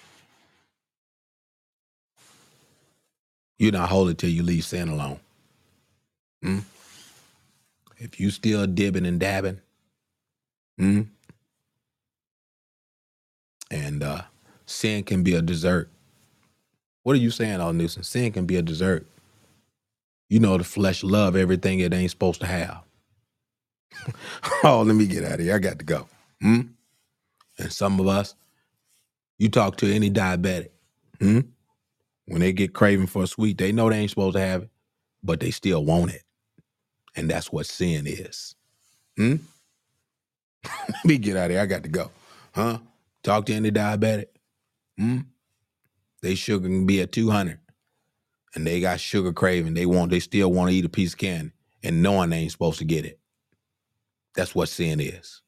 You're 3.60 3.72
not 3.72 3.89
holy 3.89 4.16
till 4.16 4.30
you 4.30 4.43
leave 4.43 4.66
sin 4.66 4.89
alone. 4.89 5.20
Hmm? 6.43 6.60
If 7.97 8.20
you 8.20 8.30
still 8.32 8.68
dibbing 8.68 9.08
and 9.08 9.20
dabbing, 9.20 9.62
hmm? 10.78 11.01
and 13.72 14.03
uh, 14.03 14.22
sin 14.66 15.03
can 15.03 15.24
be 15.24 15.36
a 15.36 15.41
dessert. 15.41 15.89
What 17.03 17.16
are 17.16 17.20
you 17.20 17.32
saying, 17.32 17.62
Al 17.62 17.74
Newsom? 17.74 18.03
Sin 18.03 18.32
can 18.32 18.45
be 18.45 18.58
a 18.58 18.62
dessert. 18.62 19.05
You 20.30 20.39
know 20.39 20.58
the 20.58 20.64
flesh 20.64 21.03
love 21.03 21.36
everything 21.36 21.80
it 21.80 21.93
ain't 21.93 22.12
supposed 22.12 22.41
to 22.41 22.47
have. 22.47 22.82
oh, 24.64 24.82
let 24.82 24.95
me 24.95 25.08
get 25.08 25.24
out 25.24 25.36
of 25.36 25.39
here. 25.41 25.55
I 25.55 25.60
got 25.60 25.80
to 25.80 25.86
go. 25.86 26.08
Hmm? 26.41 26.62
And 27.60 27.72
some 27.72 27.99
of 27.99 28.08
us, 28.08 28.36
you 29.39 29.49
talk 29.49 29.78
to 29.78 29.93
any 29.93 30.12
diabetic, 30.12 30.70
hmm? 31.20 31.41
When 32.28 32.41
they 32.41 32.53
get 32.53 32.73
craving 32.73 33.07
for 33.07 33.23
a 33.23 33.28
sweet, 33.28 33.57
they 33.57 33.71
know 33.71 33.89
they 33.89 33.99
ain't 33.99 34.09
supposed 34.09 34.36
to 34.36 34.41
have 34.41 34.63
it, 34.63 34.69
but 35.23 35.39
they 35.39 35.51
still 35.51 35.84
want 35.84 36.11
it. 36.11 36.23
And 37.15 37.30
that's 37.30 37.51
what 37.51 37.65
sin 37.65 38.05
is. 38.05 38.55
Hmm? 39.17 39.36
Let 40.89 41.05
me 41.05 41.17
get 41.17 41.38
out 41.38 41.45
of 41.45 41.51
here. 41.51 41.61
I 41.61 41.65
got 41.65 41.84
to 41.84 41.89
go. 41.89 42.11
Huh? 42.53 42.80
Talk 43.23 43.45
to 43.47 43.53
any 43.53 43.71
diabetic. 43.71 44.28
Hmm? 44.97 45.19
They 46.21 46.36
sugar 46.36 46.67
can 46.67 46.86
be 46.86 47.01
at 47.01 47.11
200 47.11 47.59
and 48.55 48.67
they 48.67 48.82
got 48.82 48.99
sugar 48.99 49.34
craving. 49.34 49.73
They 49.75 49.86
want, 49.86 50.11
they 50.11 50.19
still 50.19 50.51
want 50.51 50.69
to 50.71 50.75
eat 50.75 50.86
a 50.86 50.89
piece 50.89 51.13
of 51.13 51.19
candy 51.19 51.51
and 51.84 52.01
knowing 52.03 52.32
they 52.32 52.39
ain't 52.39 52.51
supposed 52.51 52.80
to 52.80 52.86
get 52.86 53.05
it. 53.05 53.19
That's 54.36 54.55
what 54.55 54.69
sin 54.69 54.99
is. 54.99 55.41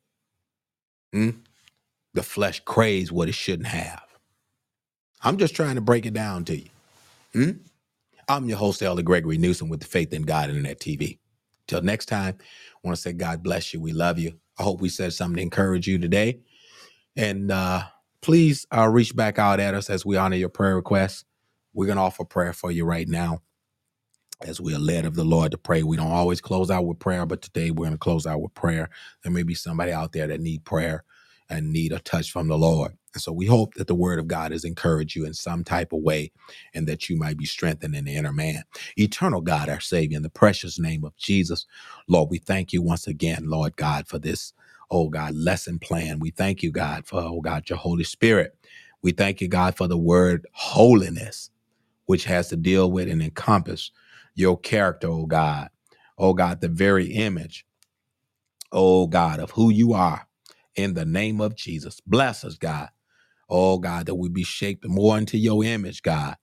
Hmm? 1.13 1.31
The 2.13 2.23
flesh 2.23 2.61
craves 2.65 3.11
what 3.11 3.29
it 3.29 3.35
shouldn't 3.35 3.67
have. 3.67 4.03
I'm 5.21 5.37
just 5.37 5.55
trying 5.55 5.75
to 5.75 5.81
break 5.81 6.05
it 6.05 6.13
down 6.13 6.45
to 6.45 6.57
you. 6.57 6.69
Hmm? 7.33 7.51
I'm 8.27 8.47
your 8.49 8.57
host, 8.57 8.81
Elder 8.81 9.03
Gregory 9.03 9.37
Newsom 9.37 9.69
with 9.69 9.81
the 9.81 9.87
Faith 9.87 10.13
in 10.13 10.23
God 10.23 10.49
Internet 10.49 10.79
TV. 10.79 11.19
Till 11.67 11.81
next 11.81 12.07
time, 12.07 12.37
I 12.41 12.87
want 12.87 12.95
to 12.97 13.01
say 13.01 13.13
God 13.13 13.43
bless 13.43 13.73
you. 13.73 13.81
We 13.81 13.93
love 13.93 14.19
you. 14.19 14.39
I 14.59 14.63
hope 14.63 14.81
we 14.81 14.89
said 14.89 15.13
something 15.13 15.37
to 15.37 15.41
encourage 15.43 15.87
you 15.87 15.99
today. 15.99 16.41
And 17.17 17.51
uh, 17.51 17.83
please 18.21 18.67
uh, 18.75 18.89
reach 18.89 19.15
back 19.15 19.39
out 19.39 19.59
at 19.59 19.75
us 19.75 19.89
as 19.89 20.05
we 20.05 20.17
honor 20.17 20.37
your 20.37 20.49
prayer 20.49 20.75
requests. 20.77 21.25
We're 21.73 21.87
going 21.87 21.97
to 21.97 22.03
offer 22.03 22.25
prayer 22.25 22.53
for 22.53 22.71
you 22.71 22.85
right 22.85 23.07
now 23.07 23.41
as 24.41 24.61
we 24.61 24.75
are 24.75 24.79
led 24.79 25.05
of 25.05 25.15
the 25.15 25.25
Lord 25.25 25.51
to 25.53 25.59
pray. 25.59 25.83
We 25.83 25.97
don't 25.97 26.11
always 26.11 26.41
close 26.41 26.71
out 26.71 26.85
with 26.87 26.99
prayer, 26.99 27.25
but 27.27 27.43
today 27.43 27.71
we're 27.71 27.85
going 27.85 27.93
to 27.93 27.99
close 27.99 28.27
out 28.27 28.41
with 28.41 28.55
prayer. 28.55 28.89
There 29.23 29.33
may 29.33 29.43
be 29.43 29.55
somebody 29.55 29.93
out 29.93 30.13
there 30.13 30.27
that 30.27 30.41
need 30.41 30.65
prayer 30.65 31.05
and 31.49 31.73
need 31.73 31.93
a 31.93 31.99
touch 31.99 32.31
from 32.31 32.49
the 32.49 32.59
Lord. 32.59 32.97
And 33.13 33.21
so 33.21 33.33
we 33.33 33.47
hope 33.47 33.75
that 33.75 33.87
the 33.87 33.95
word 33.95 34.19
of 34.19 34.27
God 34.27 34.53
has 34.53 34.65
encouraged 34.65 35.15
you 35.15 35.25
in 35.25 35.33
some 35.35 35.63
type 35.65 35.93
of 35.93 36.01
way 36.01 36.31
and 36.73 36.87
that 36.87 37.09
you 37.09 37.17
might 37.17 37.37
be 37.37 37.45
strengthened 37.45 37.95
in 37.95 38.05
the 38.05 38.15
inner 38.15 38.33
man. 38.33 38.63
Eternal 38.97 39.41
God, 39.41 39.69
our 39.69 39.81
Savior, 39.81 40.17
in 40.17 40.23
the 40.23 40.29
precious 40.31 40.79
name 40.79 41.03
of 41.05 41.17
Jesus, 41.17 41.67
Lord, 42.07 42.29
we 42.31 42.39
thank 42.39 42.73
you 42.73 42.81
once 42.81 43.07
again, 43.07 43.45
Lord 43.47 43.77
God, 43.77 44.07
for 44.07 44.19
this, 44.19 44.53
oh 44.91 45.09
God, 45.09 45.35
lesson 45.35 45.79
plan. 45.79 46.19
We 46.19 46.31
thank 46.31 46.63
you, 46.63 46.71
God, 46.71 47.07
for, 47.07 47.21
oh 47.21 47.41
God, 47.41 47.69
your 47.69 47.79
Holy 47.79 48.05
Spirit. 48.05 48.57
We 49.03 49.11
thank 49.13 49.41
you, 49.41 49.49
God, 49.49 49.77
for 49.77 49.87
the 49.87 49.97
word 49.99 50.47
holiness, 50.53 51.51
which 52.07 52.25
has 52.25 52.49
to 52.49 52.57
deal 52.57 52.91
with 52.91 53.09
and 53.09 53.21
encompass 53.23 53.91
your 54.35 54.57
character, 54.59 55.09
oh 55.09 55.27
God. 55.27 55.69
Oh 56.17 56.33
God, 56.33 56.61
the 56.61 56.69
very 56.69 57.07
image, 57.07 57.65
oh 58.71 59.07
God, 59.07 59.39
of 59.39 59.51
who 59.51 59.71
you 59.71 59.93
are 59.93 60.27
in 60.75 60.95
the 60.95 61.05
name 61.05 61.41
of 61.41 61.55
Jesus. 61.55 62.01
Bless 62.07 62.43
us, 62.45 62.57
God. 62.57 62.89
Oh 63.49 63.79
God, 63.79 64.05
that 64.07 64.15
we 64.15 64.29
be 64.29 64.43
shaped 64.43 64.87
more 64.87 65.17
into 65.17 65.37
your 65.37 65.63
image, 65.63 66.01
God. 66.03 66.35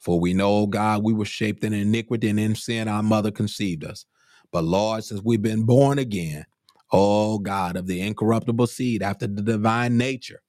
For 0.00 0.20
we 0.20 0.34
know, 0.34 0.50
oh 0.50 0.66
God, 0.66 1.02
we 1.04 1.12
were 1.12 1.24
shaped 1.24 1.64
in 1.64 1.72
iniquity 1.72 2.28
and 2.28 2.40
in 2.40 2.54
sin 2.54 2.88
our 2.88 3.02
mother 3.02 3.30
conceived 3.30 3.84
us. 3.84 4.06
But 4.52 4.64
Lord, 4.64 5.04
since 5.04 5.22
we've 5.24 5.42
been 5.42 5.64
born 5.64 5.98
again, 5.98 6.46
oh 6.92 7.38
God, 7.38 7.76
of 7.76 7.86
the 7.86 8.00
incorruptible 8.00 8.66
seed 8.68 9.02
after 9.02 9.26
the 9.26 9.42
divine 9.42 9.96
nature, 9.98 10.40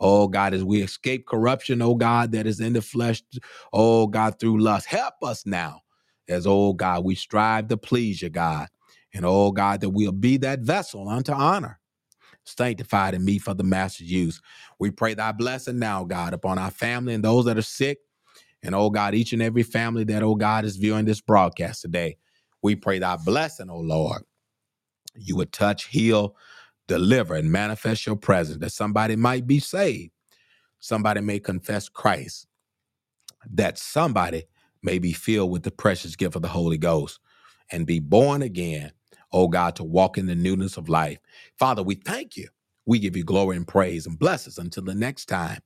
oh 0.00 0.28
God, 0.28 0.54
as 0.54 0.64
we 0.64 0.82
escape 0.82 1.26
corruption, 1.26 1.82
oh 1.82 1.94
God, 1.94 2.32
that 2.32 2.46
is 2.46 2.60
in 2.60 2.74
the 2.74 2.82
flesh, 2.82 3.22
oh 3.72 4.06
God, 4.06 4.38
through 4.38 4.60
lust, 4.60 4.86
help 4.86 5.14
us 5.22 5.46
now 5.46 5.80
as, 6.28 6.46
oh 6.46 6.74
God, 6.74 7.04
we 7.04 7.14
strive 7.14 7.68
to 7.68 7.76
please 7.76 8.22
you, 8.22 8.30
God. 8.30 8.68
And 9.14 9.26
oh 9.26 9.52
God, 9.52 9.80
that 9.82 9.90
we'll 9.90 10.12
be 10.12 10.38
that 10.38 10.60
vessel 10.60 11.08
unto 11.08 11.32
honor 11.32 11.80
sanctified 12.44 13.14
in 13.14 13.24
me 13.24 13.38
for 13.38 13.54
the 13.54 13.64
master's 13.64 14.10
use. 14.10 14.40
We 14.78 14.90
pray 14.90 15.14
thy 15.14 15.32
blessing 15.32 15.78
now, 15.78 16.04
God, 16.04 16.34
upon 16.34 16.58
our 16.58 16.70
family 16.70 17.14
and 17.14 17.24
those 17.24 17.44
that 17.46 17.58
are 17.58 17.62
sick. 17.62 17.98
And 18.62 18.74
oh 18.74 18.90
God, 18.90 19.14
each 19.14 19.32
and 19.32 19.42
every 19.42 19.62
family 19.62 20.04
that, 20.04 20.22
oh 20.22 20.34
God, 20.34 20.64
is 20.64 20.76
viewing 20.76 21.04
this 21.04 21.20
broadcast 21.20 21.82
today. 21.82 22.16
We 22.62 22.76
pray 22.76 22.98
thy 23.00 23.16
blessing, 23.16 23.70
oh 23.70 23.80
Lord. 23.80 24.22
You 25.14 25.36
would 25.36 25.52
touch, 25.52 25.86
heal, 25.86 26.36
deliver, 26.88 27.34
and 27.34 27.50
manifest 27.50 28.06
your 28.06 28.16
presence 28.16 28.58
that 28.58 28.72
somebody 28.72 29.16
might 29.16 29.46
be 29.46 29.58
saved. 29.58 30.12
Somebody 30.78 31.20
may 31.20 31.38
confess 31.38 31.88
Christ, 31.88 32.46
that 33.52 33.78
somebody 33.78 34.44
may 34.82 34.98
be 34.98 35.12
filled 35.12 35.50
with 35.50 35.62
the 35.62 35.70
precious 35.70 36.16
gift 36.16 36.34
of 36.36 36.42
the 36.42 36.48
Holy 36.48 36.78
Ghost 36.78 37.20
and 37.70 37.86
be 37.86 38.00
born 38.00 38.42
again, 38.42 38.92
oh 39.32 39.48
God, 39.48 39.76
to 39.76 39.84
walk 39.84 40.18
in 40.18 40.26
the 40.26 40.36
newness 40.36 40.76
of 40.78 40.88
life. 40.88 41.18
Father, 41.58 41.82
we 41.82 41.96
thank 41.96 42.36
you. 42.36 42.48
We 42.86 42.98
give 43.00 43.16
you 43.16 43.24
glory 43.24 43.56
and 43.56 43.68
praise 43.68 44.06
and 44.06 44.18
bless 44.18 44.48
us 44.48 44.58
until 44.58 44.84
the 44.84 44.94
next 44.94 45.26
time. 45.26 45.60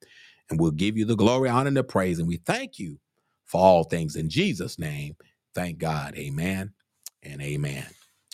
And 0.51 0.61
we'll 0.61 0.73
give 0.73 0.97
you 0.99 1.07
the 1.07 1.17
glory, 1.17 1.49
honor, 1.49 1.69
and 1.69 1.77
the 1.77 1.85
praise. 1.85 2.19
And 2.19 2.29
we 2.29 2.39
thank 2.39 2.79
you 2.79 2.99
for 3.47 3.61
all 3.61 3.85
things 3.85 4.17
in 4.17 4.31
Jesus' 4.31 4.79
name. 4.79 5.17
Thank 5.55 5.79
God. 5.79 6.17
Amen 6.17 6.73
and 7.23 7.43
amen. 7.43 7.87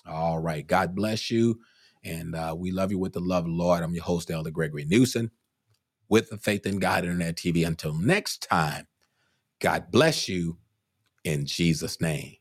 All 0.06 0.40
right. 0.40 0.66
God 0.66 0.94
bless 0.96 1.30
you. 1.30 1.60
And 2.04 2.34
uh, 2.36 2.54
we 2.58 2.72
love 2.72 2.92
you 2.92 2.98
with 2.98 3.14
the 3.14 3.20
love 3.20 3.44
of 3.46 3.50
the 3.52 3.56
Lord. 3.56 3.82
I'm 3.84 3.94
your 3.94 4.04
host, 4.04 4.30
Elder 4.30 4.50
Gregory 4.50 4.86
Newsom, 4.86 5.32
with 6.08 6.30
the 6.30 6.38
Faith 6.38 6.66
in 6.66 6.78
God 6.78 7.04
Internet 7.04 7.36
TV. 7.36 7.66
Until 7.66 7.94
next 7.94 8.42
time, 8.48 8.88
God 9.60 9.90
bless 9.92 10.28
you 10.28 10.58
in 11.24 11.46
Jesus' 11.46 12.00
name. 12.00 12.36